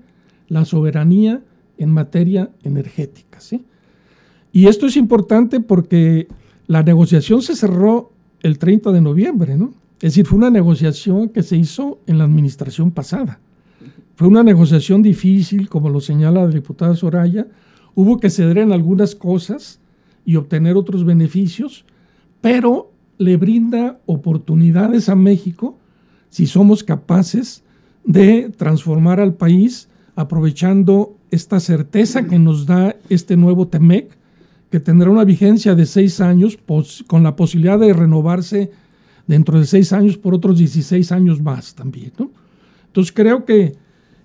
la 0.50 0.66
soberanía 0.66 1.42
en 1.78 1.90
materia 1.90 2.50
energética. 2.62 3.40
¿sí? 3.40 3.64
Y 4.52 4.66
esto 4.66 4.86
es 4.86 4.98
importante 4.98 5.60
porque 5.60 6.28
la 6.66 6.82
negociación 6.82 7.40
se 7.40 7.56
cerró 7.56 8.12
el 8.42 8.58
30 8.58 8.92
de 8.92 9.00
noviembre, 9.00 9.56
¿no? 9.56 9.72
Es 9.96 10.12
decir, 10.12 10.26
fue 10.26 10.38
una 10.38 10.50
negociación 10.50 11.28
que 11.28 11.42
se 11.42 11.56
hizo 11.56 12.00
en 12.06 12.18
la 12.18 12.24
administración 12.24 12.90
pasada. 12.90 13.38
Fue 14.16 14.28
una 14.28 14.42
negociación 14.42 15.02
difícil, 15.02 15.68
como 15.68 15.90
lo 15.90 16.00
señala 16.00 16.44
la 16.44 16.50
diputada 16.50 16.96
Soraya. 16.96 17.46
Hubo 17.94 18.18
que 18.18 18.30
ceder 18.30 18.58
en 18.58 18.72
algunas 18.72 19.14
cosas 19.14 19.78
y 20.24 20.36
obtener 20.36 20.76
otros 20.76 21.04
beneficios, 21.04 21.84
pero 22.40 22.92
le 23.18 23.36
brinda 23.36 24.00
oportunidades 24.06 25.10
a 25.10 25.16
México 25.16 25.78
si 26.30 26.46
somos 26.46 26.82
capaces 26.82 27.62
de 28.04 28.48
transformar 28.56 29.20
al 29.20 29.34
país 29.34 29.89
aprovechando 30.20 31.16
esta 31.30 31.60
certeza 31.60 32.24
que 32.24 32.38
nos 32.38 32.66
da 32.66 32.96
este 33.08 33.36
nuevo 33.36 33.68
TEMEC, 33.68 34.10
que 34.70 34.80
tendrá 34.80 35.10
una 35.10 35.24
vigencia 35.24 35.74
de 35.74 35.86
seis 35.86 36.20
años 36.20 36.58
con 37.06 37.22
la 37.22 37.36
posibilidad 37.36 37.78
de 37.78 37.92
renovarse 37.92 38.70
dentro 39.26 39.58
de 39.58 39.66
seis 39.66 39.92
años 39.92 40.16
por 40.16 40.34
otros 40.34 40.58
16 40.58 41.10
años 41.12 41.40
más 41.40 41.74
también. 41.74 42.12
Entonces 42.86 43.12
creo 43.12 43.44
que, 43.44 43.74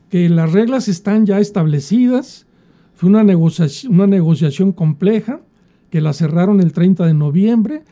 que 0.10 0.30
las 0.30 0.52
reglas 0.52 0.88
están 0.88 1.26
ya 1.26 1.40
establecidas, 1.40 2.46
fue 2.96 3.10
una 3.10 3.24
negociación, 3.24 3.94
una 3.94 4.08
negociación 4.08 4.72
compleja 4.72 5.42
que 5.90 6.02
la 6.02 6.14
cerraron 6.14 6.60
el 6.60 6.74
30 6.74 7.06
de 7.06 7.14
noviembre, 7.14 7.84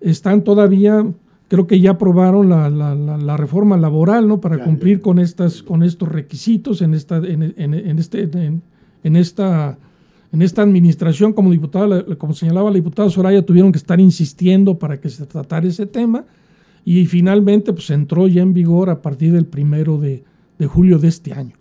están 0.00 0.44
todavía, 0.44 1.04
creo 1.50 1.66
que 1.66 1.80
ya 1.80 1.90
aprobaron 1.90 2.48
la, 2.48 2.70
la, 2.70 2.94
la, 2.94 3.36
reforma 3.36 3.76
laboral, 3.76 4.28
¿no? 4.28 4.40
Para 4.40 4.62
cumplir 4.62 5.00
con 5.00 5.18
estas, 5.18 5.64
con 5.64 5.82
estos 5.82 6.08
requisitos 6.08 6.80
en 6.80 6.94
esta, 6.94 7.16
en, 7.16 7.42
en, 7.56 7.98
este, 7.98 8.22
en, 8.22 9.16
esta, 9.16 9.76
en 10.30 10.42
esta 10.42 10.62
administración, 10.62 11.32
como 11.32 11.50
diputada, 11.50 12.04
como 12.18 12.34
señalaba 12.34 12.70
la 12.70 12.76
diputada 12.76 13.10
Soraya, 13.10 13.44
tuvieron 13.44 13.72
que 13.72 13.78
estar 13.78 13.98
insistiendo 13.98 14.78
para 14.78 15.00
que 15.00 15.08
se 15.08 15.26
tratara 15.26 15.66
ese 15.66 15.86
tema. 15.86 16.24
Y 16.84 17.06
finalmente, 17.06 17.72
pues 17.72 17.90
entró 17.90 18.28
ya 18.28 18.42
en 18.42 18.54
vigor 18.54 18.88
a 18.88 19.02
partir 19.02 19.32
del 19.32 19.46
primero 19.46 19.98
de, 19.98 20.22
de 20.56 20.66
julio 20.68 21.00
de 21.00 21.08
este 21.08 21.32
año. 21.32 21.56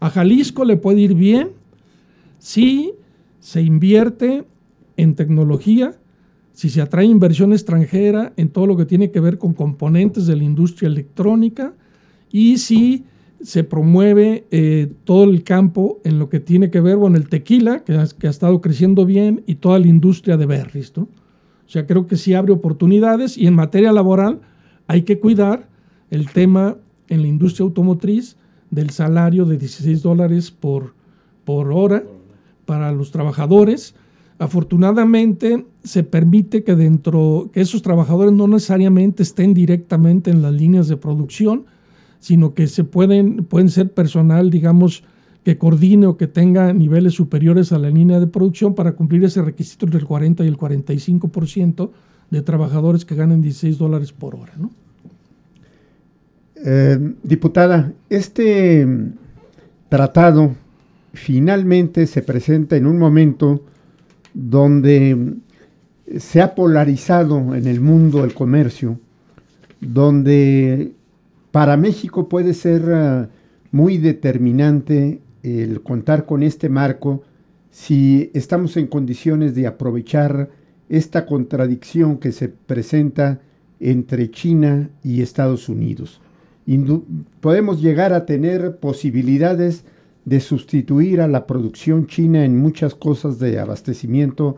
A 0.00 0.08
Jalisco 0.08 0.64
le 0.64 0.78
puede 0.78 1.02
ir 1.02 1.14
bien 1.14 1.50
si 2.38 2.94
se 3.40 3.60
invierte 3.60 4.46
en 4.96 5.14
tecnología, 5.14 5.96
si 6.54 6.70
se 6.70 6.80
atrae 6.80 7.04
inversión 7.04 7.52
extranjera 7.52 8.32
en 8.36 8.48
todo 8.48 8.66
lo 8.66 8.76
que 8.76 8.86
tiene 8.86 9.10
que 9.10 9.20
ver 9.20 9.38
con 9.38 9.52
componentes 9.52 10.26
de 10.26 10.36
la 10.36 10.44
industria 10.44 10.86
electrónica 10.86 11.74
y 12.30 12.58
si 12.58 13.04
se 13.42 13.64
promueve 13.64 14.46
eh, 14.50 14.90
todo 15.04 15.24
el 15.24 15.42
campo 15.42 16.00
en 16.04 16.18
lo 16.18 16.30
que 16.30 16.40
tiene 16.40 16.70
que 16.70 16.80
ver 16.80 16.96
con 16.96 17.16
el 17.16 17.28
tequila, 17.28 17.84
que 17.84 17.92
ha, 17.92 18.30
estado 18.30 18.60
creciendo 18.62 19.04
bien, 19.04 19.42
y 19.46 19.56
toda 19.56 19.78
la 19.78 19.88
industria 19.88 20.36
de 20.36 20.46
berries. 20.46 20.96
O 20.96 21.08
sea, 21.66 21.86
creo 21.86 22.06
que 22.06 22.16
sí 22.16 22.32
abre 22.34 22.52
oportunidades 22.52 23.36
y 23.36 23.46
en 23.46 23.54
materia 23.54 23.92
laboral 23.92 24.40
hay 24.86 25.02
que 25.02 25.18
cuidar 25.18 25.68
el 26.10 26.30
tema 26.30 26.76
en 27.08 27.20
la 27.20 27.28
industria 27.28 27.64
automotriz 27.64 28.36
del 28.70 28.90
salario 28.90 29.44
de 29.44 29.58
16 29.58 30.02
dólares 30.02 30.50
por, 30.50 30.94
por 31.44 31.72
hora 31.72 32.04
para 32.64 32.92
los 32.92 33.10
trabajadores 33.10 33.94
Afortunadamente 34.38 35.64
se 35.84 36.02
permite 36.02 36.64
que 36.64 36.74
dentro 36.74 37.50
que 37.52 37.60
esos 37.60 37.82
trabajadores 37.82 38.32
no 38.32 38.48
necesariamente 38.48 39.22
estén 39.22 39.54
directamente 39.54 40.30
en 40.30 40.42
las 40.42 40.52
líneas 40.52 40.88
de 40.88 40.96
producción, 40.96 41.66
sino 42.18 42.54
que 42.54 42.66
se 42.66 42.84
pueden, 42.84 43.44
pueden 43.44 43.68
ser 43.68 43.92
personal, 43.92 44.50
digamos, 44.50 45.04
que 45.44 45.58
coordine 45.58 46.06
o 46.06 46.16
que 46.16 46.26
tenga 46.26 46.72
niveles 46.72 47.12
superiores 47.12 47.70
a 47.72 47.78
la 47.78 47.90
línea 47.90 48.18
de 48.18 48.26
producción 48.26 48.74
para 48.74 48.92
cumplir 48.92 49.22
ese 49.24 49.42
requisito 49.42 49.86
del 49.86 50.04
40 50.04 50.42
y 50.42 50.48
el 50.48 50.56
45% 50.56 51.90
de 52.30 52.42
trabajadores 52.42 53.04
que 53.04 53.14
ganen 53.14 53.42
16 53.42 53.78
dólares 53.78 54.12
por 54.12 54.34
hora. 54.34 54.54
¿no? 54.58 54.70
Eh, 56.64 56.98
diputada, 57.22 57.92
este 58.08 58.88
tratado 59.90 60.54
finalmente 61.12 62.06
se 62.06 62.22
presenta 62.22 62.76
en 62.76 62.86
un 62.86 62.98
momento 62.98 63.62
donde 64.34 65.34
se 66.18 66.42
ha 66.42 66.54
polarizado 66.54 67.54
en 67.54 67.66
el 67.66 67.80
mundo 67.80 68.24
el 68.24 68.34
comercio, 68.34 68.98
donde 69.80 70.92
para 71.50 71.76
México 71.76 72.28
puede 72.28 72.52
ser 72.52 72.82
uh, 72.82 73.26
muy 73.70 73.98
determinante 73.98 75.20
el 75.42 75.82
contar 75.82 76.26
con 76.26 76.42
este 76.42 76.68
marco 76.68 77.22
si 77.70 78.30
estamos 78.34 78.76
en 78.76 78.86
condiciones 78.86 79.54
de 79.54 79.66
aprovechar 79.66 80.50
esta 80.88 81.26
contradicción 81.26 82.18
que 82.18 82.32
se 82.32 82.48
presenta 82.48 83.40
entre 83.80 84.30
China 84.30 84.90
y 85.02 85.22
Estados 85.22 85.68
Unidos. 85.68 86.20
Podemos 87.40 87.82
llegar 87.82 88.12
a 88.12 88.26
tener 88.26 88.76
posibilidades 88.76 89.84
de 90.24 90.40
sustituir 90.40 91.20
a 91.20 91.28
la 91.28 91.46
producción 91.46 92.06
china 92.06 92.44
en 92.44 92.56
muchas 92.56 92.94
cosas 92.94 93.38
de 93.38 93.58
abastecimiento 93.58 94.56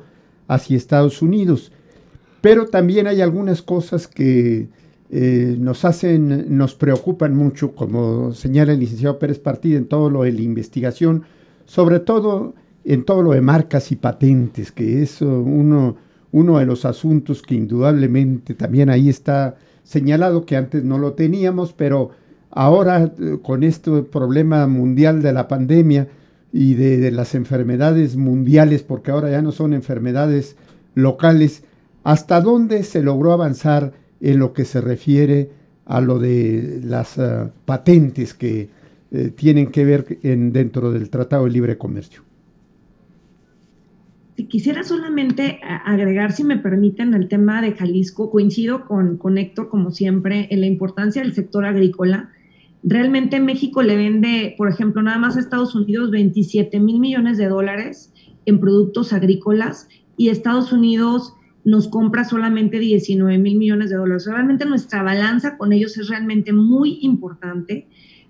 hacia 0.48 0.76
Estados 0.76 1.22
Unidos. 1.22 1.72
Pero 2.40 2.66
también 2.66 3.06
hay 3.06 3.20
algunas 3.20 3.62
cosas 3.62 4.06
que 4.06 4.68
eh, 5.10 5.56
nos 5.58 5.84
hacen, 5.84 6.56
nos 6.56 6.74
preocupan 6.74 7.34
mucho, 7.34 7.74
como 7.74 8.32
señala 8.32 8.72
el 8.72 8.80
licenciado 8.80 9.18
Pérez 9.18 9.38
Partida 9.38 9.78
en 9.78 9.86
todo 9.86 10.10
lo 10.10 10.22
de 10.22 10.32
la 10.32 10.42
investigación, 10.42 11.24
sobre 11.64 12.00
todo 12.00 12.54
en 12.84 13.04
todo 13.04 13.22
lo 13.22 13.32
de 13.32 13.40
marcas 13.40 13.90
y 13.90 13.96
patentes, 13.96 14.70
que 14.70 15.02
es 15.02 15.20
uno, 15.20 15.96
uno 16.30 16.58
de 16.58 16.66
los 16.66 16.84
asuntos 16.84 17.42
que 17.42 17.56
indudablemente 17.56 18.54
también 18.54 18.90
ahí 18.90 19.08
está 19.08 19.56
señalado, 19.82 20.46
que 20.46 20.56
antes 20.56 20.84
no 20.84 20.98
lo 20.98 21.14
teníamos, 21.14 21.72
pero 21.72 22.10
Ahora, 22.56 23.12
eh, 23.20 23.36
con 23.42 23.62
este 23.64 24.02
problema 24.02 24.66
mundial 24.66 25.20
de 25.20 25.34
la 25.34 25.46
pandemia 25.46 26.08
y 26.54 26.72
de, 26.72 27.10
las 27.10 27.34
enfermedades 27.34 28.16
mundiales, 28.16 28.82
porque 28.82 29.10
ahora 29.10 29.30
ya 29.30 29.42
no 29.42 29.52
son 29.52 29.74
enfermedades 29.74 30.56
locales, 30.94 31.64
¿hasta 32.02 32.40
dónde 32.40 32.82
se 32.82 33.02
logró 33.02 33.34
avanzar 33.34 33.92
en 34.22 34.38
lo 34.38 34.54
que 34.54 34.64
se 34.64 34.80
refiere 34.80 35.50
a 35.84 36.00
lo 36.00 36.18
de 36.18 36.80
las 36.82 37.18
eh, 37.18 37.50
patentes 37.66 38.32
que 38.32 38.70
eh, 39.10 39.32
tienen 39.36 39.66
que 39.66 39.84
ver 39.84 40.18
en, 40.22 40.50
dentro 40.54 40.92
del 40.92 41.10
Tratado 41.10 41.44
de 41.44 41.50
Libre 41.50 41.76
Comercio? 41.76 42.22
Quisiera 44.48 44.82
solamente 44.82 45.60
agregar, 45.84 46.32
si 46.32 46.42
me 46.42 46.56
permiten, 46.56 47.12
el 47.12 47.28
tema 47.28 47.60
de 47.60 47.72
Jalisco. 47.72 48.30
Coincido 48.30 48.86
con, 48.86 49.18
con 49.18 49.36
Héctor, 49.36 49.68
como 49.68 49.90
siempre, 49.90 50.48
en 50.50 50.60
la 50.60 50.66
importancia 50.66 51.20
del 51.20 51.34
sector 51.34 51.66
agrícola. 51.66 52.30
Realmente 52.88 53.40
México 53.40 53.82
le 53.82 53.96
vende, 53.96 54.54
por 54.56 54.68
ejemplo, 54.70 55.02
nada 55.02 55.18
más 55.18 55.36
a 55.36 55.40
Estados 55.40 55.74
Unidos 55.74 56.12
27 56.12 56.78
mil 56.78 57.00
millones 57.00 57.36
de 57.36 57.48
dólares 57.48 58.12
en 58.44 58.60
productos 58.60 59.12
agrícolas 59.12 59.88
y 60.16 60.28
Estados 60.28 60.72
Unidos 60.72 61.34
nos 61.64 61.88
compra 61.88 62.22
solamente 62.22 62.78
19 62.78 63.38
mil 63.38 63.58
millones 63.58 63.90
de 63.90 63.96
dólares. 63.96 64.26
Realmente 64.26 64.66
nuestra 64.66 65.02
balanza 65.02 65.58
con 65.58 65.72
ellos 65.72 65.98
es 65.98 66.08
realmente 66.08 66.52
muy 66.52 67.00
importante. 67.02 67.88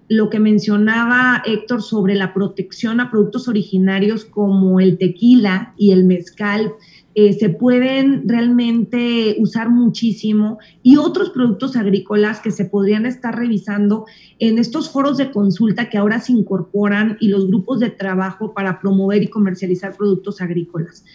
Lo 0.08 0.30
que 0.30 0.40
mencionaba 0.40 1.42
Héctor 1.44 1.82
sobre 1.82 2.14
la 2.14 2.32
protección 2.32 3.00
a 3.00 3.10
productos 3.10 3.48
originarios 3.48 4.24
como 4.24 4.80
el 4.80 4.96
tequila 4.96 5.74
y 5.76 5.90
el 5.90 6.04
mezcal, 6.04 6.72
eh, 7.18 7.32
se 7.32 7.48
pueden 7.48 8.28
realmente 8.28 9.36
usar 9.38 9.70
muchísimo 9.70 10.58
y 10.82 10.98
otros 10.98 11.30
productos 11.30 11.74
agrícolas 11.74 12.40
que 12.40 12.50
se 12.50 12.66
podrían 12.66 13.06
estar 13.06 13.34
revisando 13.34 14.04
en 14.38 14.58
estos 14.58 14.90
foros 14.90 15.16
de 15.16 15.30
consulta 15.30 15.88
que 15.88 15.96
ahora 15.96 16.20
se 16.20 16.32
incorporan 16.32 17.16
y 17.18 17.28
los 17.28 17.46
grupos 17.48 17.80
de 17.80 17.88
trabajo 17.88 18.52
para 18.52 18.82
promover 18.82 19.22
y 19.22 19.28
comercializar 19.28 19.96
productos 19.96 20.42
agrícolas. 20.42 21.06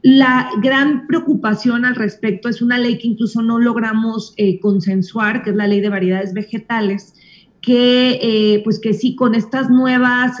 La 0.00 0.48
gran 0.62 1.08
preocupación 1.08 1.84
al 1.84 1.96
respecto 1.96 2.48
es 2.48 2.62
una 2.62 2.78
ley 2.78 2.96
que 2.96 3.08
incluso 3.08 3.42
no 3.42 3.58
logramos 3.58 4.34
eh, 4.36 4.60
consensuar, 4.60 5.42
que 5.42 5.50
es 5.50 5.56
la 5.56 5.66
ley 5.66 5.80
de 5.80 5.88
variedades 5.88 6.34
vegetales, 6.34 7.14
que 7.60 8.20
eh, 8.22 8.60
pues 8.62 8.78
que 8.78 8.94
sí, 8.94 9.16
con 9.16 9.34
estas 9.34 9.70
nuevas 9.70 10.40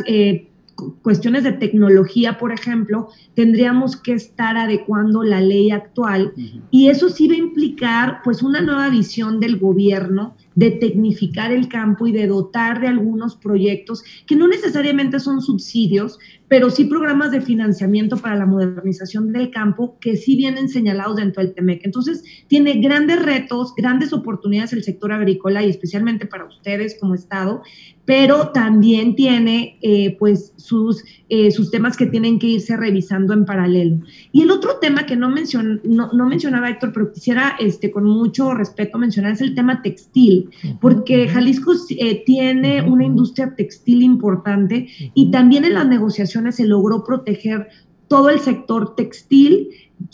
cuestiones 1.02 1.44
de 1.44 1.52
tecnología, 1.52 2.38
por 2.38 2.52
ejemplo, 2.52 3.08
tendríamos 3.34 3.96
que 3.96 4.12
estar 4.12 4.56
adecuando 4.56 5.22
la 5.22 5.40
ley 5.40 5.70
actual 5.70 6.32
y 6.70 6.88
eso 6.88 7.08
sí 7.08 7.28
va 7.28 7.34
a 7.34 7.38
implicar 7.38 8.20
pues 8.24 8.42
una 8.42 8.60
nueva 8.60 8.88
visión 8.88 9.40
del 9.40 9.58
gobierno 9.58 10.36
de 10.58 10.72
tecnificar 10.72 11.52
el 11.52 11.68
campo 11.68 12.08
y 12.08 12.12
de 12.12 12.26
dotar 12.26 12.80
de 12.80 12.88
algunos 12.88 13.36
proyectos 13.36 14.02
que 14.26 14.34
no 14.34 14.48
necesariamente 14.48 15.20
son 15.20 15.40
subsidios, 15.40 16.18
pero 16.48 16.68
sí 16.68 16.86
programas 16.86 17.30
de 17.30 17.40
financiamiento 17.40 18.16
para 18.16 18.34
la 18.34 18.44
modernización 18.44 19.32
del 19.32 19.52
campo 19.52 19.98
que 20.00 20.16
sí 20.16 20.34
vienen 20.34 20.68
señalados 20.68 21.14
dentro 21.14 21.44
del 21.44 21.54
TEMEC. 21.54 21.82
Entonces, 21.84 22.24
tiene 22.48 22.80
grandes 22.80 23.22
retos, 23.22 23.72
grandes 23.76 24.12
oportunidades 24.12 24.72
el 24.72 24.82
sector 24.82 25.12
agrícola 25.12 25.62
y 25.62 25.70
especialmente 25.70 26.26
para 26.26 26.46
ustedes 26.46 26.98
como 26.98 27.14
Estado, 27.14 27.62
pero 28.04 28.48
también 28.48 29.14
tiene 29.14 29.78
eh, 29.80 30.16
pues 30.18 30.54
sus, 30.56 31.04
eh, 31.30 31.50
sus 31.50 31.70
temas 31.70 31.96
que 31.96 32.06
tienen 32.06 32.38
que 32.38 32.46
irse 32.46 32.76
revisando 32.76 33.34
en 33.34 33.44
paralelo. 33.44 34.00
Y 34.32 34.42
el 34.42 34.50
otro 34.50 34.78
tema 34.80 35.04
que 35.04 35.16
no, 35.16 35.28
no, 35.28 36.26
mencionaba 36.26 36.70
Héctor, 36.70 36.92
pero 36.92 37.12
quisiera 37.12 37.56
este, 37.58 37.90
con 37.90 38.04
mucho 38.04 38.54
respeto 38.54 38.98
mencionar 38.98 39.32
es 39.32 39.40
el 39.40 39.54
tema 39.54 39.82
textil, 39.82 40.50
porque 40.80 41.28
Jalisco 41.28 41.72
eh, 41.90 42.22
tiene 42.24 42.82
una 42.82 43.04
industria 43.04 43.54
textil 43.54 44.02
importante 44.02 44.88
y 45.14 45.30
también 45.30 45.64
en 45.64 45.74
las 45.74 45.86
negociaciones 45.86 46.56
se 46.56 46.66
logró 46.66 47.04
proteger 47.04 47.68
todo 48.08 48.30
el 48.30 48.40
sector 48.40 48.94
textil, 48.96 49.68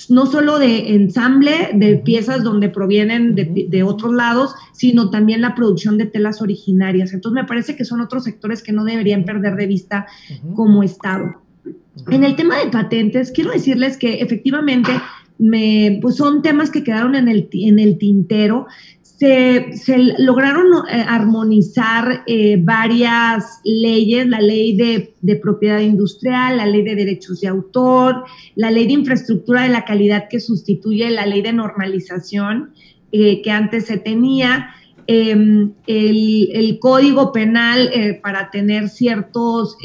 no 0.09 0.26
solo 0.26 0.59
de 0.59 0.95
ensamble 0.95 1.70
de 1.74 1.97
piezas 1.97 2.43
donde 2.43 2.68
provienen 2.68 3.35
de, 3.35 3.82
otros 3.82 4.12
lados, 4.12 4.55
sino 4.72 5.11
también 5.11 5.41
la 5.41 5.55
producción 5.55 5.99
de 5.99 6.07
telas 6.07 6.43
originarias. 6.43 7.12
Entonces 7.12 7.43
me 7.43 7.47
parece 7.47 7.76
que 7.76 7.85
son 7.85 8.01
otros 8.01 8.24
sectores 8.24 8.62
que 8.62 8.72
no 8.72 8.85
deberían 8.85 9.24
perder 9.24 9.57
de 9.57 9.66
vista 9.66 10.07
como 10.55 10.82
Estado. 10.82 11.43
En 12.11 12.24
el 12.24 12.35
tema 12.35 12.59
de 12.59 12.70
patentes, 12.70 13.30
quiero 13.30 13.53
decirles 13.53 13.97
que 13.97 14.20
efectivamente 14.20 14.91
me, 15.39 15.99
pues 16.01 16.16
son 16.16 16.43
temas 16.43 16.70
que 16.70 16.85
quedaron 16.85 17.14
en 17.14 17.28
el, 17.28 17.49
en 17.53 17.78
el 17.78 17.99
tintero 17.99 18.66
se, 19.25 20.14
lograron 20.18 20.66
eh, 20.89 21.05
armonizar 21.09 22.25
eh, 22.27 22.59
varias 22.62 23.61
leyes, 23.64 24.27
la 24.27 24.41
ley 24.41 24.77
de, 24.77 25.37
propiedad 25.37 25.81
industrial, 25.81 26.59
la 26.59 26.66
ley 26.66 26.83
de 26.83 26.95
derechos 26.95 27.41
de 27.41 27.49
autor, 27.49 28.25
la 28.55 28.70
ley 28.70 28.87
de 28.87 28.93
infraestructura 28.93 29.62
de 29.62 29.70
la 29.70 29.85
calidad 29.85 30.29
que 30.29 30.41
sustituye 30.41 31.11
la 31.11 31.27
ley 31.27 31.43
de 31.43 31.53
normalización 31.53 32.75
eh, 33.12 33.41
que 33.43 33.51
antes 33.51 33.87
se 33.87 33.97
tenía, 33.97 34.70
em, 35.07 35.72
el, 35.87 36.79
código 36.81 37.33
penal 37.33 37.91
para 38.22 38.51
tener 38.51 38.89
ciertos, 38.89 39.77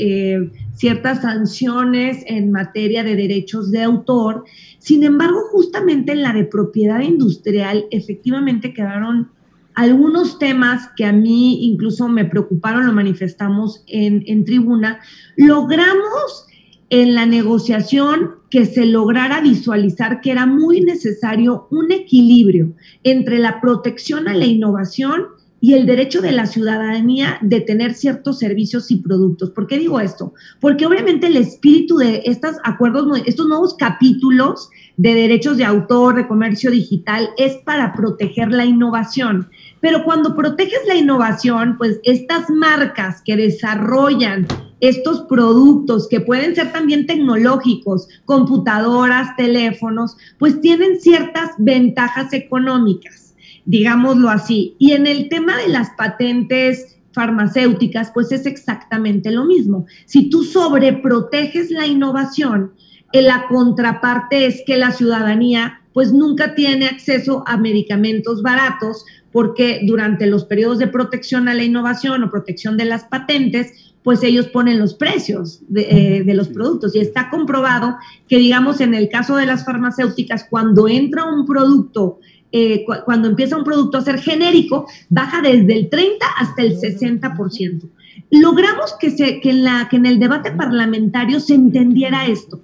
ciertas 0.80 1.22
sanciones 1.22 2.24
en 2.26 2.52
materia 2.52 3.04
de 3.04 3.16
derechos 3.16 3.70
de 3.70 3.84
autor 3.84 4.46
sin 4.80 5.04
embargo, 5.04 5.42
justamente 5.52 6.14
en 6.14 6.24
la 6.24 6.34
de 6.34 6.46
propiedad 6.46 7.02
industrial, 7.02 7.86
efectivamente 7.92 8.74
quedaron 8.74 9.30
algunos 9.76 10.40
temas 10.40 10.90
que 10.96 11.06
a 11.06 11.12
mí 11.14 11.66
incluso 11.66 12.08
me 12.08 12.26
preocuparon, 12.26 12.88
lo 12.88 12.94
manifestamos 12.94 13.84
en, 13.88 14.24
en 14.26 14.46
tribuna. 14.46 15.00
Logramos 15.36 16.48
en 16.90 17.14
la 17.14 17.26
negociación 17.26 18.32
que 18.50 18.66
se 18.66 18.86
lograra 18.86 19.42
visualizar 19.42 20.22
que 20.22 20.32
era 20.32 20.46
muy 20.46 20.82
necesario 20.82 21.68
un 21.70 21.92
equilibrio 21.92 22.74
entre 23.04 23.38
la 23.38 23.62
protección 23.62 24.28
a 24.28 24.34
la 24.34 24.46
innovación 24.46 25.28
y 25.62 25.74
el 25.74 25.86
derecho 25.86 26.22
de 26.22 26.32
la 26.32 26.46
ciudadanía 26.46 27.38
de 27.42 27.62
tener 27.62 27.94
ciertos 27.94 28.40
servicios 28.40 28.92
y 28.92 28.98
productos. 28.98 29.52
¿Por 29.52 29.68
qué 29.68 29.78
digo 29.78 30.00
esto? 30.00 30.34
Porque 30.60 30.86
obviamente 30.86 31.28
el 31.28 31.38
espíritu 31.38 31.98
de 31.98 32.22
estos 32.26 32.56
acuerdos, 32.64 33.22
estos 33.26 33.48
nuevos 33.48 33.76
capítulos 33.76 34.70
de 34.98 35.14
derechos 35.14 35.58
de 35.58 35.66
autor, 35.66 36.16
de 36.16 36.28
comercio 36.28 36.72
digital, 36.72 37.30
es 37.38 37.58
para 37.58 37.94
proteger 37.94 38.52
la 38.52 38.66
innovación. 38.66 39.50
Pero 39.82 40.04
cuando 40.04 40.36
proteges 40.36 40.82
la 40.88 40.96
innovación, 40.96 41.78
pues 41.78 42.00
estas 42.04 42.50
marcas 42.50 43.22
que 43.24 43.36
desarrollan 43.36 44.48
estos 44.82 45.22
productos 45.22 46.08
que 46.08 46.22
pueden 46.22 46.56
ser 46.56 46.72
también 46.72 47.06
tecnológicos, 47.06 48.08
computadoras, 48.24 49.36
teléfonos, 49.36 50.16
pues 50.38 50.62
tienen 50.62 51.02
ciertas 51.02 51.52
ventajas 51.58 52.32
económicas 52.32 53.29
digámoslo 53.70 54.30
así. 54.30 54.76
Y 54.80 54.94
en 54.94 55.06
el 55.06 55.30
tema 55.30 55.56
de 55.58 55.70
las 55.70 55.92
patentes 55.92 56.98
farmacéuticas, 57.14 58.10
pues 58.12 58.32
es 58.32 58.48
exactamente 58.48 59.30
lo 59.30 59.46
mismo. 59.46 59.86
Si 60.06 60.32
tú 60.32 60.44
sobreproteges 60.44 61.70
la 61.70 61.86
innovación, 61.86 62.74
eh, 63.14 63.22
la 63.22 63.46
contraparte 63.48 64.48
es 64.48 64.64
que 64.66 64.78
la 64.78 64.92
ciudadanía 64.92 65.82
pues 65.94 66.12
nunca 66.12 66.56
tiene 66.56 66.88
acceso 66.88 67.44
a 67.46 67.58
medicamentos 67.58 68.42
baratos 68.42 69.06
porque 69.32 69.82
durante 69.86 70.26
los 70.26 70.46
periodos 70.46 70.80
de 70.80 70.88
protección 70.88 71.48
a 71.48 71.54
la 71.54 71.64
innovación 71.64 72.24
o 72.24 72.32
protección 72.32 72.76
de 72.76 72.86
las 72.86 73.04
patentes, 73.04 73.94
pues 74.02 74.24
ellos 74.24 74.48
ponen 74.48 74.80
los 74.80 74.96
precios 74.96 75.62
de, 75.68 76.24
eh, 76.28 76.34
los 76.34 76.48
productos. 76.48 76.96
Y 76.96 77.02
está 77.02 77.30
comprobado 77.30 77.98
que, 78.28 78.38
digamos, 78.38 78.82
en 78.82 78.96
el 78.96 79.10
caso 79.10 79.36
de 79.36 79.46
las 79.46 79.64
farmacéuticas, 79.64 80.48
cuando 80.50 80.88
entra 80.88 81.26
un 81.26 81.46
producto 81.46 82.20
eh, 82.52 82.86
cuando 83.06 83.28
empieza 83.28 83.58
un 83.58 83.64
producto 83.64 83.98
a 83.98 84.02
ser 84.02 84.20
genérico, 84.20 84.88
baja 85.10 85.42
desde 85.42 85.76
el 85.76 85.90
30 85.90 86.26
hasta 86.38 86.64
el 86.64 86.78
60%. 86.78 87.90
Logramos 88.32 88.96
que, 89.00 89.12
se, 89.12 89.40
que, 89.40 89.52
en, 89.52 89.64
la, 89.64 89.88
que 89.90 89.98
en 89.98 90.06
el 90.06 90.20
debate 90.20 90.52
parlamentario 90.52 91.40
se 91.40 91.56
entendiera 91.56 92.26
esto. 92.26 92.62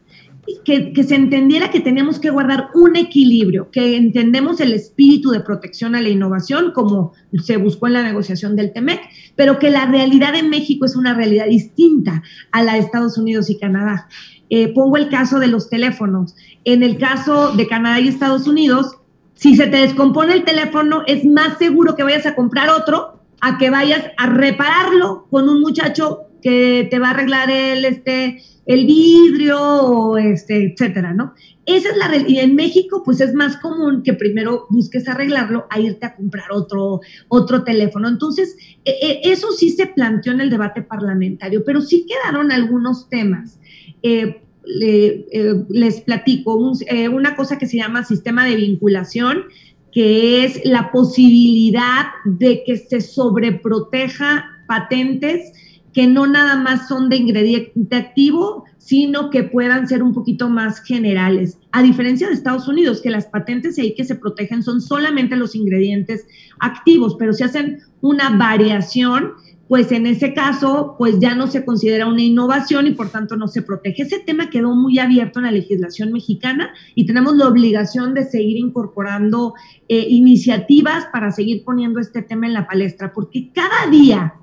Que, 0.63 0.93
que, 0.93 1.03
se 1.03 1.15
entendiera 1.15 1.71
que 1.71 1.79
teníamos 1.79 2.19
que 2.19 2.29
guardar 2.29 2.69
un 2.75 2.95
equilibrio, 2.95 3.71
que 3.71 3.97
entendemos 3.97 4.61
el 4.61 4.73
espíritu 4.73 5.31
de 5.31 5.39
protección 5.39 5.95
a 5.95 6.01
la 6.01 6.09
innovación 6.09 6.71
como 6.71 7.13
se 7.43 7.57
buscó 7.57 7.87
en 7.87 7.93
la 7.93 8.03
negociación 8.03 8.55
del 8.55 8.71
TEMEC, 8.71 9.01
pero 9.35 9.57
que 9.57 9.71
la 9.71 9.87
realidad 9.87 10.33
de 10.33 10.43
México 10.43 10.85
es 10.85 10.95
una 10.95 11.15
realidad 11.15 11.47
distinta 11.47 12.21
a 12.51 12.61
la 12.61 12.73
de 12.73 12.79
Estados 12.79 13.17
Unidos 13.17 13.49
y 13.49 13.57
Canadá. 13.57 14.07
Eh, 14.51 14.67
pongo 14.67 14.97
el 14.97 15.09
caso 15.09 15.39
de 15.39 15.47
los 15.47 15.67
teléfonos. 15.67 16.35
En 16.63 16.83
el 16.83 16.99
caso 16.99 17.55
de 17.55 17.67
Canadá 17.67 17.99
y 17.99 18.07
Estados 18.07 18.47
Unidos, 18.47 18.97
si 19.35 19.55
se 19.55 19.67
te 19.67 19.77
descompone 19.77 20.33
el 20.33 20.43
teléfono, 20.43 21.03
es 21.05 21.23
más 21.25 21.57
seguro 21.57 21.95
que 21.95 22.03
vayas 22.03 22.25
a 22.25 22.35
comprar 22.35 22.69
otro 22.69 23.19
a 23.41 23.57
que 23.57 23.69
vayas 23.69 24.03
a 24.17 24.27
repararlo 24.27 25.27
con 25.29 25.49
un 25.49 25.61
muchacho 25.61 26.21
que 26.41 26.87
te 26.89 26.99
va 26.99 27.09
a 27.09 27.11
arreglar 27.11 27.51
el, 27.51 27.85
este, 27.85 28.41
el 28.65 28.85
vidrio, 28.85 30.17
este, 30.17 30.71
etcétera, 30.71 31.13
¿no? 31.13 31.33
Esa 31.65 31.89
es 31.89 31.97
la 31.97 32.07
realidad. 32.07 32.43
En 32.43 32.55
México, 32.55 33.01
pues 33.03 33.19
es 33.21 33.33
más 33.33 33.57
común 33.57 34.03
que 34.03 34.13
primero 34.13 34.67
busques 34.69 35.07
arreglarlo 35.07 35.65
a 35.69 35.79
irte 35.79 36.05
a 36.05 36.15
comprar 36.15 36.51
otro, 36.51 37.01
otro 37.27 37.63
teléfono. 37.63 38.07
Entonces, 38.07 38.55
e, 38.85 38.91
e, 38.91 39.31
eso 39.31 39.51
sí 39.51 39.71
se 39.71 39.87
planteó 39.87 40.33
en 40.33 40.41
el 40.41 40.49
debate 40.49 40.81
parlamentario, 40.83 41.63
pero 41.65 41.81
sí 41.81 42.05
quedaron 42.07 42.51
algunos 42.51 43.09
temas. 43.09 43.59
Eh, 44.03 44.44
eh, 44.81 45.65
les 45.69 46.01
platico 46.01 46.73
eh, 46.87 47.09
una 47.09 47.35
cosa 47.35 47.57
que 47.57 47.67
se 47.67 47.77
llama 47.77 48.03
sistema 48.03 48.45
de 48.45 48.55
vinculación, 48.55 49.43
que 49.91 50.43
es 50.43 50.61
la 50.65 50.91
posibilidad 50.91 52.07
de 52.25 52.63
que 52.65 52.77
se 52.77 53.01
sobreproteja 53.01 54.45
patentes 54.67 55.53
que 55.95 56.07
no 56.07 56.27
nada 56.27 56.57
más 56.57 56.89
son 56.89 57.07
de 57.07 57.15
ingrediente 57.15 57.95
activo, 57.95 58.65
sino 58.77 59.29
que 59.29 59.43
puedan 59.43 59.87
ser 59.87 60.03
un 60.03 60.13
poquito 60.13 60.49
más 60.49 60.83
generales. 60.83 61.57
A 61.71 61.81
diferencia 61.81 62.27
de 62.27 62.33
Estados 62.33 62.67
Unidos, 62.67 62.99
que 63.01 63.09
las 63.09 63.27
patentes 63.27 63.79
ahí 63.79 63.95
que 63.95 64.03
se 64.03 64.15
protegen 64.15 64.61
son 64.61 64.81
solamente 64.81 65.37
los 65.37 65.55
ingredientes 65.55 66.27
activos, 66.59 67.15
pero 67.17 67.31
se 67.31 67.45
hacen 67.45 67.79
una 68.01 68.37
variación 68.37 69.31
pues 69.67 69.91
en 69.91 70.05
ese 70.05 70.33
caso, 70.33 70.95
pues 70.97 71.19
ya 71.19 71.33
no 71.33 71.47
se 71.47 71.65
considera 71.65 72.07
una 72.07 72.21
innovación 72.21 72.85
y 72.85 72.91
por 72.91 73.09
tanto 73.09 73.35
no 73.35 73.47
se 73.47 73.63
protege. 73.63 74.03
Ese 74.03 74.19
tema 74.19 74.49
quedó 74.49 74.75
muy 74.75 74.99
abierto 74.99 75.39
en 75.39 75.45
la 75.45 75.51
legislación 75.51 76.11
mexicana 76.11 76.71
y 76.93 77.05
tenemos 77.07 77.35
la 77.35 77.47
obligación 77.47 78.13
de 78.13 78.25
seguir 78.25 78.57
incorporando 78.57 79.55
eh, 79.89 80.05
iniciativas 80.07 81.07
para 81.11 81.31
seguir 81.31 81.63
poniendo 81.63 81.99
este 81.99 82.21
tema 82.21 82.45
en 82.45 82.53
la 82.53 82.67
palestra, 82.67 83.11
porque 83.11 83.51
cada 83.53 83.89
día 83.89 84.35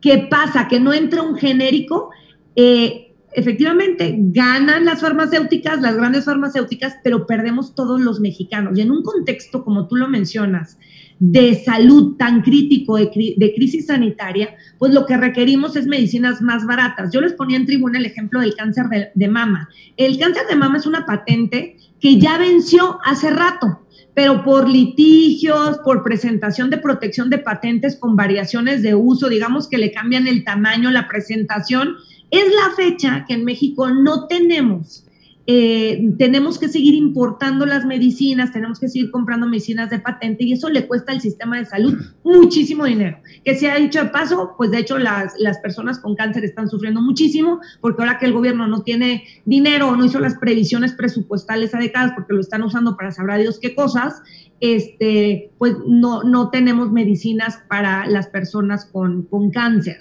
que 0.00 0.26
pasa 0.30 0.68
que 0.68 0.80
no 0.80 0.94
entra 0.94 1.22
un 1.22 1.36
genérico, 1.36 2.10
eh, 2.56 3.14
efectivamente 3.34 4.14
ganan 4.18 4.84
las 4.84 5.00
farmacéuticas, 5.00 5.80
las 5.80 5.96
grandes 5.96 6.24
farmacéuticas, 6.24 6.96
pero 7.04 7.26
perdemos 7.26 7.74
todos 7.74 8.00
los 8.00 8.20
mexicanos. 8.20 8.78
Y 8.78 8.82
en 8.82 8.90
un 8.90 9.02
contexto, 9.02 9.64
como 9.64 9.86
tú 9.86 9.96
lo 9.96 10.08
mencionas, 10.08 10.78
de 11.24 11.54
salud 11.54 12.16
tan 12.16 12.42
crítico, 12.42 12.96
de, 12.96 13.52
crisis 13.54 13.86
sanitaria, 13.86 14.56
pues 14.78 14.92
lo 14.92 15.06
que 15.06 15.16
requerimos 15.16 15.76
es 15.76 15.86
medicinas 15.86 16.42
más 16.42 16.66
baratas. 16.66 17.12
Yo 17.12 17.20
les 17.20 17.34
ponía 17.34 17.58
en 17.58 17.64
tribuna 17.64 18.00
el 18.00 18.06
ejemplo 18.06 18.40
del 18.40 18.56
cáncer 18.56 18.86
de, 19.14 19.28
mama. 19.28 19.68
El 19.96 20.18
cáncer 20.18 20.48
de 20.48 20.56
mama 20.56 20.78
es 20.78 20.86
una 20.86 21.06
patente 21.06 21.76
que 22.00 22.18
ya 22.18 22.38
venció 22.38 22.98
hace 23.04 23.30
rato, 23.30 23.86
pero 24.14 24.42
por 24.42 24.68
litigios, 24.68 25.78
por 25.84 26.02
presentación 26.02 26.70
de 26.70 26.78
protección 26.78 27.30
de 27.30 27.38
patentes 27.38 27.94
con 27.94 28.16
variaciones 28.16 28.82
de 28.82 28.96
uso, 28.96 29.28
digamos 29.28 29.68
que 29.68 29.78
le 29.78 29.92
cambian 29.92 30.26
el 30.26 30.42
tamaño, 30.42 30.90
la 30.90 31.06
presentación, 31.06 31.94
es 32.32 32.46
la 32.46 32.74
fecha 32.74 33.24
que 33.28 33.34
en 33.34 33.44
México 33.44 33.88
no 33.90 34.26
tenemos 34.26 35.04
eh, 35.46 36.14
tenemos 36.18 36.58
que 36.58 36.68
seguir 36.68 36.94
importando 36.94 37.66
las 37.66 37.84
medicinas, 37.84 38.52
tenemos 38.52 38.78
que 38.78 38.88
seguir 38.88 39.10
comprando 39.10 39.46
medicinas 39.46 39.90
de 39.90 39.98
patente 39.98 40.44
y 40.44 40.52
eso 40.52 40.68
le 40.68 40.86
cuesta 40.86 41.12
al 41.12 41.20
sistema 41.20 41.58
de 41.58 41.64
salud 41.64 41.94
muchísimo 42.22 42.84
dinero. 42.84 43.18
Que 43.44 43.56
se 43.56 43.70
ha 43.70 43.76
dicho 43.76 44.02
de 44.02 44.10
paso, 44.10 44.54
pues 44.56 44.70
de 44.70 44.78
hecho 44.78 44.98
las, 44.98 45.34
las 45.38 45.58
personas 45.58 45.98
con 45.98 46.14
cáncer 46.14 46.44
están 46.44 46.68
sufriendo 46.68 47.00
muchísimo 47.00 47.60
porque 47.80 48.02
ahora 48.02 48.18
que 48.18 48.26
el 48.26 48.32
gobierno 48.32 48.68
no 48.68 48.82
tiene 48.82 49.24
dinero 49.44 49.88
o 49.88 49.96
no 49.96 50.04
hizo 50.04 50.20
las 50.20 50.36
previsiones 50.36 50.92
presupuestales 50.92 51.74
adecuadas 51.74 52.12
porque 52.14 52.34
lo 52.34 52.40
están 52.40 52.62
usando 52.62 52.96
para 52.96 53.10
sabrá 53.10 53.36
Dios 53.36 53.58
qué 53.60 53.74
cosas, 53.74 54.22
este, 54.60 55.50
pues 55.58 55.74
no, 55.88 56.22
no 56.22 56.50
tenemos 56.50 56.92
medicinas 56.92 57.58
para 57.68 58.06
las 58.06 58.28
personas 58.28 58.84
con, 58.84 59.24
con 59.24 59.50
cáncer. 59.50 59.98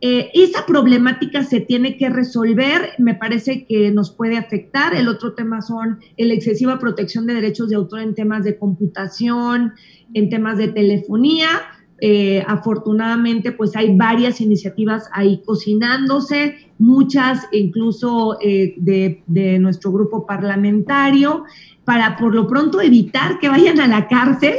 Eh, 0.00 0.30
esa 0.34 0.66
problemática 0.66 1.42
se 1.42 1.60
tiene 1.60 1.96
que 1.96 2.10
resolver, 2.10 2.90
me 2.98 3.14
parece 3.14 3.64
que 3.66 3.90
nos 3.90 4.10
puede 4.10 4.36
afectar. 4.36 4.94
El 4.94 5.08
otro 5.08 5.34
tema 5.34 5.62
son 5.62 6.00
la 6.16 6.34
excesiva 6.34 6.78
protección 6.78 7.26
de 7.26 7.34
derechos 7.34 7.70
de 7.70 7.76
autor 7.76 8.00
en 8.00 8.14
temas 8.14 8.44
de 8.44 8.58
computación, 8.58 9.72
en 10.12 10.28
temas 10.28 10.58
de 10.58 10.68
telefonía, 10.68 11.48
eh, 11.98 12.44
afortunadamente, 12.46 13.52
pues 13.52 13.74
hay 13.74 13.96
varias 13.96 14.40
iniciativas 14.40 15.08
ahí 15.12 15.40
cocinándose, 15.46 16.70
muchas 16.78 17.46
incluso 17.52 18.36
eh, 18.42 18.74
de, 18.76 19.58
nuestro 19.58 19.92
grupo 19.92 20.26
parlamentario, 20.26 21.44
para 21.84 22.16
por 22.18 22.34
lo 22.34 22.46
pronto 22.46 22.80
evitar 22.82 23.38
que 23.38 23.48
vayan 23.48 23.80
a 23.80 23.86
la 23.86 24.08
cárcel 24.08 24.54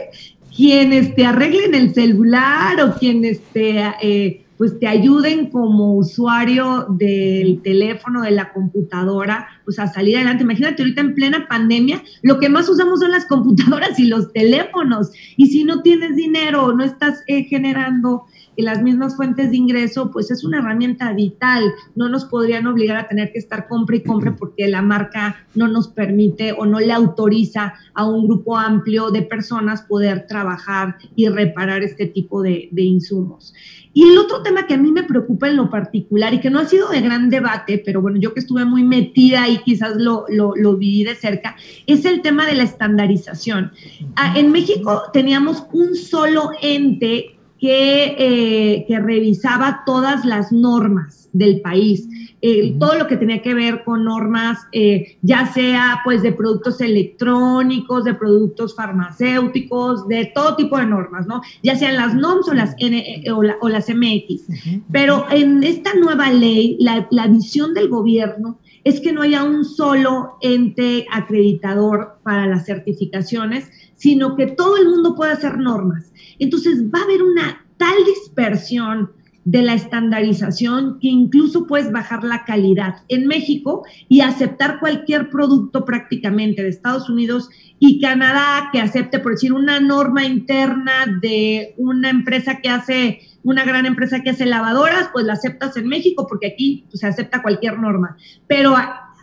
quienes 0.56 1.14
te 1.14 1.26
arreglen 1.26 1.76
el 1.76 1.94
celular 1.94 2.82
o 2.82 2.96
quienes 2.98 3.42
te... 3.54 3.84
Eh, 4.02 4.44
pues 4.58 4.80
te 4.80 4.88
ayuden 4.88 5.50
como 5.50 5.96
usuario 5.96 6.88
del 6.90 7.62
teléfono, 7.62 8.24
de 8.24 8.32
la 8.32 8.52
computadora, 8.54 9.48
pues 9.64 9.80
a 9.80 9.88
salir 9.88 10.16
adelante. 10.18 10.44
Imagínate 10.44 10.82
ahorita 10.82 11.02
en 11.02 11.16
plena 11.16 11.48
pandemia, 11.48 12.04
lo 12.24 12.40
que 12.40 12.50
más 12.50 12.68
usamos 12.68 13.00
son 13.00 13.12
las 13.12 13.26
computadoras 13.28 14.00
y 14.00 14.08
los 14.08 14.34
teléfonos. 14.34 15.12
Y 15.36 15.48
si 15.48 15.64
no 15.64 15.82
tienes 15.82 16.16
dinero, 16.16 16.74
no 16.74 16.84
estás 16.84 17.24
eh, 17.28 17.44
generando 17.44 18.26
las 18.58 18.82
mismas 18.82 19.16
fuentes 19.16 19.52
de 19.52 19.58
ingreso, 19.58 20.10
pues 20.12 20.32
es 20.32 20.44
una 20.44 20.58
herramienta 20.58 21.14
vital. 21.14 21.64
No 21.96 22.10
nos 22.10 22.26
podrían 22.26 22.66
obligar 22.66 22.98
a 22.98 23.08
tener 23.08 23.32
que 23.32 23.40
estar 23.40 23.68
compra 23.68 23.98
y 23.98 24.04
compra 24.04 24.36
porque 24.36 24.68
la 24.68 24.82
marca 24.82 25.38
no 25.54 25.68
nos 25.68 25.88
permite 25.88 26.54
o 26.54 26.66
no 26.66 26.80
le 26.80 26.92
autoriza 26.92 27.76
a 27.94 28.06
un 28.08 28.28
grupo 28.28 28.58
amplio 28.58 29.12
de 29.12 29.22
personas 29.22 29.84
poder 29.84 30.26
trabajar 30.28 30.98
y 31.16 31.28
reparar 31.30 31.84
este 31.84 32.08
tipo 32.08 32.42
de, 32.42 32.70
de 32.72 32.82
insumos. 32.82 33.54
Y 33.98 34.04
el 34.04 34.20
otro 34.20 34.44
tema 34.44 34.68
que 34.68 34.76
a 34.76 34.78
mí 34.78 34.92
me 34.92 35.02
preocupa 35.02 35.48
en 35.48 35.56
lo 35.56 35.72
particular 35.72 36.32
y 36.32 36.40
que 36.40 36.52
no 36.52 36.60
ha 36.60 36.68
sido 36.68 36.88
de 36.90 37.02
gran 37.02 37.32
debate, 37.32 37.82
pero 37.84 38.00
bueno, 38.00 38.20
yo 38.20 38.32
que 38.32 38.42
estuve 38.42 38.64
muy 38.64 38.84
metida 38.84 39.50
y 39.50 39.58
quizás 39.64 39.96
lo, 39.96 40.26
lo, 40.30 40.56
lo 40.56 40.78
viví 40.78 41.04
de 41.04 41.16
cerca, 41.16 41.56
es 41.88 42.06
el 42.06 42.22
tema 42.22 42.46
de 42.46 42.54
la 42.54 42.62
estandarización. 42.62 43.72
Ah, 44.16 44.36
en 44.38 44.52
México 44.52 45.06
teníamos 45.14 45.64
un 45.72 45.96
solo 45.96 46.52
ente 46.62 47.37
que, 47.60 48.16
eh, 48.18 48.86
que 48.88 49.00
revisaba 49.00 49.84
todas 49.86 50.26
las 50.26 50.52
normas 50.52 51.30
del 51.34 51.62
país. 51.62 52.08
Eh, 52.42 52.76
todo 52.80 52.96
lo 52.96 53.08
que 53.08 53.18
tenía 53.18 53.42
que 53.42 53.56
ver 53.56 53.84
con 53.84 54.04
normas, 54.04 54.60
eh, 54.72 55.18
ya 55.24 55.52
sea 55.54 56.02
pues 56.04 56.22
de 56.22 56.32
productos 56.32 56.80
electrónicos, 56.82 58.04
de 58.04 58.14
productos 58.14 58.76
farmacéuticos, 58.76 60.08
de 60.08 60.32
todo 60.36 60.56
tipo 60.56 60.78
de 60.78 60.86
normas, 60.86 61.26
¿no? 61.26 61.42
Ya 61.64 61.76
sean 61.76 61.96
las 61.96 62.14
NOMS 62.14 62.48
o 62.50 62.54
las, 62.54 62.76
N, 62.78 63.24
o, 63.32 63.42
o, 63.62 63.70
las 63.70 63.90
MX. 63.90 64.44
Pero 64.92 65.26
en 65.32 65.64
esta 65.64 65.96
nueva 65.96 66.32
ley, 66.32 66.78
la, 66.80 67.08
la 67.10 67.28
visión 67.28 67.74
del 67.74 67.90
gobierno 67.90 68.60
es 68.84 69.02
que 69.02 69.12
no 69.12 69.24
haya 69.24 69.44
un 69.44 69.66
solo 69.66 70.38
ente 70.42 71.08
acreditador 71.12 72.20
para 72.24 72.48
las 72.48 72.66
certificaciones, 72.66 73.70
sino 73.98 74.36
que 74.38 74.48
todo 74.48 74.78
el 74.78 74.88
mundo 74.88 75.16
pueda 75.16 75.34
hacer 75.34 75.58
normas. 75.58 76.14
Entonces 76.40 76.86
va 76.86 77.00
a 77.00 77.04
haber 77.04 77.22
una 77.22 77.66
tal 77.78 77.98
dispersión 78.06 79.12
de 79.48 79.62
la 79.62 79.76
estandarización 79.76 81.00
que 81.00 81.08
incluso 81.08 81.68
puedes 81.68 81.90
bajar 81.92 82.22
la 82.26 82.44
calidad 82.44 82.96
en 83.08 83.28
México 83.28 83.86
y 84.10 84.20
aceptar 84.20 84.80
cualquier 84.82 85.30
producto 85.30 85.86
prácticamente 85.86 86.64
de 86.64 86.70
Estados 86.70 87.10
Unidos 87.10 87.50
y 87.80 88.02
Canadá 88.02 88.70
que 88.74 88.82
acepte, 88.82 89.20
por 89.20 89.34
decir, 89.34 89.54
una 89.54 89.80
norma 89.80 90.26
interna 90.26 91.06
de 91.22 91.76
una 91.78 92.10
empresa 92.10 92.60
que 92.62 92.68
hace, 92.68 93.22
una 93.42 93.64
gran 93.64 93.86
empresa 93.86 94.22
que 94.22 94.32
hace 94.32 94.46
lavadoras, 94.46 95.12
pues 95.14 95.26
la 95.26 95.34
aceptas 95.34 95.78
en 95.78 95.88
México 95.88 96.28
porque 96.28 96.48
aquí 96.48 96.86
pues, 96.90 97.00
se 97.00 97.08
acepta 97.08 97.42
cualquier 97.42 97.80
norma. 97.80 98.18
Pero 98.48 98.76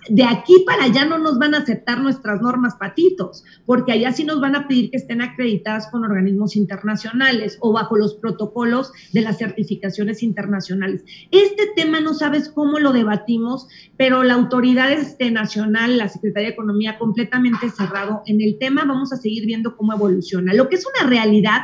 de 0.08 0.24
aquí 0.24 0.64
para 0.66 0.84
allá 0.84 1.04
no 1.04 1.18
nos 1.18 1.38
van 1.38 1.54
a 1.54 1.58
aceptar 1.58 2.00
nuestras 2.00 2.40
normas 2.40 2.74
patitos, 2.74 3.44
porque 3.66 3.92
allá 3.92 4.12
sí 4.12 4.24
nos 4.24 4.40
van 4.40 4.54
a 4.56 4.68
pedir 4.68 4.90
que 4.90 4.96
estén 4.96 5.22
acreditadas 5.22 5.88
con 5.90 6.04
organismos 6.04 6.56
internacionales 6.56 7.56
o 7.60 7.72
bajo 7.72 7.96
los 7.96 8.14
protocolos 8.14 8.92
de 9.12 9.22
las 9.22 9.38
certificaciones 9.38 10.22
internacionales. 10.22 11.04
Este 11.30 11.68
tema 11.74 12.00
no 12.00 12.14
sabes 12.14 12.48
cómo 12.48 12.78
lo 12.78 12.92
debatimos, 12.92 13.68
pero 13.96 14.22
la 14.22 14.34
autoridad 14.34 14.92
este, 14.92 15.30
nacional, 15.30 15.96
la 15.96 16.08
Secretaría 16.08 16.48
de 16.48 16.54
Economía, 16.54 16.98
completamente 16.98 17.70
cerrado 17.70 18.22
en 18.26 18.40
el 18.40 18.58
tema. 18.58 18.84
Vamos 18.84 19.12
a 19.12 19.16
seguir 19.16 19.46
viendo 19.46 19.76
cómo 19.76 19.92
evoluciona. 19.94 20.54
Lo 20.54 20.68
que 20.68 20.76
es 20.76 20.84
una 20.86 21.08
realidad 21.08 21.62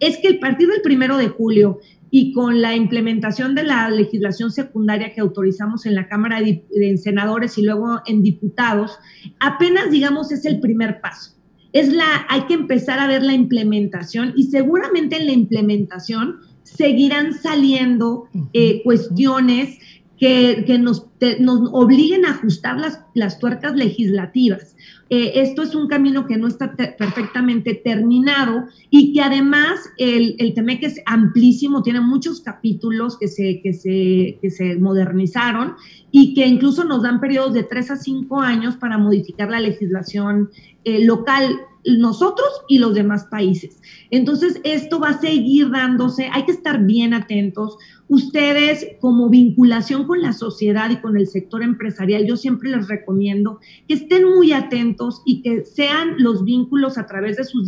es 0.00 0.18
que 0.18 0.28
el 0.28 0.38
partir 0.38 0.68
del 0.68 0.82
primero 0.82 1.16
de 1.16 1.28
julio 1.28 1.80
y 2.14 2.30
con 2.34 2.60
la 2.60 2.76
implementación 2.76 3.54
de 3.54 3.64
la 3.64 3.88
legislación 3.88 4.52
secundaria 4.52 5.14
que 5.14 5.22
autorizamos 5.22 5.86
en 5.86 5.94
la 5.94 6.08
Cámara 6.08 6.42
de, 6.42 6.98
Senadores 6.98 7.56
y 7.56 7.62
luego 7.62 8.02
en 8.04 8.22
diputados, 8.22 8.98
apenas 9.40 9.90
digamos 9.90 10.30
es 10.30 10.44
el 10.44 10.60
primer 10.60 11.00
paso. 11.00 11.32
Es 11.72 11.90
la, 11.90 12.26
hay 12.28 12.42
que 12.42 12.52
empezar 12.52 12.98
a 12.98 13.06
ver 13.06 13.22
la 13.22 13.32
implementación 13.32 14.34
y 14.36 14.42
seguramente 14.44 15.16
en 15.16 15.26
la 15.26 15.32
implementación 15.32 16.40
seguirán 16.64 17.32
saliendo 17.32 18.28
eh, 18.52 18.82
cuestiones 18.84 19.78
que, 20.18 20.64
que 20.66 20.78
nos, 20.78 21.06
te, 21.18 21.40
nos, 21.40 21.70
obliguen 21.72 22.26
a 22.26 22.32
ajustar 22.32 22.78
las, 22.78 23.00
las 23.14 23.38
tuercas 23.38 23.74
legislativas. 23.74 24.76
Eh, 25.10 25.42
esto 25.42 25.62
es 25.62 25.74
un 25.74 25.88
camino 25.88 26.26
que 26.26 26.36
no 26.38 26.46
está 26.46 26.74
te 26.74 26.88
perfectamente 26.88 27.74
terminado 27.74 28.64
y 28.88 29.12
que 29.12 29.20
además 29.20 29.80
el, 29.98 30.36
el 30.38 30.54
TEMEC 30.54 30.84
es 30.84 31.00
amplísimo, 31.04 31.82
tiene 31.82 32.00
muchos 32.00 32.40
capítulos 32.40 33.18
que 33.18 33.28
se, 33.28 33.60
que, 33.62 33.74
se, 33.74 34.38
que 34.40 34.50
se 34.50 34.76
modernizaron 34.76 35.74
y 36.10 36.34
que 36.34 36.46
incluso 36.46 36.84
nos 36.84 37.02
dan 37.02 37.20
periodos 37.20 37.52
de 37.52 37.64
tres 37.64 37.90
a 37.90 37.96
cinco 37.96 38.40
años 38.40 38.76
para 38.76 38.96
modificar 38.96 39.50
la 39.50 39.60
legislación 39.60 40.50
eh, 40.84 41.04
local 41.04 41.60
nosotros 41.84 42.48
y 42.68 42.78
los 42.78 42.94
demás 42.94 43.24
países. 43.24 43.80
Entonces, 44.10 44.60
esto 44.64 45.00
va 45.00 45.10
a 45.10 45.20
seguir 45.20 45.70
dándose, 45.70 46.28
hay 46.32 46.44
que 46.44 46.52
estar 46.52 46.84
bien 46.84 47.14
atentos. 47.14 47.76
Ustedes, 48.08 48.86
como 49.00 49.30
vinculación 49.30 50.06
con 50.06 50.20
la 50.20 50.34
sociedad 50.34 50.90
y 50.90 50.96
con 50.96 51.16
el 51.16 51.26
sector 51.26 51.62
empresarial, 51.62 52.26
yo 52.26 52.36
siempre 52.36 52.68
les 52.68 52.86
recomiendo 52.86 53.58
que 53.88 53.94
estén 53.94 54.28
muy 54.28 54.52
atentos 54.52 55.22
y 55.24 55.40
que 55.40 55.64
sean 55.64 56.16
los 56.18 56.44
vínculos 56.44 56.98
a 56.98 57.06
través 57.06 57.38
de 57.38 57.44
sus 57.44 57.66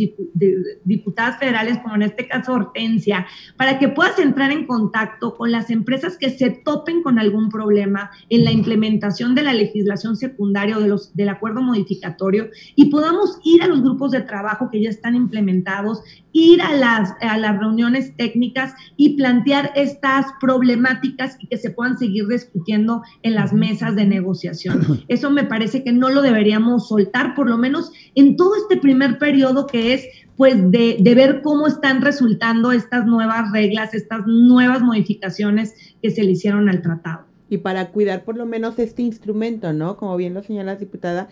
diputadas 0.84 1.38
federales, 1.38 1.78
como 1.78 1.94
en 1.94 2.02
este 2.02 2.28
caso 2.28 2.52
Hortensia, 2.52 3.26
para 3.56 3.78
que 3.78 3.88
puedas 3.88 4.18
entrar 4.18 4.52
en 4.52 4.66
contacto 4.66 5.34
con 5.34 5.50
las 5.50 5.70
empresas 5.70 6.18
que 6.18 6.28
se 6.28 6.50
topen 6.50 7.02
con 7.02 7.18
algún 7.18 7.48
problema 7.48 8.10
en 8.28 8.44
la 8.44 8.52
implementación 8.52 9.34
de 9.34 9.44
la 9.44 9.54
legislación 9.54 10.16
secundaria 10.16 10.76
o 10.76 10.80
de 10.80 10.88
los, 10.88 11.16
del 11.16 11.30
acuerdo 11.30 11.62
modificatorio 11.62 12.50
y 12.76 12.90
podamos 12.90 13.38
ir 13.44 13.62
a 13.62 13.66
los 13.66 13.80
grupos 13.80 14.03
de 14.12 14.22
trabajo 14.22 14.68
que 14.70 14.82
ya 14.82 14.90
están 14.90 15.14
implementados, 15.14 16.02
ir 16.32 16.60
a 16.62 16.74
las, 16.74 17.14
a 17.20 17.38
las 17.38 17.58
reuniones 17.58 18.16
técnicas 18.16 18.74
y 18.96 19.16
plantear 19.16 19.72
estas 19.74 20.26
problemáticas 20.40 21.36
y 21.40 21.46
que 21.46 21.56
se 21.56 21.70
puedan 21.70 21.98
seguir 21.98 22.26
discutiendo 22.26 23.02
en 23.22 23.34
las 23.34 23.52
mesas 23.52 23.94
de 23.96 24.06
negociación. 24.06 25.02
Eso 25.08 25.30
me 25.30 25.44
parece 25.44 25.84
que 25.84 25.92
no 25.92 26.10
lo 26.10 26.22
deberíamos 26.22 26.88
soltar, 26.88 27.34
por 27.34 27.48
lo 27.48 27.58
menos 27.58 27.92
en 28.14 28.36
todo 28.36 28.56
este 28.56 28.76
primer 28.76 29.18
periodo 29.18 29.66
que 29.66 29.94
es 29.94 30.04
pues 30.36 30.70
de, 30.70 30.96
de, 30.98 31.14
ver 31.14 31.42
cómo 31.42 31.68
están 31.68 32.02
resultando 32.02 32.72
estas 32.72 33.06
nuevas 33.06 33.52
reglas, 33.52 33.94
estas 33.94 34.26
nuevas 34.26 34.82
modificaciones 34.82 35.74
que 36.02 36.10
se 36.10 36.24
le 36.24 36.32
hicieron 36.32 36.68
al 36.68 36.82
tratado. 36.82 37.26
Y 37.48 37.58
para 37.58 37.90
cuidar 37.90 38.24
por 38.24 38.36
lo 38.36 38.46
menos 38.46 38.78
este 38.78 39.02
instrumento, 39.02 39.72
¿no? 39.72 39.96
Como 39.96 40.16
bien 40.16 40.34
lo 40.34 40.42
señala 40.42 40.72
la 40.72 40.78
diputada, 40.78 41.28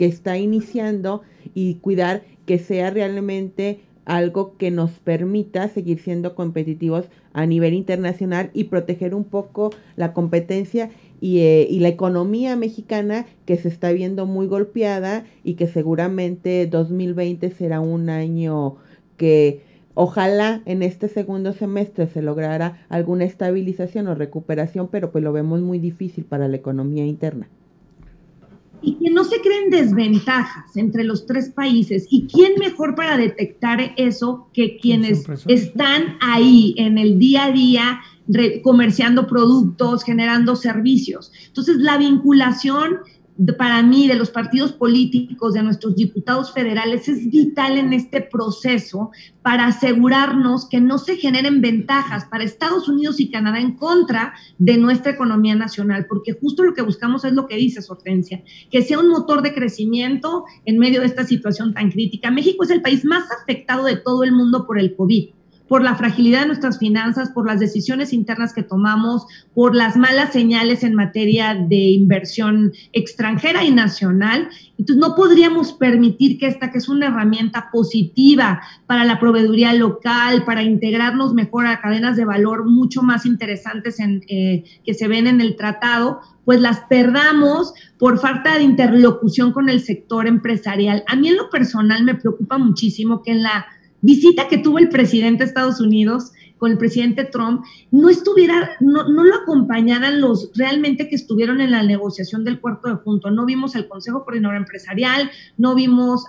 que 0.00 0.06
está 0.06 0.38
iniciando 0.38 1.20
y 1.52 1.74
cuidar 1.74 2.22
que 2.46 2.58
sea 2.58 2.88
realmente 2.88 3.80
algo 4.06 4.56
que 4.56 4.70
nos 4.70 4.92
permita 4.92 5.68
seguir 5.68 6.00
siendo 6.00 6.34
competitivos 6.34 7.10
a 7.34 7.44
nivel 7.44 7.74
internacional 7.74 8.48
y 8.54 8.64
proteger 8.64 9.14
un 9.14 9.24
poco 9.24 9.74
la 9.96 10.14
competencia 10.14 10.88
y, 11.20 11.40
eh, 11.40 11.66
y, 11.68 11.80
la 11.80 11.88
economía 11.88 12.56
mexicana 12.56 13.26
que 13.44 13.58
se 13.58 13.68
está 13.68 13.92
viendo 13.92 14.24
muy 14.24 14.46
golpeada 14.46 15.26
y 15.44 15.52
que 15.52 15.66
seguramente 15.66 16.66
2020 16.66 17.50
será 17.50 17.80
un 17.80 18.08
año 18.08 18.76
que 19.18 19.60
ojalá 19.92 20.62
en 20.64 20.82
este 20.82 21.08
segundo 21.08 21.52
semestre 21.52 22.06
se 22.06 22.22
lograra 22.22 22.86
alguna 22.88 23.24
estabilización 23.24 24.08
o 24.08 24.14
recuperación, 24.14 24.88
pero 24.88 25.12
pues 25.12 25.22
lo 25.22 25.34
vemos 25.34 25.60
muy 25.60 25.78
difícil 25.78 26.24
para 26.24 26.48
la 26.48 26.56
economía 26.56 27.04
interna 27.04 27.50
y 28.82 28.94
que 28.94 29.10
no 29.10 29.24
se 29.24 29.40
creen 29.40 29.70
desventajas 29.70 30.76
entre 30.76 31.04
los 31.04 31.26
tres 31.26 31.50
países. 31.50 32.06
¿Y 32.10 32.26
quién 32.26 32.52
mejor 32.58 32.94
para 32.94 33.16
detectar 33.16 33.92
eso 33.96 34.48
que 34.52 34.78
quienes 34.78 35.24
están 35.46 36.16
ahí 36.20 36.74
en 36.76 36.98
el 36.98 37.18
día 37.18 37.44
a 37.44 37.52
día 37.52 38.00
comerciando 38.62 39.26
productos, 39.26 40.04
generando 40.04 40.56
servicios? 40.56 41.32
Entonces, 41.48 41.76
la 41.78 41.98
vinculación 41.98 42.98
para 43.56 43.82
mí, 43.82 44.06
de 44.06 44.16
los 44.16 44.30
partidos 44.30 44.72
políticos, 44.72 45.54
de 45.54 45.62
nuestros 45.62 45.96
diputados 45.96 46.52
federales, 46.52 47.08
es 47.08 47.30
vital 47.30 47.78
en 47.78 47.92
este 47.92 48.20
proceso 48.20 49.10
para 49.42 49.66
asegurarnos 49.66 50.68
que 50.68 50.80
no 50.80 50.98
se 50.98 51.16
generen 51.16 51.60
ventajas 51.60 52.26
para 52.26 52.44
Estados 52.44 52.88
Unidos 52.88 53.18
y 53.18 53.30
Canadá 53.30 53.58
en 53.60 53.76
contra 53.76 54.34
de 54.58 54.76
nuestra 54.76 55.12
economía 55.12 55.54
nacional, 55.54 56.06
porque 56.08 56.34
justo 56.34 56.62
lo 56.62 56.74
que 56.74 56.82
buscamos 56.82 57.24
es 57.24 57.32
lo 57.32 57.46
que 57.46 57.56
dice 57.56 57.80
Hortensia, 57.88 58.42
que 58.70 58.82
sea 58.82 58.98
un 58.98 59.08
motor 59.08 59.42
de 59.42 59.54
crecimiento 59.54 60.44
en 60.66 60.78
medio 60.78 61.00
de 61.00 61.06
esta 61.06 61.24
situación 61.24 61.72
tan 61.72 61.90
crítica. 61.90 62.30
México 62.30 62.64
es 62.64 62.70
el 62.70 62.82
país 62.82 63.04
más 63.04 63.24
afectado 63.30 63.84
de 63.84 63.96
todo 63.96 64.22
el 64.22 64.32
mundo 64.32 64.66
por 64.66 64.78
el 64.78 64.94
COVID 64.94 65.30
por 65.70 65.84
la 65.84 65.94
fragilidad 65.94 66.40
de 66.40 66.46
nuestras 66.48 66.80
finanzas, 66.80 67.30
por 67.30 67.46
las 67.46 67.60
decisiones 67.60 68.12
internas 68.12 68.52
que 68.52 68.64
tomamos, 68.64 69.24
por 69.54 69.76
las 69.76 69.96
malas 69.96 70.32
señales 70.32 70.82
en 70.82 70.96
materia 70.96 71.54
de 71.54 71.76
inversión 71.92 72.72
extranjera 72.92 73.62
y 73.62 73.70
nacional. 73.70 74.48
Entonces, 74.78 74.96
no 74.96 75.14
podríamos 75.14 75.72
permitir 75.74 76.40
que 76.40 76.48
esta, 76.48 76.72
que 76.72 76.78
es 76.78 76.88
una 76.88 77.06
herramienta 77.06 77.68
positiva 77.70 78.60
para 78.88 79.04
la 79.04 79.20
proveeduría 79.20 79.72
local, 79.72 80.44
para 80.44 80.64
integrarnos 80.64 81.34
mejor 81.34 81.68
a 81.68 81.80
cadenas 81.80 82.16
de 82.16 82.24
valor 82.24 82.68
mucho 82.68 83.02
más 83.02 83.24
interesantes 83.24 84.00
en, 84.00 84.24
eh, 84.26 84.64
que 84.84 84.94
se 84.94 85.06
ven 85.06 85.28
en 85.28 85.40
el 85.40 85.54
tratado, 85.54 86.18
pues 86.44 86.60
las 86.60 86.80
perdamos 86.88 87.74
por 87.96 88.18
falta 88.18 88.56
de 88.56 88.64
interlocución 88.64 89.52
con 89.52 89.68
el 89.68 89.78
sector 89.78 90.26
empresarial. 90.26 91.04
A 91.06 91.14
mí 91.14 91.28
en 91.28 91.36
lo 91.36 91.48
personal 91.48 92.02
me 92.02 92.16
preocupa 92.16 92.58
muchísimo 92.58 93.22
que 93.22 93.30
en 93.30 93.44
la 93.44 93.66
visita 94.00 94.48
que 94.48 94.58
tuvo 94.58 94.78
el 94.78 94.88
presidente 94.88 95.44
de 95.44 95.48
Estados 95.48 95.80
Unidos, 95.80 96.32
con 96.60 96.70
el 96.70 96.78
presidente 96.78 97.24
Trump, 97.24 97.64
no 97.90 98.10
estuviera, 98.10 98.72
no, 98.80 99.08
no, 99.08 99.24
lo 99.24 99.34
acompañaran 99.34 100.20
los 100.20 100.50
realmente 100.54 101.08
que 101.08 101.14
estuvieron 101.14 101.62
en 101.62 101.70
la 101.70 101.82
negociación 101.82 102.44
del 102.44 102.60
cuarto 102.60 102.88
de 102.90 102.96
punto. 102.98 103.30
No 103.30 103.46
vimos 103.46 103.74
al 103.74 103.88
Consejo 103.88 104.24
Coordinador 104.24 104.58
Empresarial, 104.58 105.30
no 105.56 105.74
vimos 105.74 106.22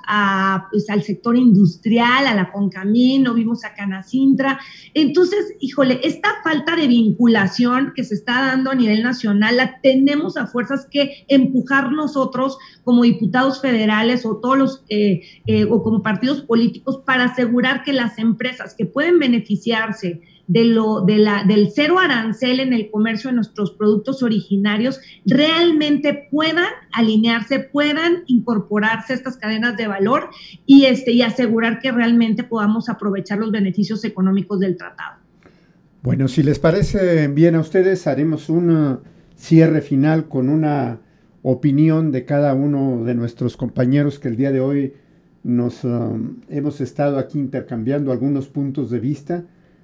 pues, 0.71 0.89
al 0.89 1.03
sector 1.03 1.35
industrial, 1.35 2.27
a 2.27 2.33
la 2.33 2.49
Concamín, 2.49 3.23
no 3.23 3.33
vimos 3.33 3.65
a 3.65 3.75
Canacintra. 3.75 4.57
Entonces, 4.93 5.53
híjole, 5.59 5.99
esta 6.01 6.29
falta 6.45 6.77
de 6.77 6.87
vinculación 6.87 7.91
que 7.93 8.05
se 8.05 8.15
está 8.15 8.41
dando 8.41 8.71
a 8.71 8.75
nivel 8.75 9.03
nacional 9.03 9.57
la 9.57 9.81
tenemos 9.81 10.37
a 10.37 10.47
fuerzas 10.47 10.87
que 10.89 11.25
empujar 11.27 11.91
nosotros 11.91 12.57
como 12.83 13.03
diputados 13.03 13.61
federales 13.61 14.25
o 14.25 14.37
todos 14.37 14.57
los, 14.57 14.83
eh, 14.89 15.21
eh, 15.45 15.65
o 15.65 15.83
como 15.83 16.01
partidos 16.01 16.41
políticos 16.41 17.01
para 17.05 17.25
asegurar 17.25 17.83
que 17.83 17.93
las 17.93 18.17
empresas 18.17 18.73
que 18.75 18.85
pueden 18.85 19.19
beneficiarse 19.19 20.21
de 20.47 20.65
lo, 20.65 21.01
de 21.01 21.17
la, 21.17 21.45
del 21.45 21.69
cero 21.73 21.97
arancel 21.99 22.59
en 22.59 22.73
el 22.73 22.89
comercio 22.91 23.29
de 23.29 23.37
nuestros 23.37 23.71
productos 23.71 24.21
originarios 24.21 24.99
realmente 25.25 26.27
puedan 26.29 26.67
alinearse, 26.91 27.59
puedan 27.59 28.23
incorporarse 28.27 29.13
a 29.13 29.15
estas 29.15 29.37
cadenas 29.37 29.77
de 29.77 29.87
valor 29.87 30.29
y, 30.65 30.85
este, 30.85 31.11
y 31.11 31.21
asegurar 31.21 31.79
que 31.79 31.91
realmente 31.91 32.43
podamos 32.43 32.89
aprovechar 32.89 33.37
los 33.37 33.51
beneficios 33.51 34.03
económicos 34.03 34.59
del 34.59 34.75
tratado. 34.75 35.21
Bueno, 36.01 36.27
si 36.27 36.43
les 36.43 36.59
parece 36.59 37.27
bien 37.27 37.55
a 37.55 37.59
ustedes, 37.59 38.07
haremos 38.07 38.49
un 38.49 38.99
cierre 39.35 39.81
final 39.81 40.27
con 40.27 40.49
una 40.49 40.99
opinión 41.43 42.11
de 42.11 42.25
cada 42.25 42.53
uno 42.53 43.03
de 43.03 43.15
nuestros 43.15 43.57
compañeros 43.57 44.19
que 44.19 44.27
el 44.27 44.35
día 44.35 44.51
de 44.51 44.59
hoy 44.59 44.93
nos 45.43 45.83
um, 45.83 46.37
hemos 46.49 46.81
estado 46.81 47.17
aquí 47.17 47.39
intercambiando 47.39 48.11
algunos 48.11 48.47
puntos 48.47 48.91
de 48.91 48.99
vista. 48.99 49.43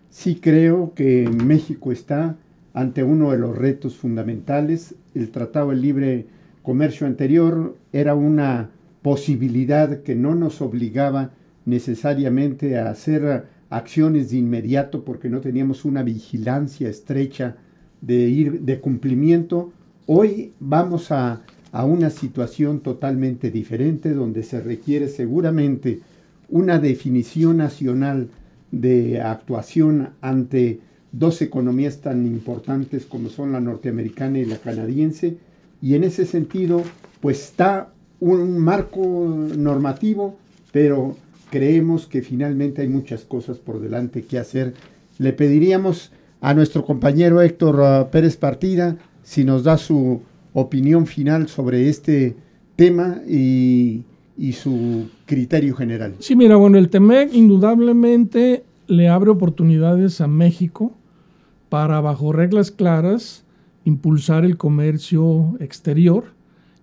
Sí 0.09 0.35
creo 0.35 0.93
que 0.93 1.29
México 1.29 1.91
está 1.91 2.37
ante 2.73 3.03
uno 3.03 3.31
de 3.31 3.39
los 3.39 3.57
retos 3.57 3.95
fundamentales. 3.95 4.95
El 5.15 5.31
Tratado 5.31 5.69
de 5.69 5.77
Libre 5.77 6.27
Comercio 6.61 7.07
anterior 7.07 7.75
era 7.91 8.13
una 8.13 8.69
posibilidad 9.01 10.03
que 10.03 10.15
no 10.15 10.35
nos 10.35 10.61
obligaba 10.61 11.31
necesariamente 11.65 12.77
a 12.77 12.89
hacer 12.89 13.45
acciones 13.69 14.29
de 14.29 14.37
inmediato 14.37 15.03
porque 15.03 15.29
no 15.29 15.41
teníamos 15.41 15.85
una 15.85 16.03
vigilancia 16.03 16.89
estrecha 16.89 17.55
de 18.01 18.15
ir 18.15 18.61
de 18.61 18.79
cumplimiento. 18.79 19.73
Hoy 20.09 20.53
vamos 20.61 21.11
a, 21.11 21.41
a 21.73 21.83
una 21.83 22.09
situación 22.11 22.79
totalmente 22.79 23.51
diferente 23.51 24.13
donde 24.13 24.41
se 24.43 24.61
requiere 24.61 25.09
seguramente 25.09 25.99
una 26.47 26.79
definición 26.79 27.57
nacional 27.57 28.29
de 28.71 29.19
actuación 29.19 30.11
ante 30.21 30.79
dos 31.11 31.41
economías 31.41 31.97
tan 31.97 32.25
importantes 32.25 33.05
como 33.05 33.27
son 33.27 33.51
la 33.51 33.59
norteamericana 33.59 34.39
y 34.39 34.45
la 34.45 34.59
canadiense, 34.59 35.35
y 35.81 35.95
en 35.95 36.05
ese 36.05 36.25
sentido, 36.25 36.83
pues 37.19 37.43
está 37.43 37.89
un 38.21 38.59
marco 38.59 39.01
normativo, 39.57 40.37
pero 40.71 41.17
creemos 41.51 42.07
que 42.07 42.21
finalmente 42.21 42.81
hay 42.81 42.87
muchas 42.87 43.25
cosas 43.25 43.57
por 43.57 43.81
delante 43.81 44.23
que 44.23 44.39
hacer. 44.39 44.73
Le 45.19 45.33
pediríamos 45.33 46.13
a 46.39 46.53
nuestro 46.53 46.85
compañero 46.85 47.41
Héctor 47.41 47.79
uh, 47.81 48.09
Pérez 48.09 48.37
Partida 48.37 48.97
si 49.27 49.43
nos 49.43 49.63
da 49.63 49.77
su 49.77 50.21
opinión 50.53 51.05
final 51.05 51.49
sobre 51.49 51.89
este 51.89 52.37
tema 52.77 53.17
y 53.27 54.05
y 54.37 54.53
su 54.53 55.09
criterio 55.25 55.75
general. 55.75 56.15
Sí, 56.19 56.35
mira, 56.35 56.55
bueno, 56.55 56.77
el 56.77 56.89
TEMEC 56.89 57.33
indudablemente 57.33 58.63
le 58.85 59.09
abre 59.09 59.31
oportunidades 59.31 60.21
a 60.21 60.27
México 60.27 60.93
para, 61.69 61.99
bajo 61.99 62.31
reglas 62.31 62.71
claras, 62.71 63.43
impulsar 63.83 64.45
el 64.45 64.57
comercio 64.57 65.57
exterior 65.59 66.25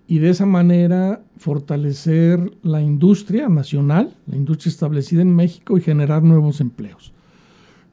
y 0.07 0.19
de 0.19 0.31
esa 0.31 0.47
manera 0.47 1.23
fortalecer 1.39 2.53
la 2.63 2.83
industria 2.83 3.49
nacional, 3.49 4.13
la 4.27 4.37
industria 4.37 4.71
establecida 4.71 5.23
en 5.23 5.35
México 5.35 5.79
y 5.79 5.81
generar 5.81 6.23
nuevos 6.23 6.61
empleos. 6.61 7.13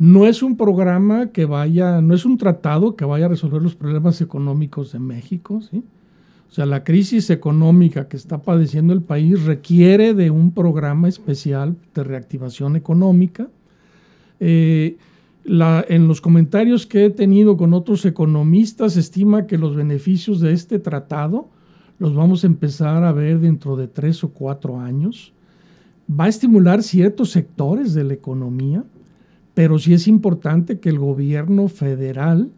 No 0.02 0.26
es 0.26 0.42
un 0.42 0.58
programa 0.58 1.28
que 1.28 1.46
vaya, 1.46 2.02
no 2.02 2.16
es 2.16 2.26
un 2.26 2.40
tratado 2.40 2.96
que 2.96 3.06
vaya 3.06 3.26
a 3.26 3.30
resolver 3.30 3.62
los 3.62 3.76
problemas 3.76 4.20
económicos 4.20 4.92
de 4.94 4.98
México, 4.98 5.62
¿sí? 5.62 5.84
O 6.50 6.52
sea, 6.52 6.66
la 6.66 6.84
crisis 6.84 7.30
económica 7.30 8.08
que 8.08 8.18
está 8.18 8.42
padeciendo 8.42 8.94
el 8.94 9.04
país 9.04 9.44
requiere 9.44 10.16
de 10.16 10.32
un 10.32 10.56
programa 10.56 11.08
especial 11.08 11.76
de 11.94 12.04
reactivación 12.04 12.76
económica. 12.76 13.48
Eh, 14.40 14.98
en 15.46 16.08
los 16.08 16.20
comentarios 16.20 16.88
que 16.88 17.06
he 17.06 17.12
tenido 17.12 17.56
con 17.56 17.76
otros 17.76 18.04
economistas, 18.04 18.98
estima 18.98 19.46
que 19.46 19.60
los 19.60 19.76
beneficios 19.76 20.40
de 20.40 20.54
este 20.54 20.80
tratado 20.80 21.48
los 22.00 22.16
vamos 22.16 22.44
a 22.44 22.48
empezar 22.48 23.04
a 23.04 23.12
ver 23.12 23.40
dentro 23.40 23.76
de 23.76 23.88
tres 23.88 24.24
o 24.24 24.30
cuatro 24.30 24.80
años. 24.80 25.32
Va 26.10 26.24
a 26.24 26.30
estimular 26.30 26.82
ciertos 26.82 27.30
sectores 27.30 27.94
de 27.94 28.04
la 28.04 28.16
economía, 28.16 28.84
pero 29.54 29.80
sí 29.80 29.94
es 29.94 30.08
importante 30.08 30.80
que 30.80 30.90
el 30.90 31.00
gobierno 31.00 31.68
federal 31.68 32.52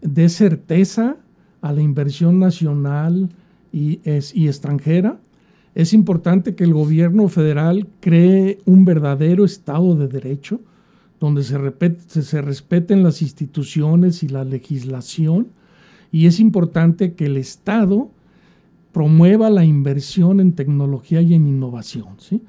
dé 0.00 0.28
certeza 0.28 1.16
a 1.60 1.72
la 1.72 1.82
inversión 1.82 2.38
nacional 2.38 3.30
y, 3.72 4.00
es, 4.04 4.34
y 4.34 4.46
extranjera, 4.46 5.18
es 5.74 5.92
importante 5.92 6.56
que 6.56 6.64
el 6.64 6.74
gobierno 6.74 7.28
federal 7.28 7.86
cree 8.00 8.58
un 8.64 8.84
verdadero 8.84 9.44
Estado 9.44 9.94
de 9.94 10.08
Derecho, 10.08 10.60
donde 11.20 11.44
se, 11.44 11.58
respeten 12.42 13.02
las 13.02 13.22
instituciones 13.22 14.24
y 14.24 14.28
la 14.28 14.44
legislación, 14.44 15.48
y 16.10 16.26
es 16.26 16.40
importante 16.40 17.12
que 17.12 17.26
el 17.26 17.36
Estado 17.36 18.10
promueva 18.92 19.50
la 19.50 19.64
inversión 19.64 20.40
en 20.40 20.54
tecnología 20.54 21.20
y 21.22 21.34
en 21.34 21.46
innovación, 21.46 22.16
¿sí? 22.18 22.42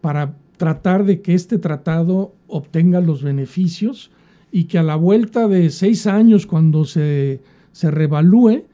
para 0.00 0.34
tratar 0.60 1.06
de 1.06 1.22
que 1.22 1.32
este 1.32 1.56
tratado 1.56 2.34
obtenga 2.46 3.00
los 3.00 3.22
beneficios 3.22 4.10
y 4.52 4.64
que 4.64 4.76
a 4.76 4.82
la 4.82 4.96
vuelta 4.96 5.48
de 5.48 5.70
seis 5.70 6.06
años, 6.06 6.44
cuando 6.44 6.84
se 6.84 7.40
se 7.72 7.90
revalúe, 7.90 8.64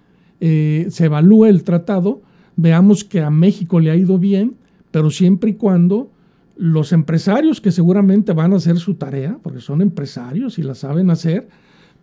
eh, 0.40 0.86
se 0.90 1.06
evalúe 1.06 1.46
el 1.46 1.64
tratado, 1.64 2.22
veamos 2.56 3.04
que 3.04 3.20
a 3.20 3.30
México 3.30 3.80
le 3.80 3.90
ha 3.90 3.96
ido 3.96 4.18
bien, 4.18 4.56
pero 4.90 5.10
siempre 5.10 5.50
y 5.50 5.54
cuando 5.54 6.10
los 6.56 6.92
empresarios 6.92 7.60
que 7.60 7.70
seguramente 7.70 8.32
van 8.32 8.52
a 8.52 8.56
hacer 8.56 8.78
su 8.78 8.94
tarea, 8.94 9.38
porque 9.42 9.60
son 9.60 9.82
empresarios 9.82 10.58
y 10.58 10.62
la 10.62 10.74
saben 10.74 11.10
hacer, 11.10 11.48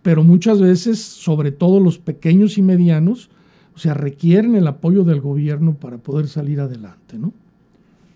pero 0.02 0.22
muchas 0.22 0.60
veces, 0.60 1.00
sobre 1.00 1.50
todo 1.50 1.80
los 1.80 1.98
pequeños 1.98 2.58
y 2.58 2.62
medianos, 2.62 3.30
o 3.74 3.78
sea, 3.78 3.94
requieren 3.94 4.54
el 4.54 4.66
apoyo 4.68 5.02
del 5.02 5.20
gobierno 5.20 5.74
para 5.74 5.98
poder 5.98 6.28
salir 6.28 6.60
adelante, 6.60 7.18
¿no? 7.18 7.32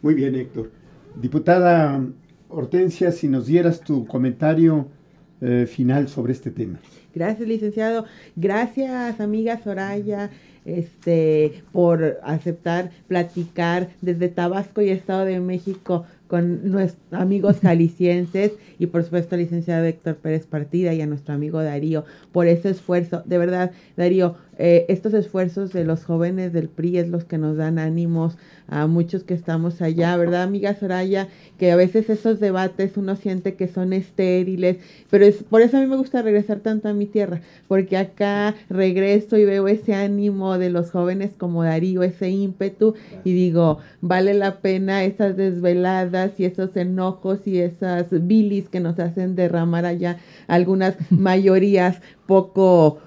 Muy 0.02 0.14
bien, 0.14 0.36
Héctor. 0.36 0.70
Diputada 1.20 2.00
Hortensia, 2.48 3.10
si 3.10 3.26
nos 3.26 3.46
dieras 3.46 3.80
tu 3.80 4.06
comentario 4.06 4.86
eh, 5.40 5.66
final 5.66 6.08
sobre 6.08 6.32
este 6.32 6.50
tema. 6.50 6.78
Gracias, 7.12 7.48
licenciado. 7.48 8.04
Gracias, 8.36 9.20
amiga 9.20 9.60
Soraya, 9.62 10.30
este, 10.64 11.64
por 11.72 12.18
aceptar 12.22 12.90
platicar 13.08 13.88
desde 14.00 14.28
Tabasco 14.28 14.80
y 14.80 14.90
Estado 14.90 15.24
de 15.24 15.40
México 15.40 16.04
con 16.28 16.70
nuestros 16.70 17.12
amigos 17.12 17.58
jaliscienses 17.62 18.52
y 18.78 18.86
por 18.86 19.02
supuesto 19.02 19.34
al 19.34 19.40
licenciado 19.40 19.86
Héctor 19.86 20.16
Pérez 20.16 20.46
Partida 20.46 20.94
y 20.94 21.00
a 21.00 21.06
nuestro 21.06 21.34
amigo 21.34 21.62
Darío 21.62 22.04
por 22.30 22.46
ese 22.46 22.70
esfuerzo. 22.70 23.22
De 23.24 23.38
verdad, 23.38 23.72
Darío, 23.96 24.36
eh, 24.58 24.86
estos 24.88 25.14
esfuerzos 25.14 25.72
de 25.72 25.84
los 25.84 26.04
jóvenes 26.04 26.52
del 26.52 26.68
PRI 26.68 26.98
es 26.98 27.08
los 27.08 27.24
que 27.24 27.38
nos 27.38 27.56
dan 27.56 27.78
ánimos 27.78 28.36
a 28.66 28.86
muchos 28.86 29.22
que 29.24 29.34
estamos 29.34 29.80
allá, 29.80 30.16
¿verdad, 30.16 30.42
amiga 30.42 30.74
Soraya? 30.74 31.28
Que 31.58 31.70
a 31.70 31.76
veces 31.76 32.10
esos 32.10 32.40
debates 32.40 32.96
uno 32.96 33.16
siente 33.16 33.54
que 33.54 33.68
son 33.68 33.92
estériles, 33.92 34.78
pero 35.10 35.24
es 35.24 35.44
por 35.44 35.62
eso 35.62 35.76
a 35.76 35.80
mí 35.80 35.86
me 35.86 35.96
gusta 35.96 36.22
regresar 36.22 36.58
tanto 36.58 36.88
a 36.88 36.92
mi 36.92 37.06
tierra, 37.06 37.40
porque 37.68 37.96
acá 37.96 38.56
regreso 38.68 39.36
y 39.38 39.44
veo 39.44 39.68
ese 39.68 39.94
ánimo 39.94 40.58
de 40.58 40.70
los 40.70 40.90
jóvenes 40.90 41.32
como 41.38 41.62
Darío, 41.62 42.02
ese 42.02 42.28
ímpetu, 42.28 42.94
y 43.24 43.32
digo, 43.32 43.78
vale 44.00 44.34
la 44.34 44.60
pena 44.60 45.04
esas 45.04 45.36
desveladas 45.36 46.38
y 46.38 46.44
esos 46.44 46.76
enojos 46.76 47.46
y 47.46 47.58
esas 47.60 48.08
bilis 48.26 48.68
que 48.68 48.80
nos 48.80 48.98
hacen 48.98 49.36
derramar 49.36 49.86
allá 49.86 50.18
algunas 50.48 50.96
mayorías 51.10 52.00
poco 52.26 52.98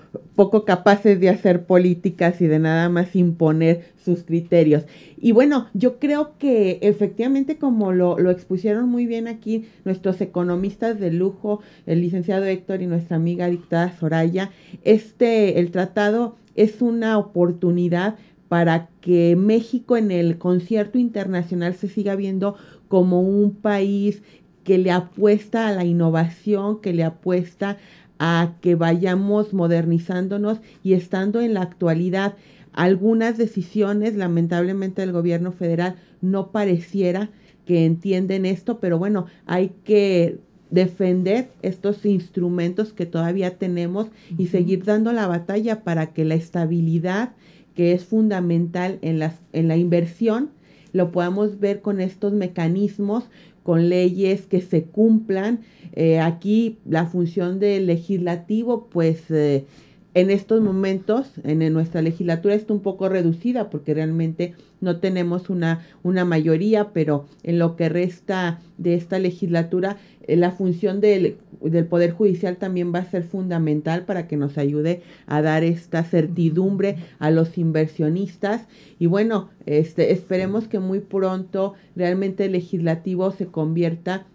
poco 0.41 0.65
capaces 0.65 1.19
de 1.19 1.29
hacer 1.29 1.67
políticas 1.67 2.41
y 2.41 2.47
de 2.47 2.57
nada 2.57 2.89
más 2.89 3.15
imponer 3.15 3.91
sus 4.03 4.23
criterios. 4.23 4.85
Y 5.19 5.33
bueno, 5.33 5.67
yo 5.75 5.99
creo 5.99 6.31
que 6.39 6.79
efectivamente 6.81 7.57
como 7.59 7.91
lo, 7.91 8.17
lo, 8.17 8.31
expusieron 8.31 8.89
muy 8.89 9.05
bien 9.05 9.27
aquí 9.27 9.65
nuestros 9.85 10.19
economistas 10.19 10.99
de 10.99 11.11
lujo, 11.11 11.61
el 11.85 12.01
licenciado 12.01 12.45
Héctor 12.45 12.81
y 12.81 12.87
nuestra 12.87 13.17
amiga 13.17 13.51
dictada 13.51 13.95
Soraya, 13.99 14.49
este, 14.83 15.59
el 15.59 15.69
tratado 15.69 16.37
es 16.55 16.81
una 16.81 17.19
oportunidad 17.19 18.15
para 18.47 18.89
que 18.99 19.35
México 19.35 19.95
en 19.95 20.09
el 20.09 20.39
concierto 20.39 20.97
internacional 20.97 21.75
se 21.75 21.87
siga 21.87 22.15
viendo 22.15 22.55
como 22.87 23.21
un 23.21 23.51
país 23.51 24.23
que 24.63 24.79
le 24.79 24.89
apuesta 24.89 25.67
a 25.67 25.71
la 25.71 25.85
innovación, 25.85 26.81
que 26.81 26.93
le 26.93 27.03
apuesta 27.03 27.77
a 28.23 28.53
que 28.61 28.75
vayamos 28.75 29.51
modernizándonos 29.51 30.59
y 30.83 30.93
estando 30.93 31.41
en 31.41 31.55
la 31.55 31.63
actualidad. 31.63 32.35
Algunas 32.71 33.35
decisiones, 33.35 34.15
lamentablemente, 34.15 35.01
del 35.01 35.11
gobierno 35.11 35.51
federal 35.51 35.95
no 36.21 36.51
pareciera 36.51 37.31
que 37.65 37.83
entienden 37.83 38.45
esto, 38.45 38.79
pero 38.79 38.99
bueno, 38.99 39.25
hay 39.47 39.71
que 39.83 40.37
defender 40.69 41.49
estos 41.63 42.05
instrumentos 42.05 42.93
que 42.93 43.07
todavía 43.07 43.57
tenemos 43.57 44.11
y 44.37 44.47
seguir 44.47 44.83
dando 44.83 45.11
la 45.13 45.25
batalla 45.25 45.83
para 45.83 46.13
que 46.13 46.23
la 46.23 46.35
estabilidad, 46.35 47.31
que 47.73 47.91
es 47.91 48.05
fundamental 48.05 48.99
en, 49.01 49.17
las, 49.17 49.39
en 49.51 49.67
la 49.67 49.77
inversión, 49.77 50.51
lo 50.93 51.11
podamos 51.11 51.59
ver 51.59 51.81
con 51.81 51.99
estos 51.99 52.33
mecanismos 52.33 53.23
con 53.63 53.89
leyes 53.89 54.47
que 54.47 54.61
se 54.61 54.83
cumplan. 54.83 55.61
Eh, 55.93 56.19
aquí 56.19 56.77
la 56.85 57.05
función 57.05 57.59
del 57.59 57.85
legislativo, 57.85 58.87
pues 58.89 59.29
eh, 59.29 59.65
en 60.13 60.29
estos 60.29 60.61
momentos, 60.61 61.27
en, 61.43 61.71
nuestra 61.71 62.01
legislatura 62.01 62.53
está 62.53 62.73
un 62.73 62.81
poco 62.81 63.07
reducida 63.07 63.69
porque 63.69 63.93
realmente 63.93 64.55
no 64.81 64.99
tenemos 64.99 65.49
una, 65.49 65.85
una 66.03 66.25
mayoría, 66.25 66.89
pero 66.91 67.25
en 67.43 67.59
lo 67.59 67.77
que 67.77 67.87
resta 67.87 68.59
de 68.77 68.95
esta 68.95 69.19
legislatura, 69.19 69.97
eh, 70.23 70.35
la 70.35 70.51
función 70.51 70.99
del, 70.99 71.37
del, 71.61 71.85
Poder 71.85 72.11
Judicial 72.11 72.57
también 72.57 72.93
va 72.93 72.99
a 72.99 73.09
ser 73.09 73.23
fundamental 73.23 74.03
para 74.03 74.27
que 74.27 74.35
nos 74.35 74.57
ayude 74.57 75.01
a 75.27 75.41
dar 75.41 75.63
esta 75.63 76.03
certidumbre 76.03 76.97
a 77.19 77.31
los 77.31 77.57
inversionistas. 77.57 78.67
Y 78.99 79.05
bueno, 79.05 79.49
este, 79.65 80.11
esperemos 80.11 80.67
que 80.67 80.79
muy 80.79 80.99
pronto 80.99 81.75
realmente 81.95 82.45
el 82.45 82.51
legislativo 82.51 83.31
se 83.31 83.45
convierta 83.47 84.25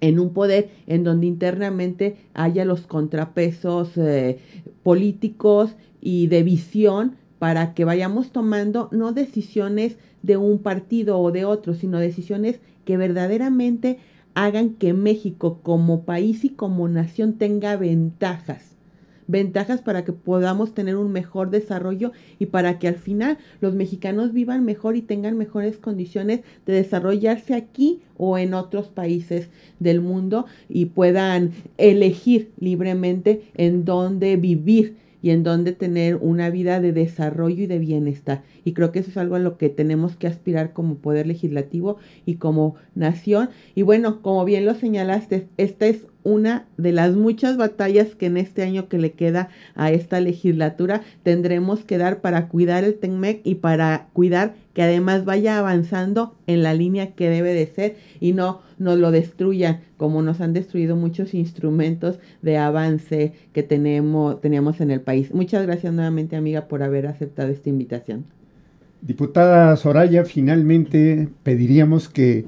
en 0.00 0.18
un 0.18 0.32
poder 0.32 0.70
en 0.86 1.04
donde 1.04 1.26
internamente 1.26 2.16
haya 2.34 2.64
los 2.64 2.86
contrapesos 2.86 3.96
eh, 3.96 4.38
políticos 4.82 5.76
y 6.00 6.26
de 6.28 6.42
visión 6.42 7.16
para 7.38 7.74
que 7.74 7.84
vayamos 7.84 8.32
tomando 8.32 8.88
no 8.92 9.12
decisiones 9.12 9.96
de 10.22 10.36
un 10.36 10.58
partido 10.58 11.18
o 11.18 11.30
de 11.32 11.44
otro, 11.44 11.74
sino 11.74 11.98
decisiones 11.98 12.60
que 12.84 12.96
verdaderamente 12.96 13.98
hagan 14.34 14.74
que 14.74 14.92
México 14.92 15.60
como 15.62 16.04
país 16.04 16.44
y 16.44 16.50
como 16.50 16.88
nación 16.88 17.34
tenga 17.34 17.76
ventajas 17.76 18.69
ventajas 19.30 19.80
para 19.80 20.04
que 20.04 20.12
podamos 20.12 20.74
tener 20.74 20.96
un 20.96 21.12
mejor 21.12 21.50
desarrollo 21.50 22.12
y 22.38 22.46
para 22.46 22.78
que 22.78 22.88
al 22.88 22.96
final 22.96 23.38
los 23.60 23.74
mexicanos 23.74 24.32
vivan 24.32 24.64
mejor 24.64 24.96
y 24.96 25.02
tengan 25.02 25.36
mejores 25.36 25.78
condiciones 25.78 26.40
de 26.66 26.72
desarrollarse 26.72 27.54
aquí 27.54 28.00
o 28.16 28.38
en 28.38 28.54
otros 28.54 28.88
países 28.88 29.50
del 29.78 30.00
mundo 30.00 30.46
y 30.68 30.86
puedan 30.86 31.52
elegir 31.78 32.50
libremente 32.58 33.42
en 33.54 33.84
dónde 33.84 34.36
vivir 34.36 34.96
y 35.22 35.30
en 35.30 35.42
dónde 35.42 35.72
tener 35.72 36.16
una 36.16 36.50
vida 36.50 36.80
de 36.80 36.92
desarrollo 36.92 37.64
y 37.64 37.66
de 37.66 37.78
bienestar. 37.78 38.42
Y 38.64 38.72
creo 38.72 38.90
que 38.90 39.00
eso 39.00 39.10
es 39.10 39.16
algo 39.16 39.36
a 39.36 39.40
lo 39.40 39.58
que 39.58 39.68
tenemos 39.68 40.16
que 40.16 40.26
aspirar 40.26 40.72
como 40.72 40.96
poder 40.96 41.26
legislativo 41.26 41.98
y 42.24 42.36
como 42.36 42.76
nación. 42.94 43.50
Y 43.74 43.82
bueno, 43.82 44.22
como 44.22 44.44
bien 44.44 44.64
lo 44.64 44.74
señalaste, 44.74 45.48
esta 45.56 45.86
es 45.86 46.06
una 46.22 46.66
de 46.76 46.92
las 46.92 47.14
muchas 47.14 47.56
batallas 47.56 48.14
que 48.14 48.26
en 48.26 48.36
este 48.36 48.62
año 48.62 48.88
que 48.88 48.98
le 48.98 49.12
queda 49.12 49.48
a 49.74 49.90
esta 49.90 50.20
legislatura 50.20 51.02
tendremos 51.22 51.80
que 51.84 51.98
dar 51.98 52.20
para 52.20 52.48
cuidar 52.48 52.84
el 52.84 52.94
TECMEC 52.94 53.40
y 53.44 53.56
para 53.56 54.08
cuidar 54.12 54.54
que 54.74 54.82
además 54.82 55.24
vaya 55.24 55.58
avanzando 55.58 56.34
en 56.46 56.62
la 56.62 56.74
línea 56.74 57.12
que 57.12 57.30
debe 57.30 57.54
de 57.54 57.66
ser 57.66 57.96
y 58.20 58.32
no 58.32 58.60
nos 58.78 58.98
lo 58.98 59.10
destruyan 59.10 59.80
como 59.96 60.22
nos 60.22 60.40
han 60.40 60.52
destruido 60.52 60.96
muchos 60.96 61.34
instrumentos 61.34 62.18
de 62.42 62.56
avance 62.56 63.32
que 63.52 63.62
tenemos, 63.62 64.40
teníamos 64.40 64.80
en 64.80 64.90
el 64.90 65.00
país. 65.00 65.34
Muchas 65.34 65.66
gracias 65.66 65.92
nuevamente 65.92 66.36
amiga 66.36 66.68
por 66.68 66.82
haber 66.82 67.06
aceptado 67.06 67.50
esta 67.50 67.68
invitación. 67.68 68.24
Diputada 69.02 69.74
Soraya, 69.76 70.24
finalmente 70.24 71.28
pediríamos 71.42 72.08
que 72.08 72.44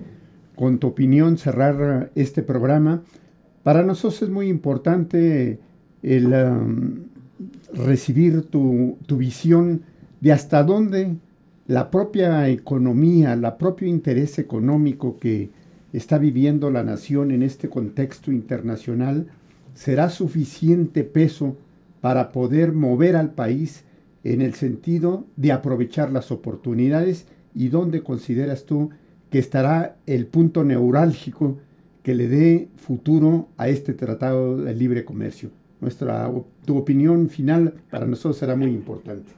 con 0.55 0.79
tu 0.79 0.89
opinión 0.89 1.39
cerrar 1.39 2.11
este 2.15 2.43
programa 2.43 3.03
para 3.63 3.83
nosotros 3.83 4.23
es 4.23 4.29
muy 4.29 4.49
importante 4.49 5.59
el 6.03 6.33
um, 6.33 7.05
recibir 7.73 8.43
tu, 8.43 8.99
tu, 9.07 9.17
visión 9.17 9.83
de 10.21 10.33
hasta 10.33 10.63
dónde 10.63 11.17
la 11.67 11.91
propia 11.91 12.49
economía, 12.49 13.37
la 13.37 13.57
propio 13.57 13.89
interés 13.89 14.39
económico 14.39 15.19
que 15.19 15.51
está 15.93 16.19
viviendo 16.19 16.71
la 16.71 16.83
nación 16.83 17.31
en 17.31 17.43
este 17.43 17.69
contexto 17.69 18.33
internacional 18.33 19.29
será 19.75 20.11
suficiente 20.11 21.05
peso 21.05 21.57
para 22.01 22.33
poder 22.33 22.73
mover 22.73 23.17
al 23.17 23.31
país 23.31 23.85
en 24.25 24.41
el 24.43 24.55
sentido 24.55 25.25
de 25.37 25.53
aprovechar 25.53 26.11
las 26.11 26.31
oportunidades 26.31 27.27
y 27.55 27.69
dónde 27.69 28.03
consideras 28.03 28.65
tú 28.65 28.91
que 29.31 29.39
estará 29.39 29.97
el 30.07 30.27
punto 30.27 30.65
neurálgico 30.65 31.59
que 32.03 32.15
le 32.15 32.29
dé 32.29 32.69
futuro 32.77 33.49
a 33.57 33.69
este 33.69 33.93
tratado 33.95 34.59
de 34.59 34.75
libre 34.75 35.05
comercio. 35.05 35.51
Nuestra, 35.81 36.31
tu 36.65 36.77
opinión 36.77 37.29
final 37.29 37.75
para 37.91 38.07
nosotros 38.07 38.39
será 38.39 38.55
muy 38.57 38.71
importante. 38.71 39.33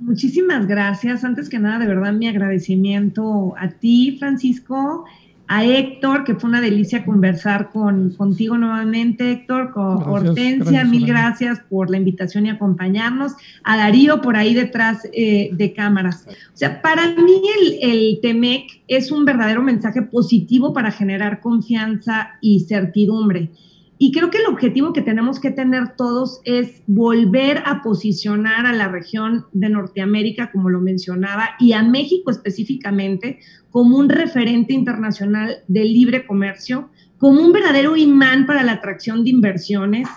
Muchísimas 0.00 0.66
gracias. 0.66 1.24
Antes 1.24 1.48
que 1.48 1.58
nada, 1.58 1.80
de 1.80 1.86
verdad, 1.86 2.12
mi 2.12 2.28
agradecimiento 2.28 3.54
a 3.58 3.68
ti, 3.68 4.16
Francisco, 4.18 5.04
a 5.48 5.64
Héctor, 5.64 6.24
que 6.24 6.34
fue 6.34 6.50
una 6.50 6.60
delicia 6.60 7.06
conversar 7.06 7.70
con, 7.70 8.10
contigo 8.10 8.58
nuevamente, 8.58 9.32
Héctor, 9.32 9.72
con 9.72 10.02
Hortensia, 10.02 10.84
mil 10.84 11.06
gracias 11.06 11.60
por 11.70 11.90
la 11.90 11.96
invitación 11.96 12.44
y 12.44 12.50
acompañarnos, 12.50 13.32
a 13.64 13.78
Darío 13.78 14.20
por 14.20 14.36
ahí 14.36 14.52
detrás 14.52 15.08
eh, 15.12 15.48
de 15.52 15.72
cámaras. 15.72 16.26
O 16.28 16.56
sea, 16.56 16.82
para 16.82 17.08
mí 17.14 17.40
el, 17.60 17.90
el 17.90 18.18
TEMEC 18.20 18.82
es 18.88 19.10
un 19.10 19.24
verdadero 19.24 19.62
mensaje 19.62 20.02
positivo 20.02 20.74
para 20.74 20.90
generar 20.90 21.40
confianza 21.40 22.32
y 22.42 22.60
certidumbre. 22.60 23.50
Y 23.98 24.12
creo 24.12 24.30
que 24.30 24.38
el 24.38 24.46
objetivo 24.46 24.92
que 24.92 25.02
tenemos 25.02 25.40
que 25.40 25.50
tener 25.50 25.96
todos 25.96 26.40
es 26.44 26.82
volver 26.86 27.62
a 27.66 27.82
posicionar 27.82 28.64
a 28.64 28.72
la 28.72 28.88
región 28.88 29.46
de 29.52 29.68
Norteamérica, 29.68 30.52
como 30.52 30.70
lo 30.70 30.80
mencionaba, 30.80 31.50
y 31.58 31.72
a 31.72 31.82
México 31.82 32.30
específicamente, 32.30 33.40
como 33.70 33.98
un 33.98 34.08
referente 34.08 34.72
internacional 34.72 35.58
de 35.66 35.84
libre 35.84 36.26
comercio, 36.26 36.90
como 37.18 37.42
un 37.42 37.52
verdadero 37.52 37.96
imán 37.96 38.46
para 38.46 38.62
la 38.62 38.72
atracción 38.72 39.24
de 39.24 39.30
inversiones 39.30 40.08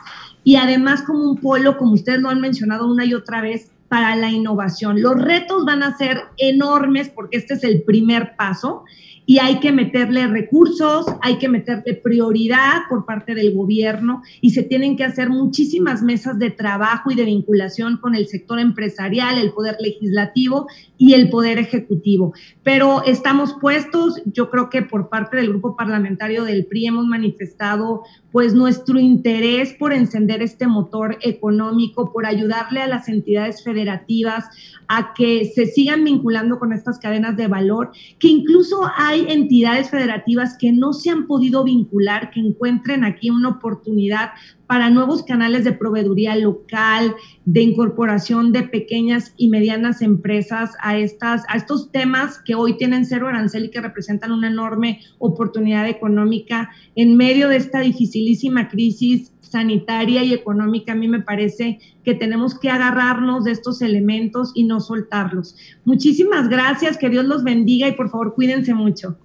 y 0.44 0.56
además 0.58 1.02
como 1.02 1.32
un 1.32 1.38
polo, 1.38 1.78
como 1.78 1.94
ustedes 1.94 2.20
lo 2.20 2.30
han 2.30 2.42
mencionado 2.42 2.92
una 2.92 3.06
y 3.06 3.16
otra 3.16 3.42
vez, 3.42 3.72
para 3.92 4.16
la 4.16 4.30
innovación. 4.32 5.02
Los 5.02 5.22
retos 5.22 5.66
van 5.66 5.84
a 5.84 5.98
ser 5.98 6.22
enormes 6.38 7.10
porque 7.10 7.36
este 7.36 7.56
es 7.56 7.64
el 7.66 7.82
primer 7.82 8.38
paso 8.38 8.86
y 9.26 9.40
hay 9.40 9.60
que 9.60 9.72
meterle 9.72 10.28
recursos, 10.28 11.06
hay 11.22 11.38
que 11.38 11.50
meterle 11.50 11.94
prioridad 11.96 12.82
por 12.90 13.06
parte 13.06 13.36
del 13.36 13.54
gobierno 13.54 14.22
y 14.42 14.52
se 14.52 14.64
tienen 14.64 14.98
que 14.98 15.04
hacer 15.04 15.30
muchísimas 15.30 16.02
mesas 16.02 16.40
de 16.40 16.50
trabajo 16.50 17.12
y 17.12 17.16
de 17.16 17.26
vinculación 17.26 17.98
con 17.98 18.16
el 18.16 18.28
sector 18.28 18.60
empresarial, 18.60 19.38
el 19.38 19.52
poder 19.52 19.78
legislativo 19.80 20.68
y 20.98 21.14
el 21.14 21.30
poder 21.30 21.58
ejecutivo. 21.58 22.34
Pero 22.64 23.04
estamos 23.06 23.56
puestos, 23.60 24.22
yo 24.26 24.50
creo 24.50 24.70
que 24.70 24.82
por 24.82 25.10
parte 25.10 25.38
del 25.38 25.50
grupo 25.50 25.76
parlamentario 25.76 26.44
del 26.44 26.66
PRI 26.66 26.88
hemos 26.88 27.06
manifestado 27.06 28.04
pues 28.32 28.54
nuestro 28.54 29.00
interés 29.00 29.74
por 29.74 29.94
encender 29.94 30.42
este 30.42 30.68
motor 30.68 31.18
económico, 31.22 32.12
por 32.12 32.26
ayudarle 32.26 32.82
a 32.82 32.88
las 32.88 33.10
entidades 33.10 33.64
federativas 33.64 34.46
a 34.88 35.14
que 35.14 35.52
se 35.54 35.66
sigan 35.66 36.04
vinculando 36.04 36.60
con 36.60 36.74
estas 36.74 37.00
cadenas 37.00 37.38
de 37.38 37.48
valor, 37.48 37.92
que 38.20 38.28
incluso 38.28 38.90
hay 38.96 39.26
entidades 39.30 39.90
federativas 39.90 40.58
que 40.58 40.72
no 40.72 40.94
se 40.94 41.10
han 41.10 41.28
podido 41.28 41.64
vincular, 41.64 42.32
que 42.32 42.40
encuentren 42.40 43.04
aquí 43.04 43.30
una 43.30 43.50
oportunidad 43.50 44.32
para 44.72 44.90
nuevos 44.90 45.24
canales 45.24 45.66
de 45.66 45.74
proveeduría 45.74 46.34
local, 46.38 47.14
de 47.44 47.62
incorporación 47.62 48.54
de 48.54 48.64
pequeñas 48.64 49.34
y 49.36 49.50
medianas 49.50 50.02
empresas 50.02 50.72
a, 50.82 50.98
estas, 50.98 51.44
a 51.50 51.58
estos 51.58 51.92
temas 51.92 52.40
que 52.46 52.56
hoy 52.56 52.78
tienen 52.78 53.06
cero 53.06 53.28
arancel 53.28 53.66
y 53.66 53.70
que 53.70 53.82
representan 53.82 54.32
una 54.32 54.48
enorme 54.48 55.02
oportunidad 55.20 55.90
económica 55.90 56.70
en 56.96 57.18
medio 57.18 57.50
de 57.50 57.58
esta 57.58 57.82
dificilísima 57.82 58.70
crisis 58.70 59.34
sanitaria 59.42 60.24
y 60.24 60.34
económica, 60.34 60.94
a 60.94 60.96
mí 60.96 61.10
me 61.10 61.20
parece 61.20 61.80
que 62.06 62.14
tenemos 62.14 62.58
que 62.58 62.70
agarrarnos 62.70 63.44
de 63.44 63.52
estos 63.52 63.82
elementos 63.82 64.54
y 64.56 64.64
no 64.64 64.80
soltarlos. 64.80 65.58
Muchísimas 65.84 66.48
gracias, 66.48 66.96
que 66.96 67.10
Dios 67.10 67.26
los 67.26 67.44
bendiga 67.44 67.90
y 67.90 67.92
por 67.92 68.10
favor 68.10 68.36
cuídense 68.36 68.74
mucho. 68.74 69.18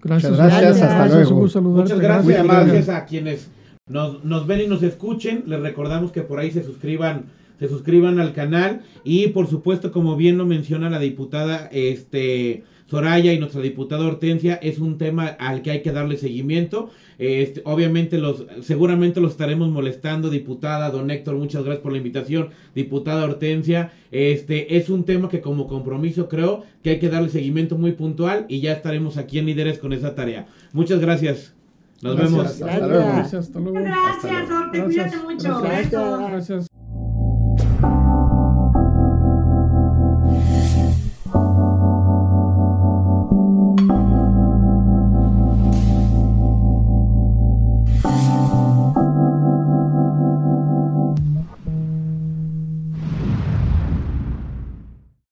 Gracias, 0.00 0.36
gracias, 0.36 0.80
hasta 0.80 1.08
luego. 1.08 1.40
Muchas 1.62 1.98
gracias, 1.98 2.44
gracias 2.44 2.88
a 2.88 3.04
quienes 3.04 3.50
nos, 3.86 4.24
nos 4.24 4.46
ven 4.46 4.62
y 4.62 4.66
nos 4.66 4.82
escuchen. 4.82 5.44
Les 5.46 5.60
recordamos 5.60 6.12
que 6.12 6.22
por 6.22 6.38
ahí 6.38 6.50
se 6.50 6.64
suscriban 6.64 7.26
se 7.58 7.68
suscriban 7.68 8.18
al 8.18 8.32
canal. 8.32 8.82
Y 9.04 9.28
por 9.28 9.46
supuesto 9.48 9.92
como 9.92 10.16
bien 10.16 10.38
lo 10.38 10.46
menciona 10.46 10.90
la 10.90 10.98
diputada 10.98 11.68
este 11.72 12.64
Soraya 12.86 13.32
y 13.32 13.38
nuestra 13.38 13.62
diputada 13.62 14.04
Hortensia 14.04 14.56
es 14.56 14.78
un 14.78 14.98
tema 14.98 15.26
al 15.26 15.62
que 15.62 15.70
hay 15.70 15.82
que 15.82 15.92
darle 15.92 16.16
seguimiento. 16.16 16.90
Este, 17.18 17.62
obviamente 17.64 18.18
los 18.18 18.46
seguramente 18.62 19.20
los 19.20 19.32
estaremos 19.32 19.70
molestando 19.70 20.28
diputada 20.28 20.90
don 20.90 21.10
Héctor 21.10 21.36
muchas 21.36 21.62
gracias 21.62 21.82
por 21.82 21.92
la 21.92 21.98
invitación. 21.98 22.48
Diputada 22.74 23.24
Hortensia 23.24 23.92
este 24.10 24.76
es 24.76 24.90
un 24.90 25.04
tema 25.04 25.28
que 25.28 25.40
como 25.40 25.68
compromiso 25.68 26.28
creo 26.28 26.64
que 26.82 26.90
hay 26.90 26.98
que 26.98 27.10
darle 27.10 27.28
seguimiento 27.28 27.78
muy 27.78 27.92
puntual 27.92 28.44
y 28.48 28.60
ya 28.60 28.72
estaremos 28.72 29.16
aquí 29.18 29.38
en 29.38 29.46
líderes 29.46 29.78
con 29.78 29.92
esa 29.92 30.16
tarea. 30.16 30.48
Muchas 30.72 31.00
gracias 31.00 31.54
nos 32.02 32.16
vemos. 32.16 32.46
Hasta 32.46 32.86
luego. 32.86 33.06
Gracias, 33.06 33.46
hasta 33.46 33.60
luego. 33.60 33.78
Gracias, 33.80 34.50
Orte, 34.50 34.84
cuídate 34.84 35.16
mucho. 35.18 35.60
Gracias. 35.60 36.18
gracias. 36.18 36.71